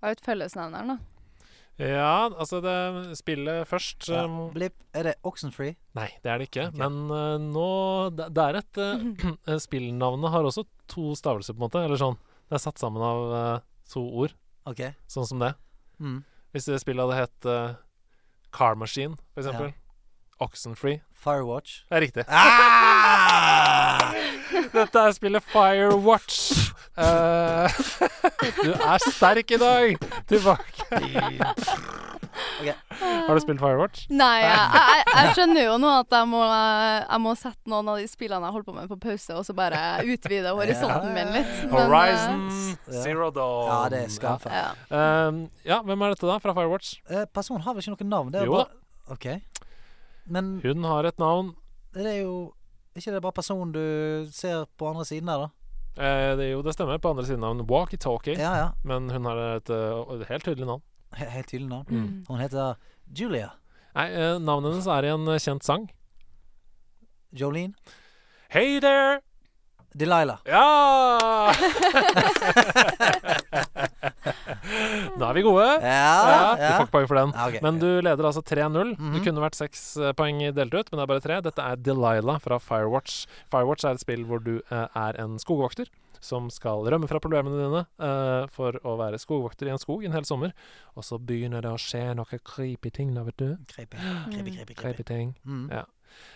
[0.00, 0.96] Jeg vet fellesnevneren, da.
[1.80, 4.26] Ja, altså det spillet først Ja.
[4.28, 4.74] um, Blipp.
[4.92, 5.76] Er det Oxenfree?
[5.96, 6.66] Nei, det er det ikke.
[6.68, 6.78] Okay.
[6.82, 7.68] Men uh, nå
[8.18, 11.84] Det, det er et uh, Spillnavnet har også to stavelser, på en måte.
[11.86, 12.18] Eller sånn.
[12.50, 14.34] Det er satt sammen av uh, to ord,
[14.68, 14.82] OK.
[15.08, 15.54] sånn som det.
[16.02, 16.20] Mm.
[16.52, 17.48] Hvis det spillet hadde hett
[18.54, 19.72] Car Machine, for eksempel.
[20.40, 21.00] Oxenfree.
[21.20, 21.82] Firewatch.
[21.90, 22.24] Det er riktig.
[22.28, 24.12] Ah!
[24.76, 26.70] Dette er spillet Firewatch.
[26.96, 27.68] Uh,
[28.64, 29.98] du er sterk i dag!
[30.30, 30.86] Tilbake.
[33.00, 34.06] Har du spilt Firewatch?
[34.12, 38.00] Nei, jeg, jeg, jeg skjønner jo nå at jeg må, jeg må sette noen av
[38.00, 41.54] de spillene jeg holder på med, på pause, og så bare utvide horisonten min litt.
[41.68, 43.68] Men, Horizon uh, Zero Dawn.
[43.70, 44.56] Ja, det er skamfett.
[44.56, 44.70] ja.
[45.28, 46.94] Um, ja, hvem er dette da, fra Firewatch?
[47.10, 48.32] Eh, personen har vel ikke noe navn?
[48.34, 48.68] Det er Jo da.
[48.68, 49.26] bare OK.
[50.26, 51.54] Men Hun har et navn.
[51.94, 52.52] det er jo
[52.96, 55.48] ikke det bare personen du ser på andre siden der, da?
[56.00, 56.98] Eh, det, jo, det stemmer.
[56.98, 58.38] På andre siden av en walkietalkie.
[58.38, 58.68] Ja, ja.
[58.84, 60.82] Men hun har et et helt tydelig navn.
[61.14, 61.86] Helt tydelig navn.
[61.88, 62.24] Mm.
[62.28, 62.74] Hun heter
[63.18, 63.48] Julia.
[63.94, 65.90] Nei, eh, navnet hennes er i en eh, kjent sang.
[67.32, 67.74] Jolene.
[68.50, 69.20] Hey there!
[69.94, 70.38] Delilah.
[70.46, 71.50] Ja!
[75.20, 75.66] da er vi gode.
[75.82, 77.34] Ja, Ja, du får ikke poeng for den.
[77.46, 77.62] Okay.
[77.64, 78.94] Men du leder altså 3-0.
[78.98, 79.16] Mhm.
[79.16, 81.40] Det kunne vært seks eh, poeng delt ut, men det er bare tre.
[81.46, 83.24] Dette er Delilah fra Firewatch.
[83.52, 85.90] Firewatch er et spill hvor du eh, er en skogvokter
[86.20, 90.12] som skal rømme fra problemene dine uh, for å være skogvokter i en skog en
[90.12, 90.52] hel sommer.
[90.92, 93.54] Og så begynner det å skje noe creepy ting da, vet du.
[93.72, 94.52] Creepy, creepy, creepy.
[94.52, 95.06] Creepy creepy.
[95.08, 95.32] ting.
[95.48, 95.70] Mm.
[95.72, 95.86] Ja.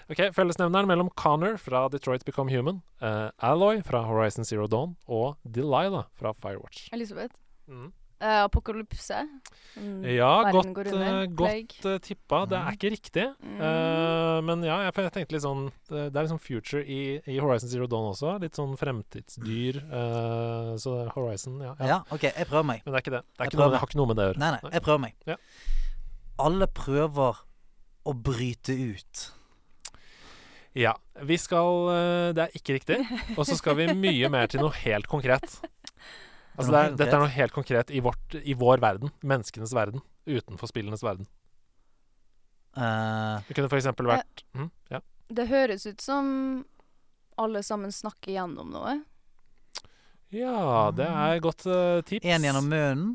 [0.08, 5.36] Ok, Fellesnevneren mellom Connor fra Detroit Become Human, uh, Alloy fra Horizon Zero Dawn og
[5.44, 6.88] Delilah fra Firewatch.
[6.94, 7.36] Elisabeth.
[7.68, 7.92] Mhm.
[8.22, 9.16] Eh, apokalypse.
[9.76, 10.86] Mm, Ja, godt, under.
[10.86, 11.94] eh, godt Plague.
[11.94, 12.44] eh, tippa.
[12.48, 13.24] Det er ikke riktig.
[13.42, 13.56] Mm.
[13.58, 17.38] Uh, men ja, jeg, jeg tenkte litt sånn Det det er liksom future i, i
[17.42, 18.36] Horizon Zero Dawn også.
[18.40, 19.80] Litt sånn fremtidsdyr.
[19.82, 21.86] eh, så Horizon, ja, ja.
[21.90, 22.82] Ja, OK, jeg prøver meg.
[22.86, 23.22] Men det er ikke det.
[23.26, 24.42] Det, er ikke noe, det har ikke noe med det å gjøre.
[24.44, 25.14] Nei, nei, jeg prøver meg.
[25.26, 25.36] Ja.
[26.46, 27.42] Alle prøver
[28.06, 29.26] å bryte ut.
[30.74, 30.94] Ja.
[31.22, 32.96] Vi skal Det er ikke riktig.
[33.38, 35.58] Og så skal vi mye mer til noe helt konkret.
[36.54, 39.10] Altså det er, dette er noe helt konkret i, vårt, i vår verden.
[39.26, 40.02] Menneskenes verden.
[40.26, 41.26] Utenfor spillenes verden.
[42.74, 43.90] Uh, Det kunne f.eks.
[44.02, 44.98] vært mm, ja.
[45.34, 46.26] Det høres ut som
[47.38, 48.96] alle sammen snakker gjennom noe.
[50.34, 52.26] ja, det er et godt uh, tips.
[52.26, 53.12] en gjennom munnen,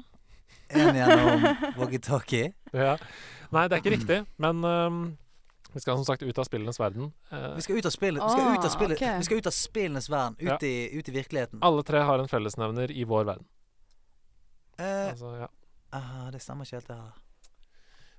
[0.71, 1.43] en gjennom
[1.79, 2.53] walkietalkie.
[2.71, 2.95] Ja.
[3.51, 4.99] Nei, det er ikke riktig, men ehm,
[5.73, 7.11] vi skal som sagt ut av spillenes verden.
[7.31, 8.23] Eh, Vi skal ut av spillet.
[8.23, 8.97] Vi skal ut av, Ah, spillet.
[8.97, 9.17] okay.
[9.17, 10.35] Vi skal ut av spillenes verden.
[10.39, 10.57] Ut, Ja.
[10.67, 11.59] i, ut i virkeligheten.
[11.61, 13.45] alle tre har en fellesnevner i vår verden.
[14.79, 15.47] Eh, Altså, ja.
[15.93, 17.11] aha, det stemmer ikke helt, det her.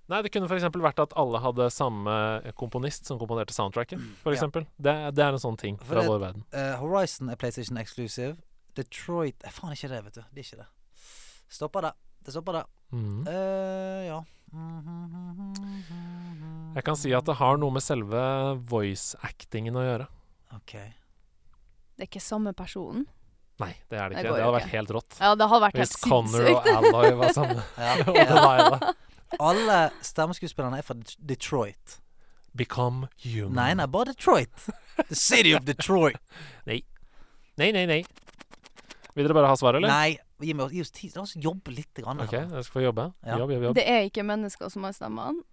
[0.08, 0.64] Nei, det kunne f.eks.
[0.74, 4.00] vært at alle hadde samme komponist som komponerte soundtracket.
[4.22, 4.36] For Ja.
[4.40, 4.66] eksempel.
[4.80, 6.44] det, det er en sånn ting fra det- vår verden.
[6.52, 8.36] Uh, Horizon er PlayStation exclusive.
[8.74, 10.20] Detroit er faen ikke det, vet du.
[10.34, 10.66] Det er ikke det.
[11.48, 11.92] Stopper det.
[12.24, 12.64] Det stopper det.
[12.92, 13.26] Mm.
[13.26, 14.24] Uh, ja.
[16.76, 18.20] Jeg kan si at det har noe med selve
[18.70, 20.06] voice-actingen å gjøre.
[20.56, 20.74] OK.
[20.74, 23.06] Det er ikke samme personen.
[23.60, 24.30] Nei, det er det Det ikke.
[24.30, 25.16] Det, Det hadde vært helt rått.
[25.20, 26.68] Ja, det hadde vært Hvis helt Connor og.
[26.78, 27.64] Alloy var samme.
[27.86, 27.96] Ja.
[28.06, 28.20] og.
[28.30, 28.86] Delilah.
[29.40, 31.98] Alle stemmeskuespillerne er fra Detroit.
[32.56, 33.54] Become human.
[33.58, 34.64] Nei, nei, bare Detroit.
[34.96, 36.18] The city of Detroit.
[37.60, 37.98] Nei, nei, nei.
[39.12, 39.90] Vil dere bare ha svaret, eller?
[39.92, 41.12] Nei, gi, meg, gi oss tid.
[41.12, 41.90] La oss jobbe litt.
[41.98, 43.04] Grann, OK, jeg skal få jobbe.
[43.26, 43.36] Ja.
[43.42, 43.76] Jobb, jobb, jobb.
[43.76, 45.44] Det er ikke mennesker som har stemmene.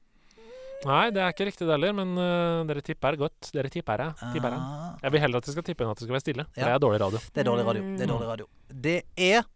[0.85, 3.49] Nei, det er ikke riktig det heller, men uh, dere tipper godt.
[3.55, 4.31] Dere tipper, jeg.
[4.35, 4.59] tipper ja.
[4.61, 6.45] Ah, Jeg vil heller at dere skal tippe enn at det skal være stille.
[6.53, 6.67] Ja.
[6.67, 7.21] det er dårlig radio.
[7.33, 7.85] det er dårlig radio.
[7.97, 8.49] Det er dårlig radio.
[8.87, 8.97] Det
[9.29, 9.47] er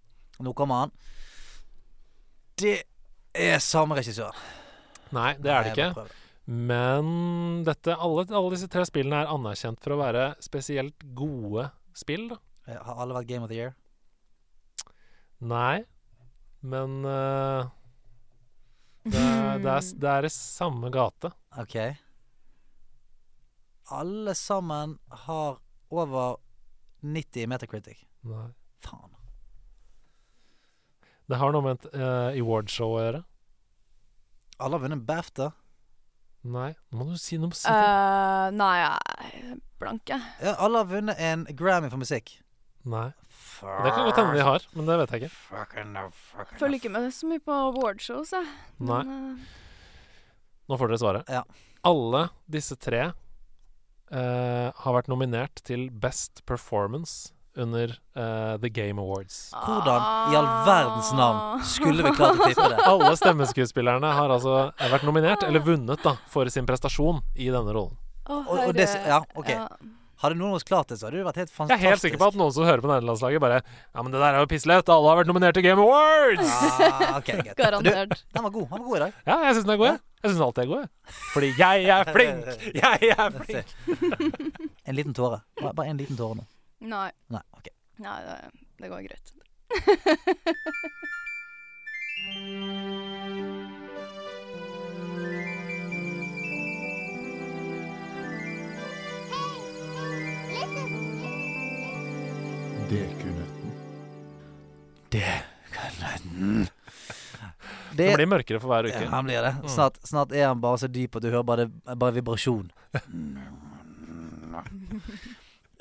[0.41, 0.91] Nå kommer han.
[2.57, 2.77] Det
[3.37, 4.33] er samme regissør.
[5.13, 6.07] Nei, det er det ikke.
[6.49, 12.31] Men dette, alle, alle disse tre spillene er anerkjent for å være spesielt gode spill.
[12.31, 12.39] da.
[12.87, 13.75] Har alle vært Game of the Year?
[15.41, 15.83] Nei,
[16.61, 17.69] men øh,
[19.03, 21.31] det, er- det, er, det er i samme gate.
[21.59, 21.75] OK.
[23.91, 25.57] Alle sammen har
[25.91, 26.37] over
[27.01, 28.03] 90 i Metacritic.
[28.23, 28.47] Nei.
[28.85, 29.09] Faen.
[31.31, 33.21] Det har noe med et uh, awardshow å gjøre.
[34.61, 35.49] Alle har vunnet BAFTA.
[36.51, 37.53] Nei, nå må du si noe.
[37.53, 37.69] Si.
[37.69, 40.17] Eh, nei, jeg blanke.
[40.41, 42.33] Ja, alle har vunnet en Grammy for musikk.
[42.89, 43.11] Nei.
[43.61, 45.33] Det kan godt hende de har, men det vet jeg ikke.
[46.59, 48.47] Følger ikke med så mye på awardshows, jeg.
[48.79, 49.03] Nei.
[49.03, 49.57] Men, eh,
[50.71, 51.29] Nå får dere svaret.
[51.29, 51.43] Ja.
[51.83, 59.49] Alle disse tre uh, har vært nominert til Best Performance under uh, The Game Awards.
[59.51, 62.77] Hvordan i all verdens navn skulle vi klart å tippe det?
[62.91, 67.97] Alle stemmeskuespillerne har altså vært nominert, eller vunnet, da, for sin prestasjon i denne rollen.
[68.29, 69.51] Å, Og- og det- ja, ok.
[70.21, 71.81] Hadde noen av oss klart det, så hadde det vært helt fantastisk.
[71.81, 74.19] Jeg er helt sikker på at noen som hører på nederlandslaget, bare Ja, men det
[74.21, 74.91] der er jo pisslett.
[74.93, 76.51] Alle har vært nominert til Game Awards!
[76.85, 77.55] ah, ok, greit.
[77.57, 78.13] Garantert.
[78.35, 78.67] den var god.
[78.69, 79.19] Den var god i dag.
[79.25, 80.01] Ja, jeg syns den er god, jeg.
[80.21, 81.15] Jeg syns alltid er god, jeg.
[81.33, 82.51] Fordi jeg er flink!
[82.83, 83.67] Jeg er flink!
[84.91, 85.41] En liten tåre.
[85.61, 86.45] Bare, bare en liten tåre nå.
[86.91, 87.09] Nei.
[87.33, 87.67] Nei, ok.
[88.01, 88.37] Nei, det,
[88.81, 89.33] det går greit.
[108.01, 109.11] Det Det blir mørkere for hver ja, uke.
[109.13, 109.53] han blir det.
[109.71, 112.71] Snart, snart er han bare så dyp at du hører bare, bare vibrasjon.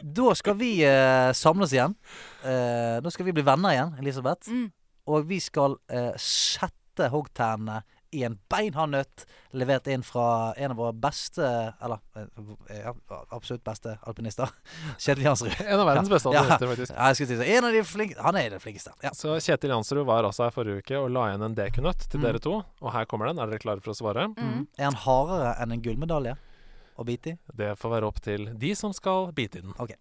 [0.01, 1.95] Da skal vi eh, samles igjen.
[2.41, 4.49] Eh, da skal vi bli venner igjen, Elisabeth.
[4.49, 4.71] Mm.
[5.13, 7.83] Og vi skal eh, sette hoggtennene
[8.13, 11.43] i en beinhard nøtt levert inn fra en av våre beste
[11.81, 12.93] Eller eh, ja,
[13.31, 14.51] absolutt beste alpinister.
[14.99, 15.55] Kjetil Jansrud.
[15.63, 16.43] En av verdens beste Ja.
[16.43, 16.93] alpinister, faktisk.
[16.97, 17.55] Ja, jeg skulle si.
[17.55, 18.93] En av de flink Han er den flinkeste.
[19.07, 19.11] Ja.
[19.15, 22.27] Så Kjetil Jansrud var altså her forrige uke og la igjen en dekunøtt til Mm.
[22.27, 22.55] dere to.
[22.83, 23.39] Og her kommer den.
[23.39, 24.27] Er dere klare for å svare?
[24.35, 24.67] Mm.
[24.79, 26.37] Er han hardere enn en gullmedalje
[26.99, 27.39] å bite i?
[27.55, 29.73] Det får være opp til de som skal bite i den.
[29.79, 29.95] Ok.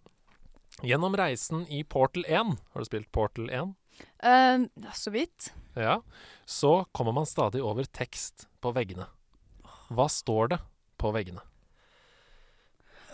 [0.82, 3.76] Gjennom reisen i Portal 1, har du spilt Portal 1?
[4.22, 5.52] Ja, så vidt.
[5.80, 6.02] Ja.
[6.46, 9.08] Så kommer man stadig over tekst på veggene.
[9.90, 10.60] Hva står det
[11.00, 11.42] på veggene?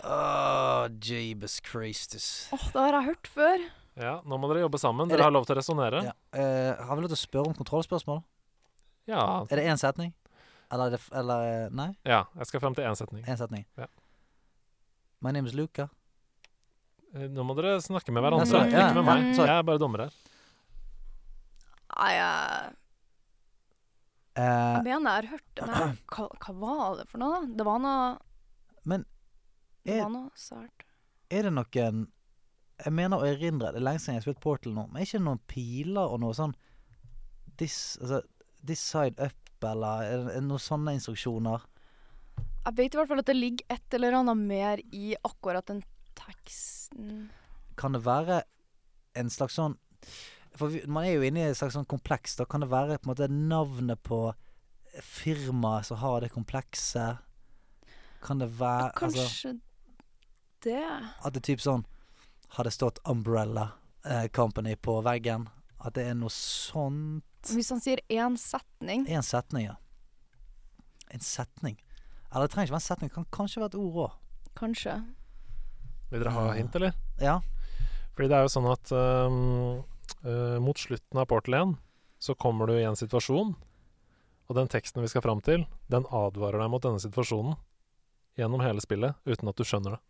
[0.06, 2.48] Åh, Jeebus Christus.
[2.52, 3.66] Åh, det har jeg hørt før.
[3.96, 5.08] Ja, Nå må dere jobbe sammen.
[5.08, 6.02] Er Dere har lov til å resonnere.
[6.10, 6.14] Ja.
[6.36, 8.20] Uh, har vi lov til å spørre om kontrollspørsmål?
[9.08, 9.22] Ja.
[9.48, 10.12] Er det én setning?
[10.72, 11.92] Eller, er det, eller eh, Nei?
[12.02, 12.24] ja.
[12.40, 13.22] Jeg skal fram til én setning.
[13.30, 13.62] En setning.
[13.78, 13.86] Ja.
[15.22, 15.86] My name is Luca.
[17.14, 18.64] Eh, Nå må dere snakke med hverandre.
[18.66, 19.28] Ja, Ikke med ja, meg.
[19.38, 20.16] Jeg er bare dommer her.
[21.96, 22.74] Nei, jeg,
[24.36, 25.66] Eh, jeg mener jeg har hørt det.
[25.66, 27.38] Men hva, hva var det for noe?
[27.56, 28.18] Det var noe
[28.84, 29.06] Men
[29.86, 30.84] Det er- var noe sært.
[31.32, 32.02] er det noen
[32.84, 35.06] Jeg mener å erindre Det er lenge siden jeg har spilt Portal nå, men er
[35.06, 36.52] ikke noen piler og noe sånn
[37.56, 38.20] This, altså,
[38.62, 41.64] this side up, eller er er det noen sånne instruksjoner?
[42.66, 45.80] Jeg vet i hvert fall at det ligger et eller annet mer i akkurat den
[46.14, 47.30] teksten.
[47.80, 48.42] Kan det være
[49.16, 49.78] en slags sånn
[50.56, 52.36] For vi, man er jo inne i et slags sånn kompleks.
[52.38, 54.20] Da kan det være på en måte navnet på
[55.02, 57.22] firmaet som har det komplekset?
[58.24, 59.56] Kan det være ja, Kanskje
[60.64, 60.84] det.
[61.22, 61.84] At det er typ sånn
[62.56, 63.68] Har det stått Umbrella
[64.08, 65.44] eh, Company på veggen.
[65.78, 69.76] At det er noe sånt Hvis han sier én setning En setning, ja.
[71.14, 71.76] En setning.
[72.32, 73.10] Eller det trenger ikke være en setning.
[73.12, 74.16] Det kan kanskje være et ord òg.
[74.58, 74.96] Kanskje.
[76.10, 76.96] Vil dere ha hint, eller?
[77.22, 77.36] Ja.
[78.16, 79.84] Fordi det er jo sånn at øhm,
[80.26, 81.76] øh, mot slutten av Portal 1
[82.18, 83.54] så kommer du i en situasjon,
[84.46, 87.56] og den teksten vi skal fram til, den advarer deg mot denne situasjonen
[88.36, 90.02] gjennom hele spillet, uten at du skjønner det.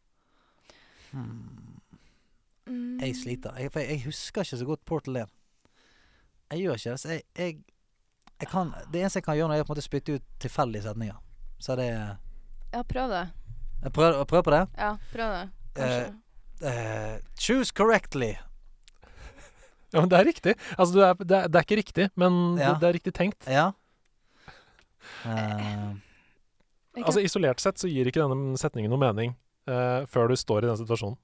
[1.13, 1.81] Hmm.
[2.67, 2.99] Mm.
[3.01, 3.55] Jeg sliter.
[3.63, 5.35] Jeg, for jeg husker ikke så godt Portal 1.
[6.51, 7.01] Jeg gjør ikke det.
[7.01, 7.59] Så jeg, jeg,
[8.41, 10.83] jeg kan, det eneste jeg kan gjøre, når jeg på en måte spytte ut tilfeldige
[10.87, 11.21] setninger.
[11.59, 11.89] Så det
[12.73, 13.25] Ja, prøv det.
[13.83, 14.65] Prøv, prøver, prøver på det.
[14.79, 15.45] Ja, prøv det.
[15.77, 16.15] Kanskje.
[16.63, 18.35] Eh, choose correctly.
[19.95, 20.55] Ja, men det er riktig.
[20.77, 22.73] Altså, du er, det, er, det er ikke riktig, men Ja.
[22.73, 23.47] det, det er riktig tenkt.
[23.51, 23.71] Ja.
[25.27, 25.95] Uh,
[26.97, 29.35] Altså, isolert sett så gir ikke denne setningen noe mening
[29.69, 31.19] uh, før du står i den situasjonen.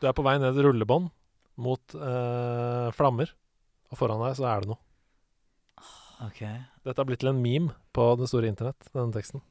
[0.00, 1.10] Du er på vei ned et rullebånd
[1.60, 3.30] mot uh, flammer,
[3.92, 4.80] og foran deg så er det noe.
[6.24, 6.40] OK.
[6.86, 9.44] Dette har blitt til en meme på det store internett, denne teksten.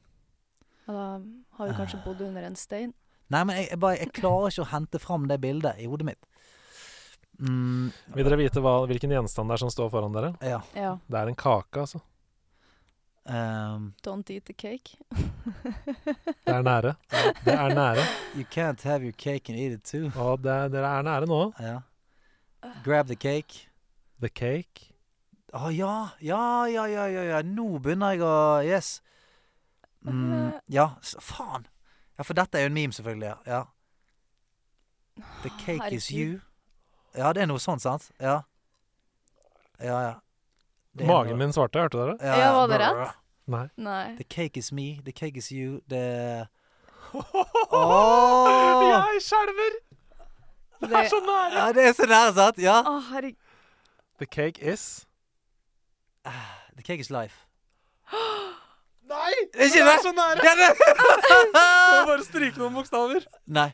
[0.88, 1.06] Ja, da
[1.60, 2.92] har vi kanskje bodd under en stein.
[3.32, 6.10] Nei, men jeg, jeg, bare, jeg klarer ikke å hente fram det bildet i hodet
[6.10, 6.26] mitt.
[7.38, 10.34] Mm, Vil dere vite hva, hvilken gjenstand det er som står foran dere?
[10.42, 10.60] ja.
[10.74, 10.92] Ja.
[11.10, 12.00] Det er en kake, altså.
[13.26, 14.98] Um, Don't eat the cake.
[16.44, 16.94] Det er nære.
[17.44, 18.04] Det er nære.
[18.36, 20.10] you can't have your cake and eat it too.
[20.20, 21.52] Og det, dere er nære nå.
[21.60, 21.78] Ja.
[22.84, 23.68] Grab the cake.
[24.20, 24.90] The cake.
[25.54, 26.08] Å ja.
[26.20, 27.42] Ja, ja, ja, ja, ja.
[27.42, 29.00] Nå begynner jeg å Yes.
[30.04, 31.64] Mm, ja, faen.
[32.18, 33.34] Ja, for dette er jo en meme, selvfølgelig.
[33.48, 33.62] Ja.
[35.42, 36.42] The cake is you.
[37.16, 38.08] Ja, det er noe sånt, sant?
[38.20, 38.40] Ja.
[39.80, 40.14] Ja, ja.
[40.94, 42.16] Det er Magen noe- min svarte, hørte dere?
[42.22, 42.98] Ja, Ja, var det brr.
[43.04, 43.14] rett?
[43.46, 43.68] Nei.
[43.76, 44.16] Nei.
[44.16, 46.48] The cake is me, the cake is you, the
[47.72, 48.82] Åh!
[48.88, 49.74] Jeg skjelver!
[50.84, 51.58] Det er så nære!
[51.58, 52.58] Ja, det er så nære, sant?
[52.62, 52.78] Ja.
[52.88, 53.38] Å, herregud.
[54.18, 55.06] The cake is
[56.24, 57.44] The cake is life.
[59.04, 59.32] Nei!
[59.52, 59.98] Det Er ikke det?
[60.02, 60.40] så nære!
[60.42, 60.76] Ja, det-
[61.54, 63.26] Du må bare stryke noen bokstaver.
[63.46, 63.68] Nei.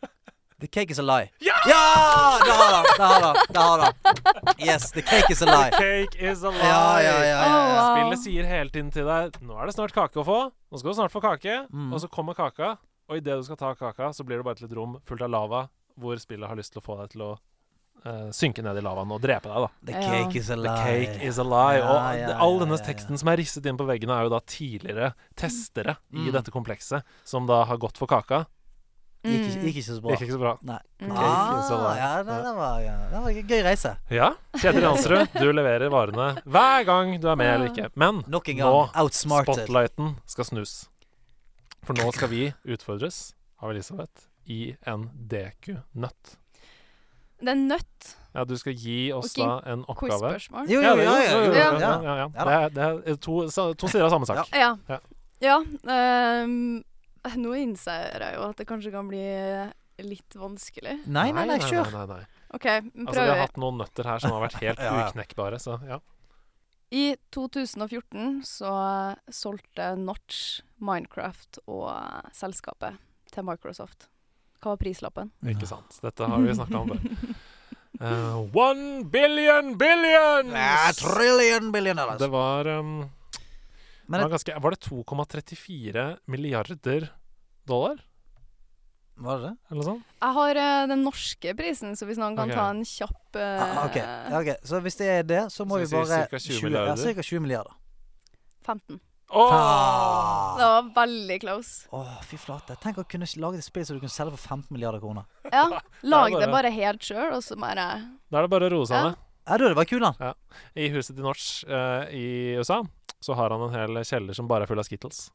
[0.61, 1.31] The cake is a lie.
[1.41, 1.55] Ja!
[1.69, 2.39] Ja!
[2.45, 2.85] Det har han!
[2.97, 3.37] Det har han.
[3.49, 4.55] Det har han.
[4.59, 5.71] Yes, the cake is a lie.
[5.71, 6.69] The Cake is a lie.
[6.69, 7.41] Ja, ja, ja.
[7.41, 7.83] ja, wow.
[7.97, 10.39] Spillet sier hele tiden til deg Nå er det snart kake å få.
[10.53, 11.63] Nå skal du snart få kake.
[11.73, 11.93] Mm.
[11.97, 12.75] Og så kommer kaka,
[13.11, 15.33] Og idet du skal ta kaka, så blir det bare til et rom fullt av
[15.33, 15.65] lava,
[15.99, 17.37] hvor spillet har lyst til å få deg til å
[18.01, 19.67] Uh, synke ned i lavaen og drepe deg, da.
[19.85, 20.71] The cake is a lie.
[20.73, 21.77] The cake is a lie.
[21.83, 22.87] Ja, og ja, all denne ja, ja.
[22.87, 26.31] teksten som er risset inn på veggene, er jo da tidligere testere i Mm.
[26.33, 28.47] dette komplekset, som da har gått for kaka.
[29.23, 29.65] Gikk, ikke- Mm.
[29.67, 30.11] gikk ikke så bra.
[30.15, 30.53] Gikk ikke så bra.
[30.63, 30.79] Nei.
[31.01, 31.09] Mm.
[31.11, 33.97] Cake is a Ah, ja, det, det, var, ja, det var en gøy reise.
[34.11, 37.91] Ja, Kjetil Jansrud, du leverer varene hver gang du er med eller ikke.
[37.97, 38.67] Men Nok en gang.
[38.73, 39.67] nå Outsmarted.
[39.67, 40.89] spotlighten skal snus.
[41.85, 46.37] For nå skal vi utfordres av Elisabeth i en DQ-nøtt.
[47.41, 48.15] Det er nøtt.
[48.35, 50.33] Ja, du skal gi oss da en oppgave.
[50.33, 50.69] Quiz-spørsmål.
[50.69, 51.79] Jo, Ja, jo, det- ja, ja, jo, ja, ja.
[51.79, 52.29] ja, ja, ja.
[52.35, 52.69] Ja Det er,
[53.01, 54.49] det er to, sa- to sider av samme sak.
[54.55, 54.77] Ja.
[54.89, 54.99] Ja.
[55.41, 55.59] Ja.
[55.89, 56.85] ehm,
[57.37, 59.25] nå innser jeg jo at det kanskje kan bli
[60.05, 61.03] litt vanskelig.
[61.13, 61.91] Nei, nei, nei, kjør.
[61.93, 62.47] Nei, nei, nei.
[62.57, 63.05] OK, prøv.
[63.05, 65.11] Altså, vi har hatt noen nøtter her som har vært helt Ja, ja.
[65.11, 66.01] uknekkbare, så ja.
[66.91, 68.73] I 2014 så
[69.31, 71.93] solgte Notch Minecraft og
[72.35, 72.99] selskapet
[73.31, 74.09] til Microsoft.
[74.61, 75.31] Hva var prislappen?
[75.47, 76.01] Ikke sant.
[76.03, 77.39] Dette har vi snakka om før.
[78.01, 80.51] Uh, one billion billions!
[80.51, 82.19] Ja, trillion billion dollars.
[82.19, 83.05] Det var um,
[84.11, 87.11] Men det var, det, ganske, var det 2,34 milliarder
[87.71, 88.01] dollar?
[89.21, 89.57] var det det?
[89.69, 90.15] Eller noe sånt?
[90.23, 92.57] Jeg har uh, den norske prisen, så hvis noen kan okay.
[92.57, 93.99] ta en kjapp uh, Ah, ok,
[94.41, 94.51] ok.
[94.71, 97.45] Så hvis det er det, så må Så vi bare cirka 20 Ja, cirka 20
[97.45, 97.77] milliarder.
[98.67, 99.01] 15.
[99.31, 99.53] Åh!
[99.55, 100.55] Ah.
[100.59, 101.89] Det var veldig close.
[101.95, 102.75] Oh, fy flate.
[102.83, 105.29] Tenk å kunne lage et spill som du kunne selge for 15 milliarder kroner.
[105.53, 105.69] Ja,
[106.15, 107.91] lag bare- det bare helt sjøl, og så bare
[108.31, 109.11] Da er det bare å roe seg Ja.
[109.11, 109.27] ned.
[109.51, 110.33] Ja, da er det bare kulene.
[110.79, 112.83] I huset til Norsk uh, i USA
[113.21, 115.31] så har han en hel kjeller som bare er full av Skittles.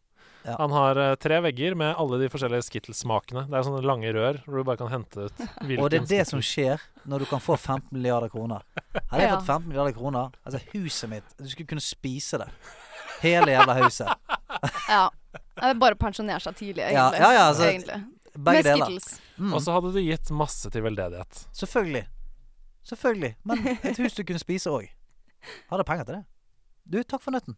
[0.45, 0.55] Ja.
[0.59, 3.47] Han har uh, tre vegger med alle de forskjellige Skittles-smakene.
[3.49, 6.07] Det er sånne lange rør hvor du bare kan hente ut hvilken Og det er
[6.11, 8.61] det som skjer når du kan få 15 milliarder kroner.
[9.09, 9.37] Hadde jeg Ja.
[9.39, 12.49] fått 15 milliarder kroner, altså huset mitt Du skulle kunne spise det.
[13.25, 14.09] Hele jævla huset.
[14.89, 15.09] Ja.
[15.55, 17.19] Det er bare å pensjonere seg tidlig, Ja, egentlig.
[17.25, 17.97] ja, ja, altså, egentlig.
[18.35, 18.85] Begge Med deler.
[18.85, 19.21] Skittles.
[19.39, 21.41] Mm, Og så hadde du gitt masse til veldedighet.
[21.57, 22.05] selvfølgelig.
[22.85, 23.31] Selvfølgelig.
[23.49, 24.87] Men et hus du kunne spise òg.
[25.71, 26.23] Hadde penger til det.
[26.85, 27.57] Du, takk for nøtten.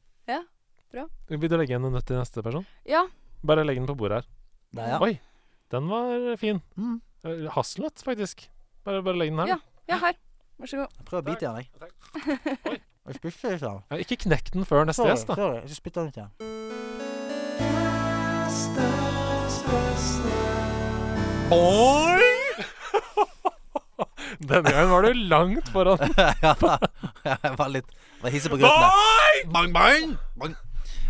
[1.28, 2.66] Vil du legge igjen en nøtt til neste person?
[2.88, 3.04] Ja.
[3.48, 4.28] Bare legg den på bordet her.
[4.78, 5.00] Der, ja.
[5.04, 5.14] Oi,
[5.74, 6.62] den var fin.
[6.80, 6.98] Mm.
[7.28, 8.48] Eh, Hasselnøtt, faktisk.
[8.88, 9.48] Bare, bare legg den her.
[9.56, 9.60] Ja.
[9.88, 10.16] Ja, her.
[10.58, 10.90] Vær så god.
[11.08, 11.68] Prøv å bite i den, jeg.
[12.72, 12.78] Oi.
[13.08, 13.84] Jeg spiste ikke den.
[13.92, 15.36] Ja, ikke knekk den før neste gjest, da.
[15.40, 15.62] sorry.
[15.64, 16.32] Jeg spytter den ut igjen.
[24.40, 26.02] Denne gangen var du langt foran.
[26.44, 26.54] ja,
[27.24, 29.52] jeg var litt var hissig på grøtene.
[29.54, 30.56] Bang, bang, bang.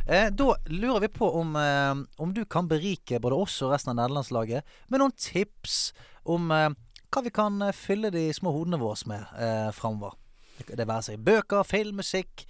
[0.07, 3.91] Eh, da lurer vi på om, eh, om du kan berike både oss og resten
[3.91, 5.91] av nederlandslaget med noen tips
[6.23, 6.69] om eh,
[7.11, 10.15] hva vi kan eh, fylle de små hodene våre med eh, framover.
[10.63, 12.47] Det, være seg bøker, film, musikk,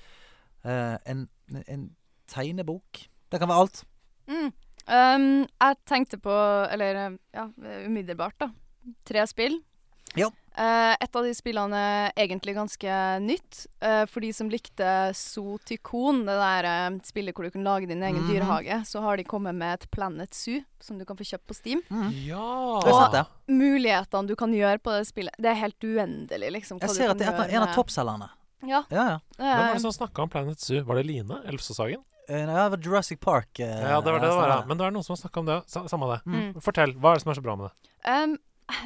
[0.63, 1.25] eh, en,
[1.65, 1.89] en
[2.31, 3.07] tegnebok.
[3.31, 3.83] Det kan være alt.
[4.27, 4.51] Mm.
[4.87, 6.33] Um, jeg tenkte på,
[6.71, 7.49] eller ja,
[7.83, 8.51] umiddelbart, da.
[9.07, 9.57] Tre spill.
[10.15, 10.29] Ja.
[10.57, 13.67] Eh, et av de spillene er egentlig ganske nytt.
[13.79, 18.01] Eh, for de som likte Zootykon, det der eh, spillet hvor du kan lage din
[18.01, 18.31] egen Mhm.
[18.31, 21.55] dyrehage, så har de kommet med et Planet Zoo som du kan få kjøpt på
[21.55, 21.81] Steam.
[22.25, 22.37] Ja.
[22.81, 23.25] Og.
[23.47, 26.79] Mulighetene du kan gjøre på det spillet, det er helt uendelig, liksom.
[26.81, 28.29] Jeg ser at det er en av toppselgerne.
[28.65, 28.83] Ja.
[28.89, 29.19] Ja, ja.
[29.37, 30.83] Hvem var er- det som snakka om Planet Zoo?
[30.83, 32.03] Var det Line Elfsåshagen?
[32.29, 33.59] Eh, nei, det var Jurassic Park.
[33.59, 34.49] eh, Ja, det var det det var.
[34.49, 34.65] Ja.
[34.65, 35.63] Men det er noen som har snakka om det.
[35.69, 36.25] Sa samme det.
[36.25, 36.53] Mm.
[36.61, 36.93] Fortell.
[36.99, 37.89] Hva er det som er så bra med det?
[38.05, 38.37] Em,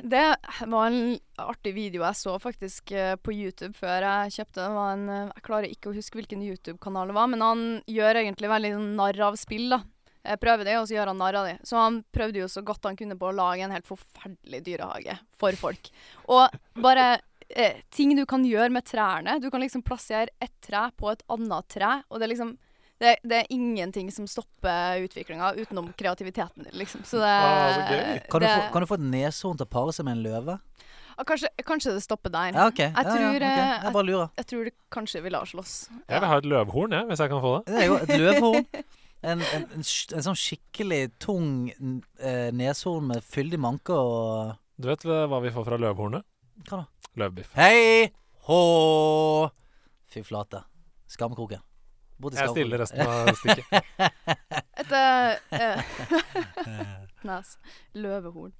[0.04, 0.36] det
[0.68, 4.60] var en artig video jeg så faktisk eh, på YouTube før jeg kjøpte.
[4.60, 7.64] Det var en, eh, jeg klarer ikke å huske hvilken YouTube-kanal det var, men han
[7.90, 9.82] gjør egentlig veldig narr av spill, da.
[10.22, 11.56] Jeg prøver det, og så gjør han narr av det.
[11.66, 15.18] Så han prøvde jo så godt han kunne på å lage en helt forferdelig dyrehage
[15.42, 15.90] for folk.
[16.30, 17.08] Og bare
[17.50, 19.40] eh, ting du kan gjøre med trærne.
[19.42, 22.54] Du kan liksom plassere et tre på et annet tre, og det er liksom
[23.02, 27.02] det, det er ingenting som stopper utviklinga utenom kreativiteten din, liksom.
[27.08, 28.20] Så det, Ah, så gøy.
[28.30, 30.24] Kan, du det få, kan du få et neshorn til å pare seg med en
[30.28, 30.58] løve?
[31.18, 32.54] Ah, Kanskje, kanskje det stopper der.
[32.56, 32.90] Ja, okay.
[32.94, 33.86] Jeg tror, ja, ja, okay.
[33.88, 34.30] Jeg bare lurer.
[34.40, 35.76] Jeg tror det kanskje vi lar slåss.
[36.08, 37.74] Jeg vil ha et løvhorn, jeg, hvis jeg kan få det.
[37.74, 38.68] Det er jo et løvhorn.
[39.22, 45.04] En, en, en, en sånn skikkelig tung eh, neshorn med fyldig manke og Du vet
[45.06, 46.26] hva vi får fra løvhornet?
[46.66, 47.10] Hva da?
[47.22, 47.52] Løvbiff.
[47.54, 48.10] Hei
[48.48, 48.62] hå
[50.10, 50.64] Fy flate.
[51.12, 51.62] Skamkroken.
[52.38, 53.92] Jeg stiller resten av stikket.
[54.82, 55.78] Et uh,
[57.28, 57.54] Nes.
[57.94, 58.54] Løvehorn.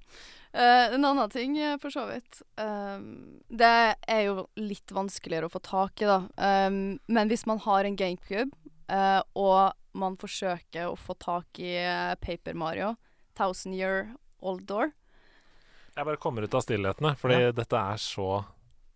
[0.52, 2.42] Uh, en annen ting, eh, for så vidt.
[2.60, 3.72] Um, det
[4.06, 6.20] er jo litt vanskeligere å få tak i, da.
[6.36, 8.52] Um, men hvis man har en GameCube,
[8.92, 12.94] uh, og man forsøker å få tak i eh, Paper Mario,
[13.36, 14.92] Thousand Year Old Door
[15.96, 18.28] Jeg bare kommer ut av stillhetene, fordi dette er så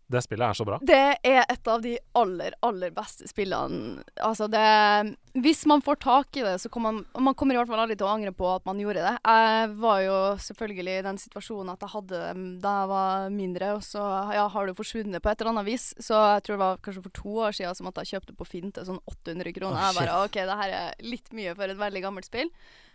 [0.06, 0.76] Det spillet er så bra.
[0.86, 4.04] Det er et av de aller, aller beste spillene.
[4.22, 7.68] Altså, det Hvis man får tak i det, så kommer man Man kommer i hvert
[7.68, 9.16] fall aldri til å angre på at man gjorde det.
[9.18, 10.16] Jeg var jo
[10.46, 12.22] selvfølgelig i den situasjonen at jeg hadde
[12.62, 14.04] da jeg var mindre, og så
[14.36, 15.90] ja, har det forsvunnet på et eller annet vis.
[15.98, 18.46] Så jeg tror det var kanskje for to år siden som at jeg kjøpte på
[18.46, 19.80] Finn til sånn 800 kroner.
[19.80, 22.52] Oh, jeg bare OK, det her er litt mye for et veldig gammelt spill,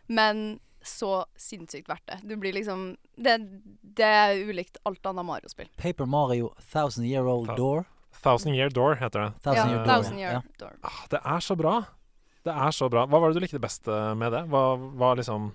[0.07, 2.20] men så sinnssykt verdt det.
[2.24, 3.38] Du blir liksom Det,
[3.82, 5.70] det er ulikt alt annet Mario-spill.
[5.78, 7.52] Paper Mario Thousand Year Old.
[7.58, 7.86] Door.
[8.24, 9.32] Thousand Year Door heter det.
[9.44, 9.94] Thousand ja, Year Door.
[9.94, 10.41] Thousand Year ja.
[10.60, 10.78] Door.
[10.82, 11.76] Ah, det er så bra.
[12.44, 13.06] Det er så bra.
[13.06, 14.45] Hva var det du likte best eh, med det?
[14.49, 15.52] Hva hva liksom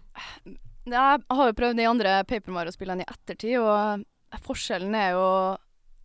[0.87, 4.07] Jeg har jo prøvd de andre Paper Mario-spillene i ettertid, og
[4.47, 5.27] forskjellen er jo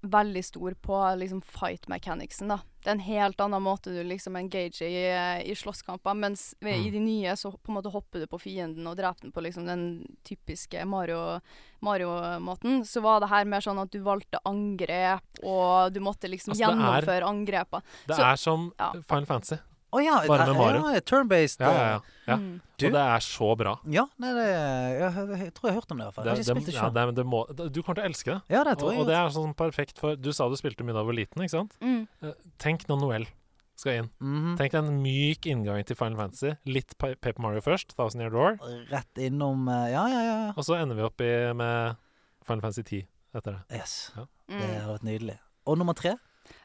[0.01, 2.57] veldig stor på liksom fight mechanicsen, da.
[2.81, 6.89] Det er en helt annen måte du liksom engager i, i slåsskamper, mens ved, i
[6.89, 6.91] Mm.
[6.91, 9.67] de nye så på en måte hopper du på fienden og dreper den på liksom
[9.67, 9.83] den
[10.25, 11.39] typiske Mario-
[11.81, 12.81] Mario-måten.
[12.85, 16.65] så var det her mer sånn at du valgte angrep, og du måtte liksom Altså,
[16.65, 17.81] det er- gjennomføre angrepa.
[18.07, 18.91] Det Så- er som ja.
[18.93, 19.57] Final Fantasy.
[19.91, 20.83] Å ja, Bare med Mario.
[20.95, 21.59] ja, turn-based.
[21.59, 21.99] Ja, ja, ja.
[22.27, 22.35] ja.
[22.39, 22.61] Mm.
[22.79, 22.85] Du?
[22.87, 23.73] Og det er så bra.
[23.91, 26.25] Ja, nei, det, jeg, jeg, jeg tror jeg har hørt om det i hvert fall.
[26.25, 26.93] Jeg har Det, ikke det, spilt det ja, sjøl.
[26.95, 27.41] det, det må,
[27.75, 28.39] du kommer til å elske det.
[28.55, 29.01] Ja, det Og, tror jeg.
[29.03, 31.43] og det er sånn perfekt for Du sa du spilte mye da du var liten,
[31.43, 31.75] ikke sant?
[31.83, 31.99] Mm.
[32.23, 33.27] Eh, Tenk når Noel
[33.81, 34.09] skal inn.
[34.21, 34.55] Mhm.
[34.61, 36.55] Tenk en myk inngang til Final Fantasy.
[36.69, 38.59] Litt Pa- Paper Mario først, Thousand Year Door.
[38.91, 40.39] Rett innom eh, Ja, ja, ja.
[40.55, 41.95] Og så ender vi opp i med
[42.47, 43.79] Final Fantasy 10 etter det.
[43.81, 44.11] Yes.
[44.15, 44.25] Ja.
[44.51, 44.81] Det Mm.
[44.85, 45.37] har vært nydelig.
[45.67, 46.15] Og nummer tre?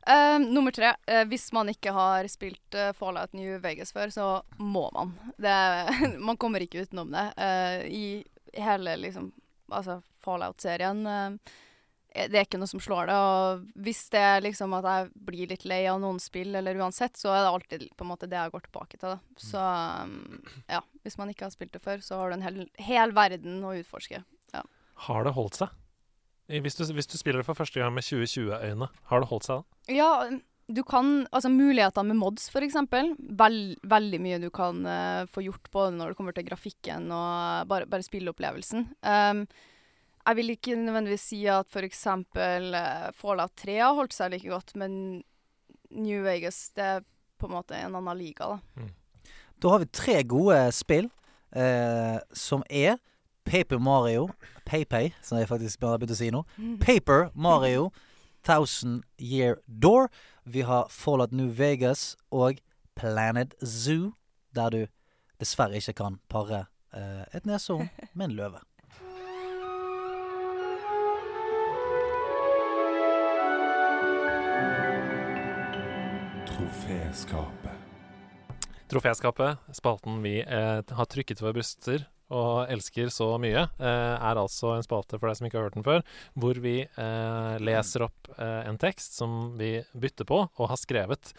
[0.06, 0.94] Eh, nummer tre.
[1.10, 4.26] Uh, hvis man ikke har spilt uh, Fallout New Vegas før, så
[4.62, 5.14] må man.
[5.36, 5.54] Det,
[6.28, 7.26] man kommer ikke utenom det.
[7.36, 8.06] Eh, I
[8.62, 9.32] hele liksom
[9.66, 11.00] Altså Fallout-serien.
[12.14, 13.14] det er ikke noe som slår det.
[13.18, 17.18] Og hvis det er liksom at jeg blir litt lei av noen spill, eller uansett,
[17.18, 19.16] så er det alltid på en måte det jeg går tilbake til.
[19.16, 19.42] Da.
[19.42, 19.64] Så
[20.06, 20.38] um,
[20.70, 23.58] ja, hvis man ikke har spilt det før, så har du en hel, hel verden
[23.66, 24.22] å utforske.
[25.08, 25.74] Har det holdt seg?
[26.46, 29.62] Hvis du, hvis du spiller det for første gang med 2020-øyne, har det holdt seg
[29.62, 29.94] da?
[29.96, 30.10] Ja,
[30.66, 33.14] du kan Altså muligheter med mods, for eksempel.
[33.18, 37.66] Vel, veldig mye du kan uh, få gjort både når det kommer til grafikken og
[37.70, 38.86] bare, bare spilleopplevelsen.
[39.02, 39.46] Um,
[40.26, 44.48] jeg vil ikke nødvendigvis si at for eksempel eh, Fallout 3 har holdt seg like
[44.50, 45.20] godt, men
[45.94, 47.04] New Vegas det er
[47.38, 48.88] på en måte en annen liga, da.
[49.62, 51.06] Da har vi tre gode spill,
[51.54, 52.98] uh, som er
[53.46, 54.28] Paper Mario
[54.66, 56.42] PayPay, som jeg faktisk bare har begynt å si nå.
[56.82, 57.90] Paper Mario
[58.46, 60.08] Thousand Year Door.
[60.44, 62.58] Vi har Fallout New Vegas og
[62.98, 64.14] Planet Zoo,
[64.54, 64.80] der du
[65.38, 66.64] dessverre ikke kan pare
[66.94, 68.62] eh, et neshorn med en løve.
[76.50, 77.84] Troféskapet.
[78.90, 84.72] Troféskapet, spalten vi eh, har trykket våre bryster og elsker så mye, eh, er altså
[84.74, 86.02] en spalte for deg som ikke har hørt den før,
[86.34, 91.32] hvor vi eh, leser opp eh, en tekst som vi bytter på og har skrevet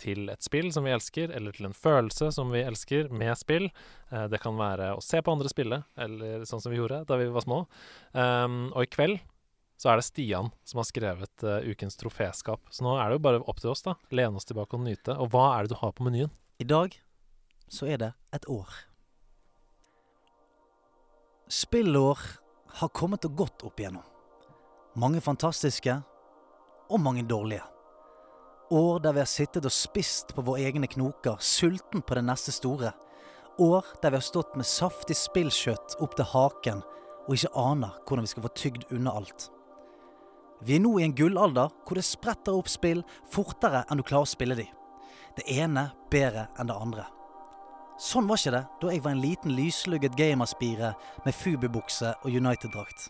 [0.00, 3.68] til et spill som vi elsker, eller til en følelse som vi elsker med spill.
[4.10, 7.28] Det kan være å se på andre spille, eller sånn som vi gjorde da vi
[7.30, 7.60] var små.
[8.10, 9.22] Um, og i kveld
[9.78, 12.66] så er det Stian som har skrevet ukens troféskap.
[12.74, 13.94] Så nå er det jo bare opp til oss, da.
[14.10, 15.14] Lene oss tilbake og nyte.
[15.14, 16.32] Og hva er det du har på menyen?
[16.58, 16.98] I dag
[17.70, 18.82] så er det et år.
[21.52, 22.18] Spillår
[22.66, 24.04] har kommet og gått opp igjennom.
[24.96, 25.98] Mange fantastiske
[26.88, 27.66] og mange dårlige.
[28.72, 32.56] År der vi har sittet og spist på våre egne knoker, sulten på det neste
[32.56, 32.94] store.
[33.60, 36.80] År der vi har stått med saftig spillkjøtt opp til haken
[37.26, 39.50] og ikke aner hvordan vi skal få tygd unna alt.
[40.64, 44.24] Vi er nå i en gullalder hvor det spretter opp spill fortere enn du klarer
[44.24, 44.70] å spille de.
[45.36, 47.10] Det ene bedre enn det andre.
[48.00, 50.94] Sånn var ikke det da jeg var en liten lyslugget gamerspire
[51.24, 53.08] med Fubu-bukse og United-drakt.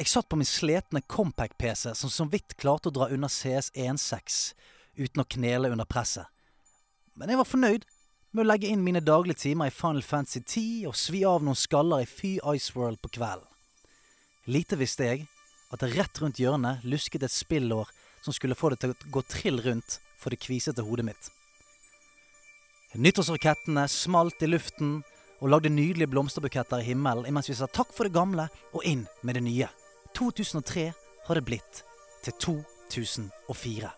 [0.00, 4.54] Jeg satt på min sletne Compact-PC som så vidt klarte å dra unna CS16
[4.96, 6.24] uten å knele under presset.
[7.14, 7.84] Men jeg var fornøyd
[8.32, 11.58] med å legge inn mine daglige timer i Final Fantasy 10 og svi av noen
[11.58, 13.44] skaller i Fy Iceworld på kvelden.
[14.48, 15.26] Lite visste jeg
[15.70, 17.90] at det rett rundt hjørnet lusket et spillår
[18.24, 21.30] som skulle få det til å gå trill rundt for det kvisete hodet mitt.
[22.98, 24.96] Nyttårsrakettene smalt i luften
[25.38, 29.04] og lagde nydelige blomsterbuketter i himmelen imens vi sa takk for det gamle og inn
[29.22, 29.68] med det nye.
[30.18, 30.88] 2003
[31.28, 31.84] har det blitt
[32.26, 33.92] til 2004.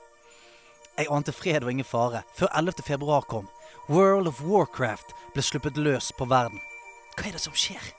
[0.99, 2.85] Jeg ante fred og ingen fare før 11.
[2.85, 3.49] februar kom.
[3.89, 6.61] World of Warcraft ble sluppet løs på verden.
[7.17, 7.95] Hva er det som skjer?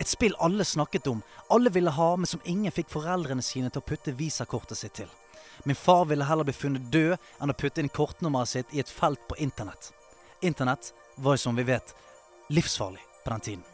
[0.00, 1.20] Et spill alle snakket om,
[1.52, 5.12] alle ville ha, men som ingen fikk foreldrene sine til å putte visakortet sitt til.
[5.64, 8.90] Min far ville heller bli funnet død enn å putte inn kortnummeret sitt i et
[8.90, 9.92] felt på internett.
[10.42, 11.94] Internett var som vi vet
[12.50, 13.68] livsfarlig på den tiden.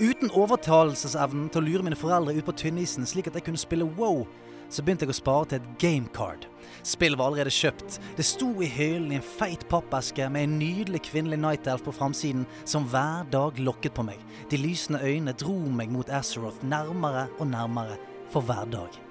[0.00, 3.88] Uten overtalelsesevnen til å lure mine foreldre ut på tynnisen slik at jeg kunne spille
[3.98, 4.22] wow,
[4.70, 6.46] så begynte jeg å spare til et gamecard.
[6.86, 7.98] Spillet var allerede kjøpt.
[8.16, 11.94] Det sto i hyllen i en feit pappeske med en nydelig kvinnelig night elf på
[11.98, 14.22] framsiden som hver dag lokket på meg.
[14.48, 17.98] De lysende øynene dro meg mot Azeroth nærmere og nærmere
[18.30, 19.09] for hver dag.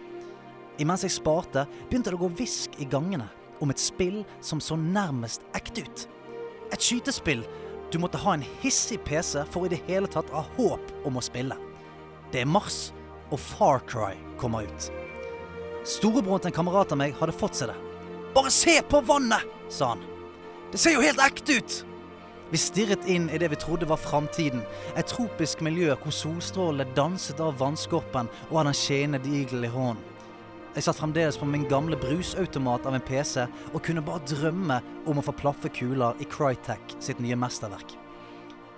[0.80, 3.27] Imens jeg sparte, begynte det å gå hvisk i gangene
[3.60, 6.06] om et spill som så nærmest ekte ut.
[6.72, 7.43] Et skytespill
[7.91, 11.26] du måtte ha en hissig PC for i det hele tatt ha håp om å
[11.26, 11.57] spille.
[12.31, 12.93] Det er Mars,
[13.30, 14.89] og Far Cry kommer ut.
[15.85, 17.77] Storebroren til en kamerat av meg hadde fått seg det.
[18.35, 20.03] Bare se på vannet, sa han.
[20.72, 21.80] Det ser jo helt ekte ut.
[22.49, 24.64] Vi stirret inn i det vi trodde var framtiden.
[24.97, 30.09] Et tropisk miljø hvor solstrålene danset av vannskorpen og av den skjeende eagle i hånden.
[30.80, 33.41] Jeg satt fremdeles på min gamle brusautomat av en PC
[33.73, 34.77] og kunne bare drømme
[35.11, 37.97] om å få plaffe kuler i Crytek sitt nye mesterverk.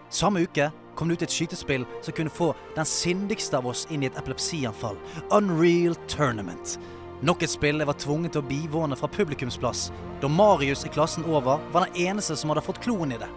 [0.09, 4.01] Samme uke kom det ut et skytespill som kunne få den sindigste av oss inn
[4.01, 4.97] i et epilepsianfall.
[5.29, 6.79] Unreal Tournament.
[7.21, 9.91] Nok et spill jeg var tvunget til å bivåne fra publikumsplass,
[10.25, 13.29] da Marius i klassen over var den eneste som hadde fått kloen i det.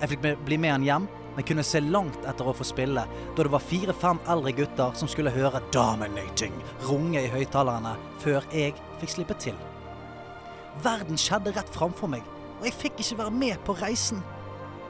[0.00, 3.44] Jeg fikk bli med han hjem, men kunne se langt etter å få spille, da
[3.44, 9.12] det var fire-fem eldre gutter som skulle høre 'Dominating' runge i høyttalerne før jeg fikk
[9.12, 9.54] slippe til.
[10.82, 12.22] Verden skjedde rett framfor meg,
[12.58, 14.22] og jeg fikk ikke være med på reisen.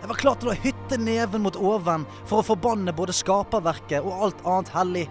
[0.01, 4.23] Jeg var klar til å hytte neven mot oven for å forbanne både skaperverket og
[4.23, 5.07] alt annet hellig,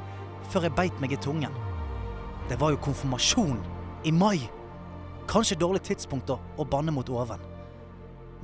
[0.49, 1.51] før jeg beit meg i tungen.
[2.49, 3.59] Det var jo konfirmasjon
[4.05, 4.49] i mai.
[5.27, 7.54] Kanskje dårlig tidspunkt da å banne mot oven.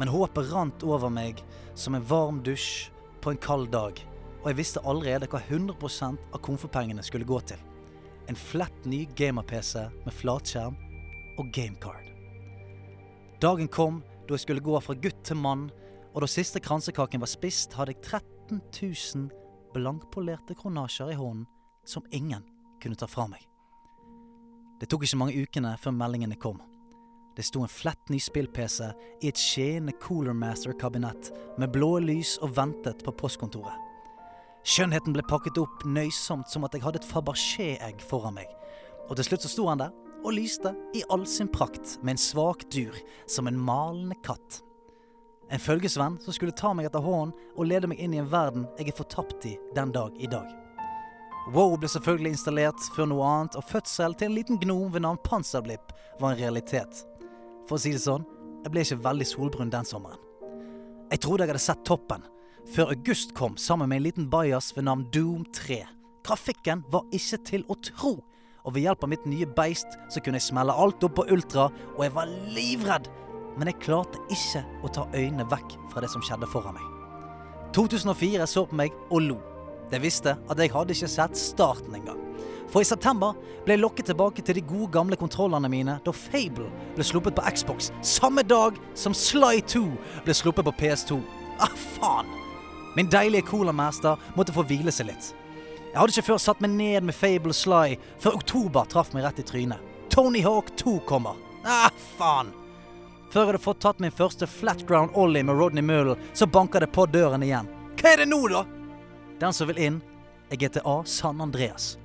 [0.01, 1.43] Men håpet rant over meg
[1.77, 2.87] som en varm dusj
[3.21, 3.99] på en kald dag,
[4.41, 7.59] og jeg visste allerede hva 100% av komfortpengene skulle gå til.
[8.25, 10.79] En flett ny gamer-PC med flatskjerm
[11.37, 12.09] og gamecard.
[13.45, 15.67] Dagen kom da jeg skulle gå fra gutt til mann,
[16.15, 19.29] og da siste kransekaken var spist, hadde jeg 13 000
[19.75, 21.45] blankpolerte kronasjer i hånden
[21.85, 22.41] som ingen
[22.81, 23.45] kunne ta fra meg.
[24.81, 26.57] Det tok ikke mange ukene før meldingene kom.
[27.41, 28.83] Det sto en flett ny spill-PC
[29.21, 33.73] i et skinnende Cooler Master-kabinett med blå lys og ventet på postkontoret.
[34.61, 38.45] Skjønnheten ble pakket opp nøysomt som at jeg hadde et Fabergé-egg foran meg.
[39.07, 39.89] Og til slutt så sto han der
[40.21, 44.61] og lyste i all sin prakt med en svak dur som en malende katt.
[45.49, 48.69] En følgesvenn som skulle ta meg etter hånden og lede meg inn i en verden
[48.77, 50.45] jeg er fortapt i den dag i dag.
[51.49, 55.17] Wow ble selvfølgelig installert før noe annet, og fødsel til en liten gnom ved navn
[55.25, 55.89] Panserblipp
[56.21, 57.07] var en realitet.
[57.71, 58.25] For å si det sånn,
[58.65, 60.19] jeg ble ikke veldig solbrun den sommeren.
[61.07, 62.25] Jeg trodde jeg hadde sett toppen,
[62.67, 65.77] før august kom sammen med en liten bajas ved navn Doom 3.
[66.27, 68.11] Grafikken var ikke til å tro,
[68.67, 71.69] og ved hjelp av mitt nye beist så kunne jeg smelle alt opp på ultra,
[71.95, 73.07] og jeg var livredd.
[73.55, 76.91] Men jeg klarte ikke å ta øynene vekk fra det som skjedde foran meg.
[77.71, 79.39] 2004 så på meg og lo.
[79.91, 82.19] Det visste at jeg hadde ikke sett starten engang.
[82.71, 83.35] For i september
[83.65, 87.43] ble jeg lokket tilbake til de gode gamle kontrollene mine da Fable ble sluppet på
[87.51, 89.83] Xbox, samme dag som Sly 2
[90.23, 91.19] ble sluppet på PS2.
[91.59, 92.31] Ah, faen!
[92.95, 95.33] Min deilige Cola-master måtte få hvile seg litt.
[95.91, 99.43] Jeg hadde ikke før satt meg ned med Fable Sly før oktober traff meg rett
[99.43, 99.83] i trynet.
[100.11, 101.35] Tony Hawk 2 kommer.
[101.67, 102.55] Ah, faen!
[103.31, 106.83] Før jeg hadde fått tatt min første flat ground ollie med Rodney Mullen, så banker
[106.83, 107.67] det på døren igjen.
[107.99, 108.65] Hva er det nå, da?
[109.41, 110.01] Den som vil inn,
[110.53, 111.97] er GTA San Andreas.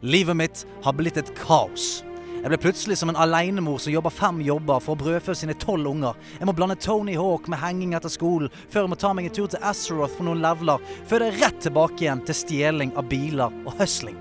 [0.00, 2.00] Livet mitt har blitt et kaos.
[2.40, 5.90] Jeg ble plutselig som en alenemor som jobber fem jobber for å brødfø sine tolv
[5.90, 6.16] unger.
[6.38, 9.34] Jeg må blande Tony Hawk med henging etter skolen, før jeg må ta meg en
[9.36, 10.80] tur til Azeroth for noen leveler,
[11.10, 14.16] før det er rett tilbake igjen til stjeling av biler og høsling.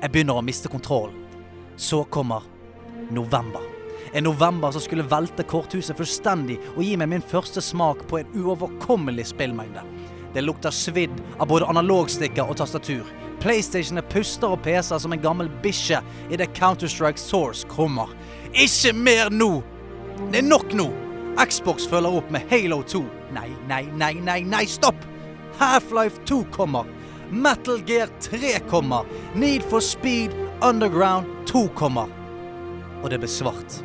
[0.00, 1.18] Jeg begynner å miste kontrollen.
[1.76, 2.48] Så kommer
[3.12, 3.60] november.
[4.16, 8.32] En november som skulle velte korthuset fullstendig og gi meg min første smak på en
[8.40, 9.84] uoverkommelig spillmengde.
[10.34, 13.06] Det lukter svidd av både analogstikker og tastatur.
[13.40, 18.12] PlayStationene puster og peser som en gammel bikkje idet Counter-Strike Source kommer.
[18.52, 19.62] Ikke mer nå!
[20.30, 20.90] Det er nok nå!
[21.40, 23.02] Xbox følger opp med Halo 2.
[23.34, 24.98] Nei, nei, nei, nei, nei, stopp!
[25.58, 26.86] Half-Life 2 kommer.
[27.30, 29.06] Metal Gear 3 kommer.
[29.34, 32.10] Need for Speed Underground 2 kommer.
[33.02, 33.80] Og det ble svart.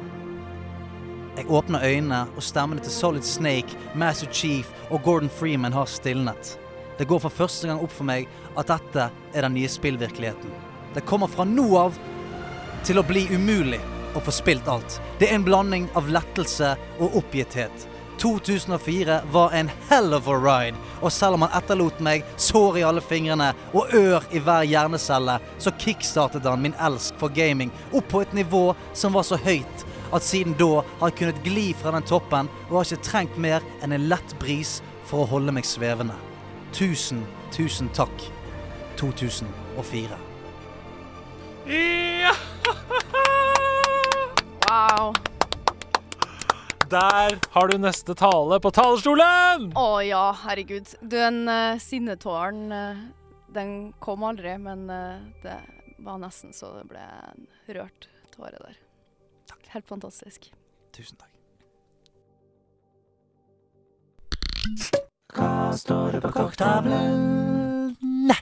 [1.36, 6.60] Jeg åpner øynene, og stemmene til Solid Snake, Master Chief og Gordon Freeman har stilnet.
[6.98, 10.53] Det går for første gang opp for meg at dette er den nye spillvirkeligheten.
[10.95, 11.98] Det kommer fra nå av
[12.88, 13.82] til å bli umulig
[14.16, 15.02] å få spilt alt.
[15.20, 16.72] Det er en blanding av lettelse
[17.03, 17.88] og oppgitthet.
[18.24, 22.86] 2004 var en hell of a ride, og selv om han etterlot meg sår i
[22.88, 28.07] alle fingrene og ør i hver hjernecelle, så kickstartet han min elsk for gaming opp
[28.14, 29.84] på et nivå som var så høyt
[30.16, 33.66] at siden da har jeg kunnet gli fra den toppen og har ikke trengt mer
[33.84, 34.80] enn en lett bris
[35.10, 36.16] for å holde meg svevende.
[36.76, 37.24] Tusen,
[37.56, 38.28] tusen takk
[39.00, 40.18] 2004.
[41.66, 42.34] Ja!
[44.66, 45.14] Wow.
[46.90, 49.72] Der har du neste tale på talerstolen!
[49.78, 50.90] Å ja, herregud.
[51.02, 53.06] Du, den uh, sinnetåren uh,
[53.56, 55.58] Den kom aldri, men uh, det
[56.06, 57.48] var nesten så det ble en
[57.78, 58.85] rørt tåre der.
[59.76, 60.54] Helt fantastisk.
[60.96, 61.32] Tusen takk.
[65.36, 67.98] Hva står det på korktavlen?
[68.00, 68.38] Nei.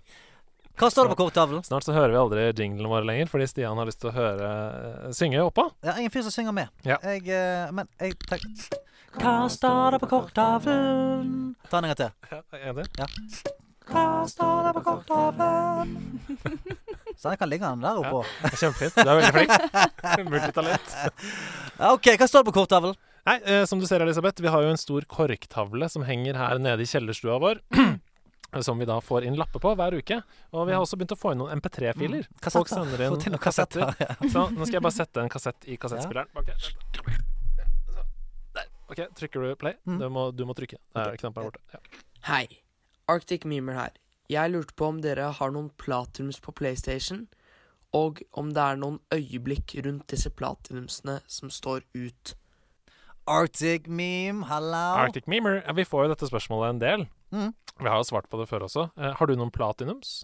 [0.78, 1.66] Hva står det på korktavlen?
[1.66, 4.52] Snart så hører vi aldri jinglene våre lenger, fordi Stian har lyst til å høre
[4.52, 5.66] uh, synge oppå.
[5.82, 6.70] Ja, ingen fyr som synger med.
[6.86, 7.00] Ja.
[7.02, 8.78] Jeg, uh, men jeg tenker
[9.18, 11.54] Hva står det på korktavlen?
[11.66, 12.16] Ta en gang til.
[12.30, 12.94] Ja, er til.
[13.02, 13.60] enig?
[13.90, 15.96] Hva står det på korktavlen?
[17.20, 18.24] Så jeg kan ligge den der oppå.
[18.42, 18.96] Det er Kjempefint.
[18.98, 19.52] Du er veldig flink.
[20.34, 20.96] Multitalent.
[21.78, 22.96] Ja, OK, hva står det på korktavlen?
[23.28, 26.60] Nei, eh, som du ser, Elisabeth, vi har jo en stor korktavle som henger her
[26.60, 27.62] nede i kjellerstua vår.
[28.62, 30.20] Som vi da får inn lapper på hver uke.
[30.54, 32.28] Og vi har også begynt å få inn noen MP3-filer.
[32.54, 33.88] Folk sender inn noen kassetter.
[33.90, 34.12] kassetter.
[34.14, 34.30] Ja.
[34.30, 36.30] Så nå skal jeg bare sette en kassett i kassettspilleren.
[36.38, 36.52] Ok,
[37.08, 37.32] vent.
[38.54, 38.70] Der.
[38.94, 39.74] OK, trykker du play?
[39.90, 39.98] Mm.
[40.04, 40.78] Du, må, du må trykke.
[40.94, 41.66] Der, knappen er borte.
[41.74, 41.82] Ja.
[42.30, 42.44] Hei,
[43.08, 43.96] Arctic Memer her.
[44.32, 47.26] Jeg lurte på om dere har noen platinums på PlayStation,
[47.94, 52.34] og om det er noen øyeblikk rundt disse platinumsene som står ut.
[53.30, 54.86] Arctic meme, hello.
[55.00, 55.62] Arctic Memer.
[55.62, 57.06] Ja, vi får jo dette spørsmålet en del.
[57.32, 57.54] Mm.
[57.80, 58.90] Vi har jo svart på det før også.
[58.98, 60.24] Eh, har du noen platinums?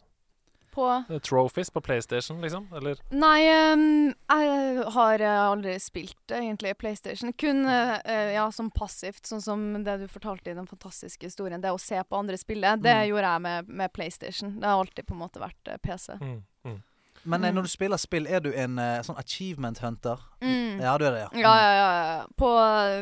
[0.72, 2.68] På Eh, Trophies på PlayStation, liksom?
[2.76, 7.34] Eller Nei, um, jeg har aldri spilt egentlig PlayStation.
[7.34, 11.62] Kun eh, ja, som passivt, sånn som det du fortalte i den fantastiske historien.
[11.62, 13.08] Det å se på andre spille, det Mm.
[13.10, 14.60] gjorde jeg med, med PlayStation.
[14.60, 16.14] Det har alltid på en måte vært eh, PC.
[16.22, 16.82] mm, mm.
[17.24, 17.56] Men eh, Mm.
[17.56, 20.20] når du spiller spill, er du en eh, sånn achievement hunter?
[20.42, 20.80] Mm.
[20.82, 21.30] Ja, du er det, ja.
[21.34, 22.18] Ja, ja, ja.
[22.18, 22.26] ja.
[22.38, 22.50] På,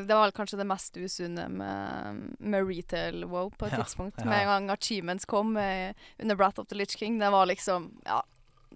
[0.07, 4.17] det var kanskje det mest usunne med, med retail wow på et Ja, tidspunkt.
[4.17, 4.25] ja.
[4.25, 7.19] Med en gang achievements kom eh, under Brat of the Litch King.
[7.19, 8.23] Det var liksom Ja.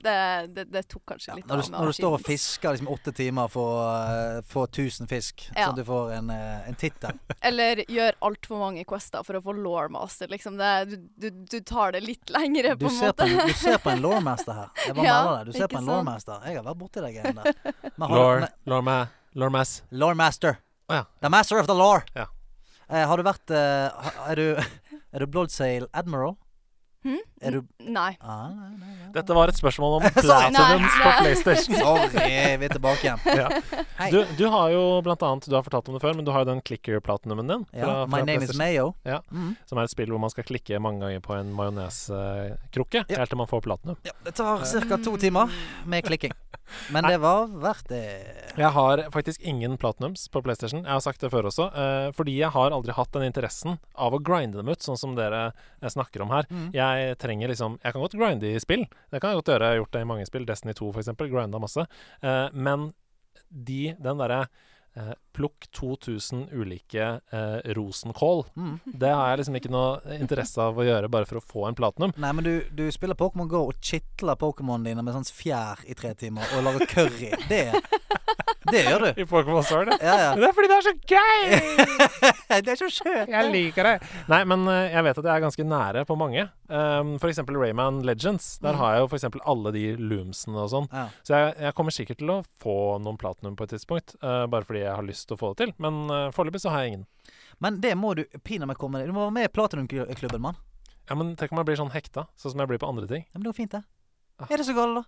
[0.03, 0.15] Det,
[0.55, 3.13] det, det tok kanskje Ja, når, du, av når du står og fisker liksom åtte
[3.15, 5.67] timer for å få 1000 fisk, Ja.
[5.67, 7.19] sånn at du får en, eh, en tittel.
[7.51, 10.31] Eller gjør altfor mange quester for å få lawmaster.
[10.31, 13.77] Liksom det, du, du, du tar det litt lengre, på en ser på du ser
[13.83, 14.69] på en lawmaster her.
[14.87, 15.53] Jeg bare Ja, melder det.
[15.53, 16.43] Du ser på en lawmaster.
[16.47, 17.53] Jeg har vært borti de greiene der.
[20.01, 20.57] Lawmaster.
[20.91, 21.05] Ja.
[21.21, 22.01] The master of the law.
[22.15, 22.25] Ja.
[22.89, 26.35] Eh, har du vært eh, Er du Er du Bloodsail Admiral?
[27.03, 27.17] Hm?
[27.41, 28.11] Er du Nei.
[28.21, 29.07] ah, nei, nei, nei.
[29.15, 31.13] Dette var et spørsmål om platinums på.
[31.23, 31.75] PlayStation.
[31.81, 32.09] Sorry,
[32.61, 33.23] vi er tilbake igjen.
[33.25, 33.47] Ja.
[34.13, 36.45] Du, du har jo blant annet, du har fortalt om det før, men du har
[36.45, 37.65] jo den clicker-platinumen din.
[37.73, 38.91] ja, my fra name is Mayo.
[39.07, 39.17] Ja.
[39.33, 39.55] Mm.
[39.65, 43.17] Som er et spill hvor man skal klikke mange ganger på en majoneskrukke Ja.
[43.23, 43.97] helt til man får platinum.
[44.05, 44.97] Ja, det tar ca.
[45.01, 45.49] to timer
[45.85, 46.31] med klikking.
[46.93, 48.01] Men det var verdt det.
[48.57, 50.83] Jeg har faktisk ingen platinums på PlayStation.
[50.85, 51.67] Jeg har sagt det før også.
[51.75, 55.15] eh, fordi jeg har aldri hatt den interessen av å grinde dem ut, sånn som
[55.15, 56.47] dere eh, snakker om her.
[56.49, 56.69] Mm.
[56.75, 58.85] Jeg trenger liksom Jeg kan godt grinde i spill.
[59.11, 59.69] Det kan jeg godt gjøre.
[59.69, 60.45] Jeg har gjort det i mange spill.
[60.49, 61.13] Destiny 2 f.eks.
[61.31, 61.87] Grinda masse.
[62.21, 62.91] Eh, men
[63.51, 64.45] de, den derre
[64.97, 68.45] eh, plukk 2000 ulike eh, rosenkål.
[68.55, 68.75] Mm.
[68.85, 71.77] Det har jeg liksom ikke noe interesse av å gjøre bare for å få en
[71.77, 72.15] platinum.
[72.21, 75.97] Nei, men du, du spiller Pokémon Go og kitler Pokémonene dine med sånn fjær i
[75.97, 77.31] tre timer og lager curry.
[77.51, 77.65] Det,
[78.69, 79.21] det gjør du.
[79.21, 79.89] I Pokémon Sword.
[80.01, 80.31] Ja, ja.
[80.37, 81.39] Det er fordi det er så gøy!
[82.67, 83.31] det er så skjønt.
[83.33, 83.93] Jeg liker det.
[84.29, 86.43] Nei, men eh, jeg vet at jeg er ganske nære på mange.
[86.71, 88.51] Um, for eksempel Rayman Legends.
[88.61, 88.79] Der Mm.
[88.83, 90.85] har jeg jo for eksempel alle de loomsene og sånn.
[90.93, 91.07] Ja.
[91.27, 94.63] Så jeg, jeg kommer sikkert til å få noen platinum på et tidspunkt, uh, bare
[94.67, 95.73] fordi jeg har lyst til å få det til.
[95.81, 97.07] Men uh, foreløpig så har jeg ingen.
[97.61, 100.55] Men det må du pinadø komme Du må være med i Platinum-klubben, mann.
[101.09, 103.25] Ja, men tenk om jeg blir sånn hekta, sånn som jeg blir på andre ting.
[103.25, 103.81] Ja, men det går fint, det.
[104.39, 104.47] Ah.
[104.49, 105.03] Er det så galt, da?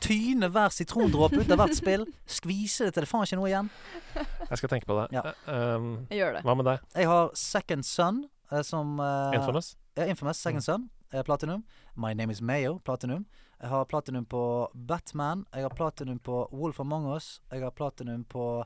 [0.00, 2.04] Tyne hver sitrondråpe ut av hvert spill.
[2.26, 3.70] Skvise det til det faen ikke noe igjen.
[4.16, 5.06] Jeg skal tenke på det.
[5.16, 5.22] Ja.
[5.46, 6.42] Eh, um, Gjør det.
[6.44, 6.78] hva med deg?
[6.94, 9.76] Jeg har Second Son eh, som uh, Infamous?
[9.96, 10.68] Ja, Infamous Second Mm.
[10.68, 10.90] Son.
[11.24, 11.62] Platinum.
[11.94, 12.80] My Name Is Mayo.
[12.84, 13.24] Platinum.
[13.60, 15.44] Jeg har platinum på Batman.
[15.54, 17.40] Jeg har platinum på Wolf Among Us.
[17.52, 18.64] Jeg har platinum på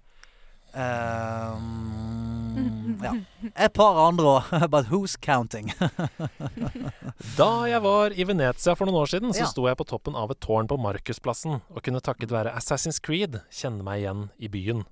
[0.74, 2.47] ehm,
[3.04, 3.12] Ja.
[3.54, 4.52] Et par andre òg.
[4.74, 5.72] But who's counting?
[7.38, 9.50] Da jeg var i Venezia for noen år siden, så Ja.
[9.50, 13.40] sto jeg på toppen av et tårn på Markusplassen og kunne takket være Assassin's Creed
[13.50, 14.84] kjenne meg igjen i byen.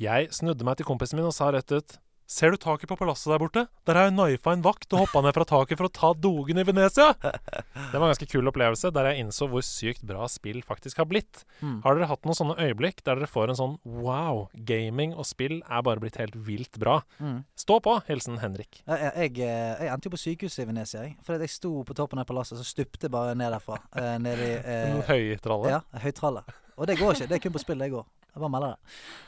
[0.00, 3.28] Jeg snudde meg til kompisen min og sa rett ut Ser du taket på palasset
[3.28, 3.62] der borte?
[3.84, 6.56] Der har jeg knifa en vakt og hoppa ned fra taket for å ta dogen
[6.56, 7.10] i Venezia!
[7.20, 11.08] Det var en ganske kul opplevelse, der jeg innså hvor sykt bra spill faktisk har
[11.10, 11.42] blitt.
[11.60, 11.82] Mm.
[11.84, 15.60] Har dere hatt noen sånne øyeblikk der dere får en sånn wow, gaming og spill
[15.68, 17.02] er bare blitt helt vilt bra?
[17.20, 17.42] Mm.
[17.60, 17.98] Stå på!
[18.08, 18.80] Hilsen Henrik.
[18.86, 19.52] Jeg, jeg, jeg,
[19.84, 21.16] jeg endte jo på sykehuset i Venezia, jeg.
[21.28, 23.82] Fordi jeg sto på toppen av palasset, så stupte jeg bare ned derfra.
[24.00, 25.76] Eh, ned i eh, høytralle.
[25.76, 26.46] Ja, høytralle.
[26.80, 27.28] Og det går ikke.
[27.28, 28.08] Det er kun på spill det går.
[28.32, 28.78] Jeg bare melder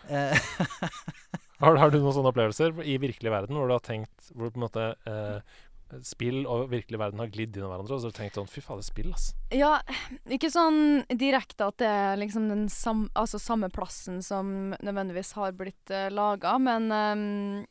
[0.09, 1.43] det.
[1.57, 4.51] Eh, Har, har du noen sånne opplevelser i virkelig verden hvor du har tenkt Hvor
[4.53, 5.39] på en måte eh,
[6.03, 8.51] spill og virkelig verden har glidd inn i hverandre, og så har du tenkt sånn
[8.51, 9.29] Fy fader, spill, ass.
[9.55, 9.77] Ja,
[10.27, 15.55] ikke sånn direkte at det er liksom den sam, altså samme plassen som nødvendigvis har
[15.55, 17.63] blitt uh, laga, men um,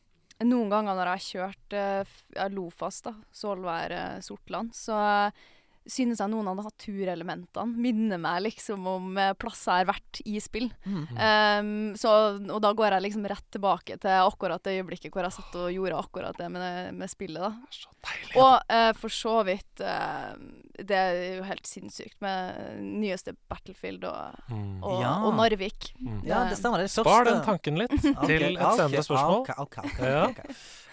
[0.48, 5.45] noen ganger når jeg har kjørt uh, Lofast, da, Svolvær, uh, Sortland, så uh,
[5.88, 10.40] synes jeg noen av naturelementene minner meg liksom om uh, plasser jeg har vært i
[10.41, 10.68] spill.
[10.86, 11.03] Mm.
[11.18, 12.10] Ehm, så,
[12.41, 15.70] og da går jeg liksom rett tilbake til akkurat det øyeblikket hvor jeg satt og
[15.76, 17.41] gjorde akkurat det med, med spillet.
[17.41, 17.52] da.
[17.70, 18.34] Så deilig.
[18.41, 20.34] Og uh, for så vidt uh,
[20.82, 24.84] Det er jo helt sinnssykt med nyeste Battlefield og, Mm.
[24.84, 25.12] og, Ja.
[25.26, 25.91] og Narvik.
[25.99, 26.22] Mm.
[26.26, 26.82] Ja, det stemmer.
[26.82, 29.38] Det er Spar den tanken litt Ok, til et ja, ok, senere spørsmål.
[29.41, 30.10] okay, okay, okay.
[30.12, 30.24] Ja.
[30.30, 30.41] ok.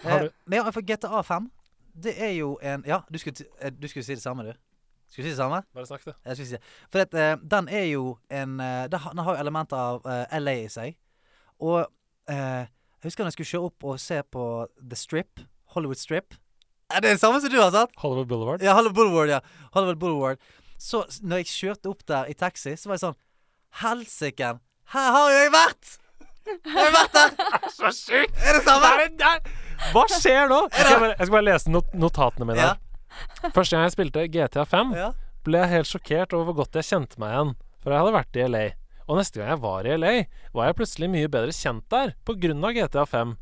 [0.03, 1.49] Har Eh, du- Men ja, for GTA 5,
[2.03, 4.53] det er jo en Ja, du skulle, eh, du skulle si det samme, du.
[5.13, 5.59] Skulle vi si det samme?
[5.77, 6.13] Bare snakk, du.
[6.25, 6.69] Jeg skulle si det.
[6.89, 10.55] For at, uh, den er jo en uh, Den har, jo elementer av uh, LA
[10.63, 10.95] i seg.
[11.61, 11.83] Og
[12.31, 14.45] eh, jeg husker da jeg skulle kjøre opp og se på
[14.81, 15.43] The Strip.
[15.75, 16.35] Hollywood Strip.
[16.93, 17.93] Er det det samme som du har sett?
[18.01, 18.65] Hollywood Boulevard.
[18.65, 19.39] Ja, Hollywood Boulevard, ja.
[19.73, 20.37] Hollywood Boulevard.
[20.81, 23.19] Så når jeg kjørte opp der i taxi, så var jeg sånn
[23.83, 24.55] Helsike!
[24.93, 25.93] Her har jo jeg vært!
[26.67, 27.35] Har jeg vært der?
[27.77, 28.41] Så sykt!
[28.43, 28.89] Er det samme?
[28.99, 29.61] Nei, nei.
[29.93, 30.59] Hva skjer nå?
[30.73, 32.65] Jeg skal bare, jeg skal bare lese not notatene mine.
[32.67, 32.73] Ja.
[33.53, 35.11] Første gang jeg spilte GTA 5, Ja.
[35.43, 37.53] ble jeg helt sjokkert over hvor godt jeg kjente meg igjen.
[37.83, 38.65] For jeg hadde vært i LA.
[39.11, 40.13] Og neste gang jeg var i LA,
[40.55, 42.71] var jeg plutselig mye bedre kjent der pga.
[42.79, 43.33] GTA 5.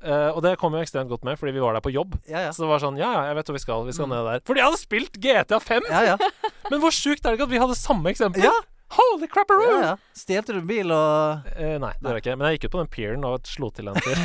[0.00, 2.14] Uh, og det kom jo ekstremt godt med, fordi vi var der på jobb.
[2.24, 2.52] Ja, ja.
[2.56, 3.82] Så det var sånn Ja, ja, jeg vet hvor vi skal.
[3.84, 4.40] Vi skal ned der.
[4.48, 5.90] Fordi jeg hadde spilt GTA 5!
[5.92, 6.30] Ja, ja.
[6.72, 8.46] Men hvor sjukt er det ikke at vi hadde samme eksempel?
[8.48, 8.54] Ja.
[8.90, 9.70] Holy crapperoo!
[9.70, 9.96] ja, ja.
[10.18, 12.34] Stjelte du en bil og Eh, nei, det gjør jeg ikke.
[12.40, 14.18] Men jeg gikk ut på den pieren og slo til en fyr.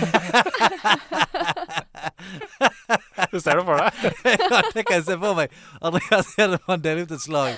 [3.32, 3.92] du ser det for deg?
[4.50, 5.48] Ja, det kan jeg se for meg.
[5.86, 7.52] Andreas Hedemann deler ut et slag.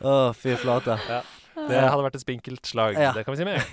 [0.00, 0.02] Å,
[0.36, 0.94] fy flate.
[1.58, 2.92] Det hadde vært et spinkelt slag.
[2.98, 3.12] Ja.
[3.16, 3.72] Det kan vi si med en gang.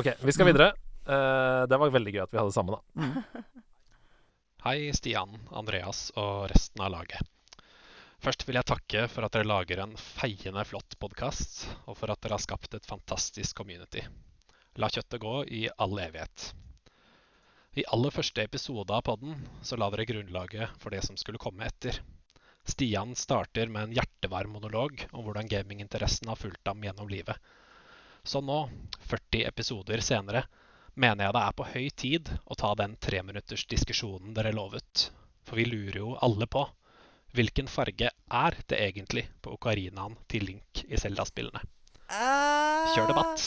[0.00, 0.68] OK, vi skal videre.
[1.06, 2.80] Uh, det var veldig gøy at vi hadde det samme, da.
[4.66, 7.22] Hei, Stian, Andreas og resten av laget.
[8.26, 12.18] Først vil jeg takke for at dere lager en feiende flott podkast, og for at
[12.24, 14.00] dere har skapt et fantastisk community.
[14.82, 16.48] La kjøttet gå i all evighet.
[17.78, 21.68] I aller første episode av podden så la dere grunnlaget for det som skulle komme
[21.68, 22.00] etter.
[22.66, 27.38] Stian starter med en hjertevarm monolog om hvordan gaminginteressen har fulgt ham gjennom livet.
[28.26, 28.56] Så nå,
[29.06, 30.42] 40 episoder senere,
[30.98, 35.12] mener jeg det er på høy tid å ta den treminuttersdiskusjonen dere lovet.
[35.46, 36.64] For vi lurer jo alle på
[37.36, 41.60] hvilken farge er det egentlig på okarinaen til Link i Zelda-spillene?
[42.94, 43.46] Kjør debatt!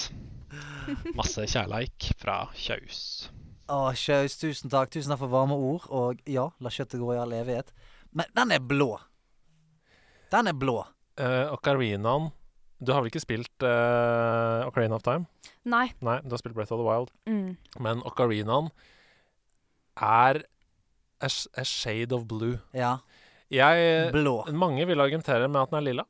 [1.18, 3.30] Masse kjærleik fra Kjaus.
[3.70, 4.92] Å, Kjaus, tusen takk.
[4.94, 5.86] Tusen takk for varme ord.
[5.94, 7.70] Og ja, la kjøttet gå i all evighet.
[8.12, 8.96] Men den er blå.
[10.34, 10.82] Den er blå.
[11.20, 12.30] Uh, Ocarinaen
[12.80, 15.28] Du har vel ikke spilt uh, Ocarina of Time?
[15.68, 15.90] Nei.
[16.06, 17.12] Nei, du har spilt Breath of the Wild.
[17.28, 17.58] Mm.
[17.84, 18.72] Men Ocarinaen
[20.00, 20.42] er
[21.20, 22.62] a, a shade of blue.
[22.74, 23.00] Ja.
[23.52, 24.44] Jeg Blå.
[24.54, 26.06] Mange vil argumentere med at den er lilla.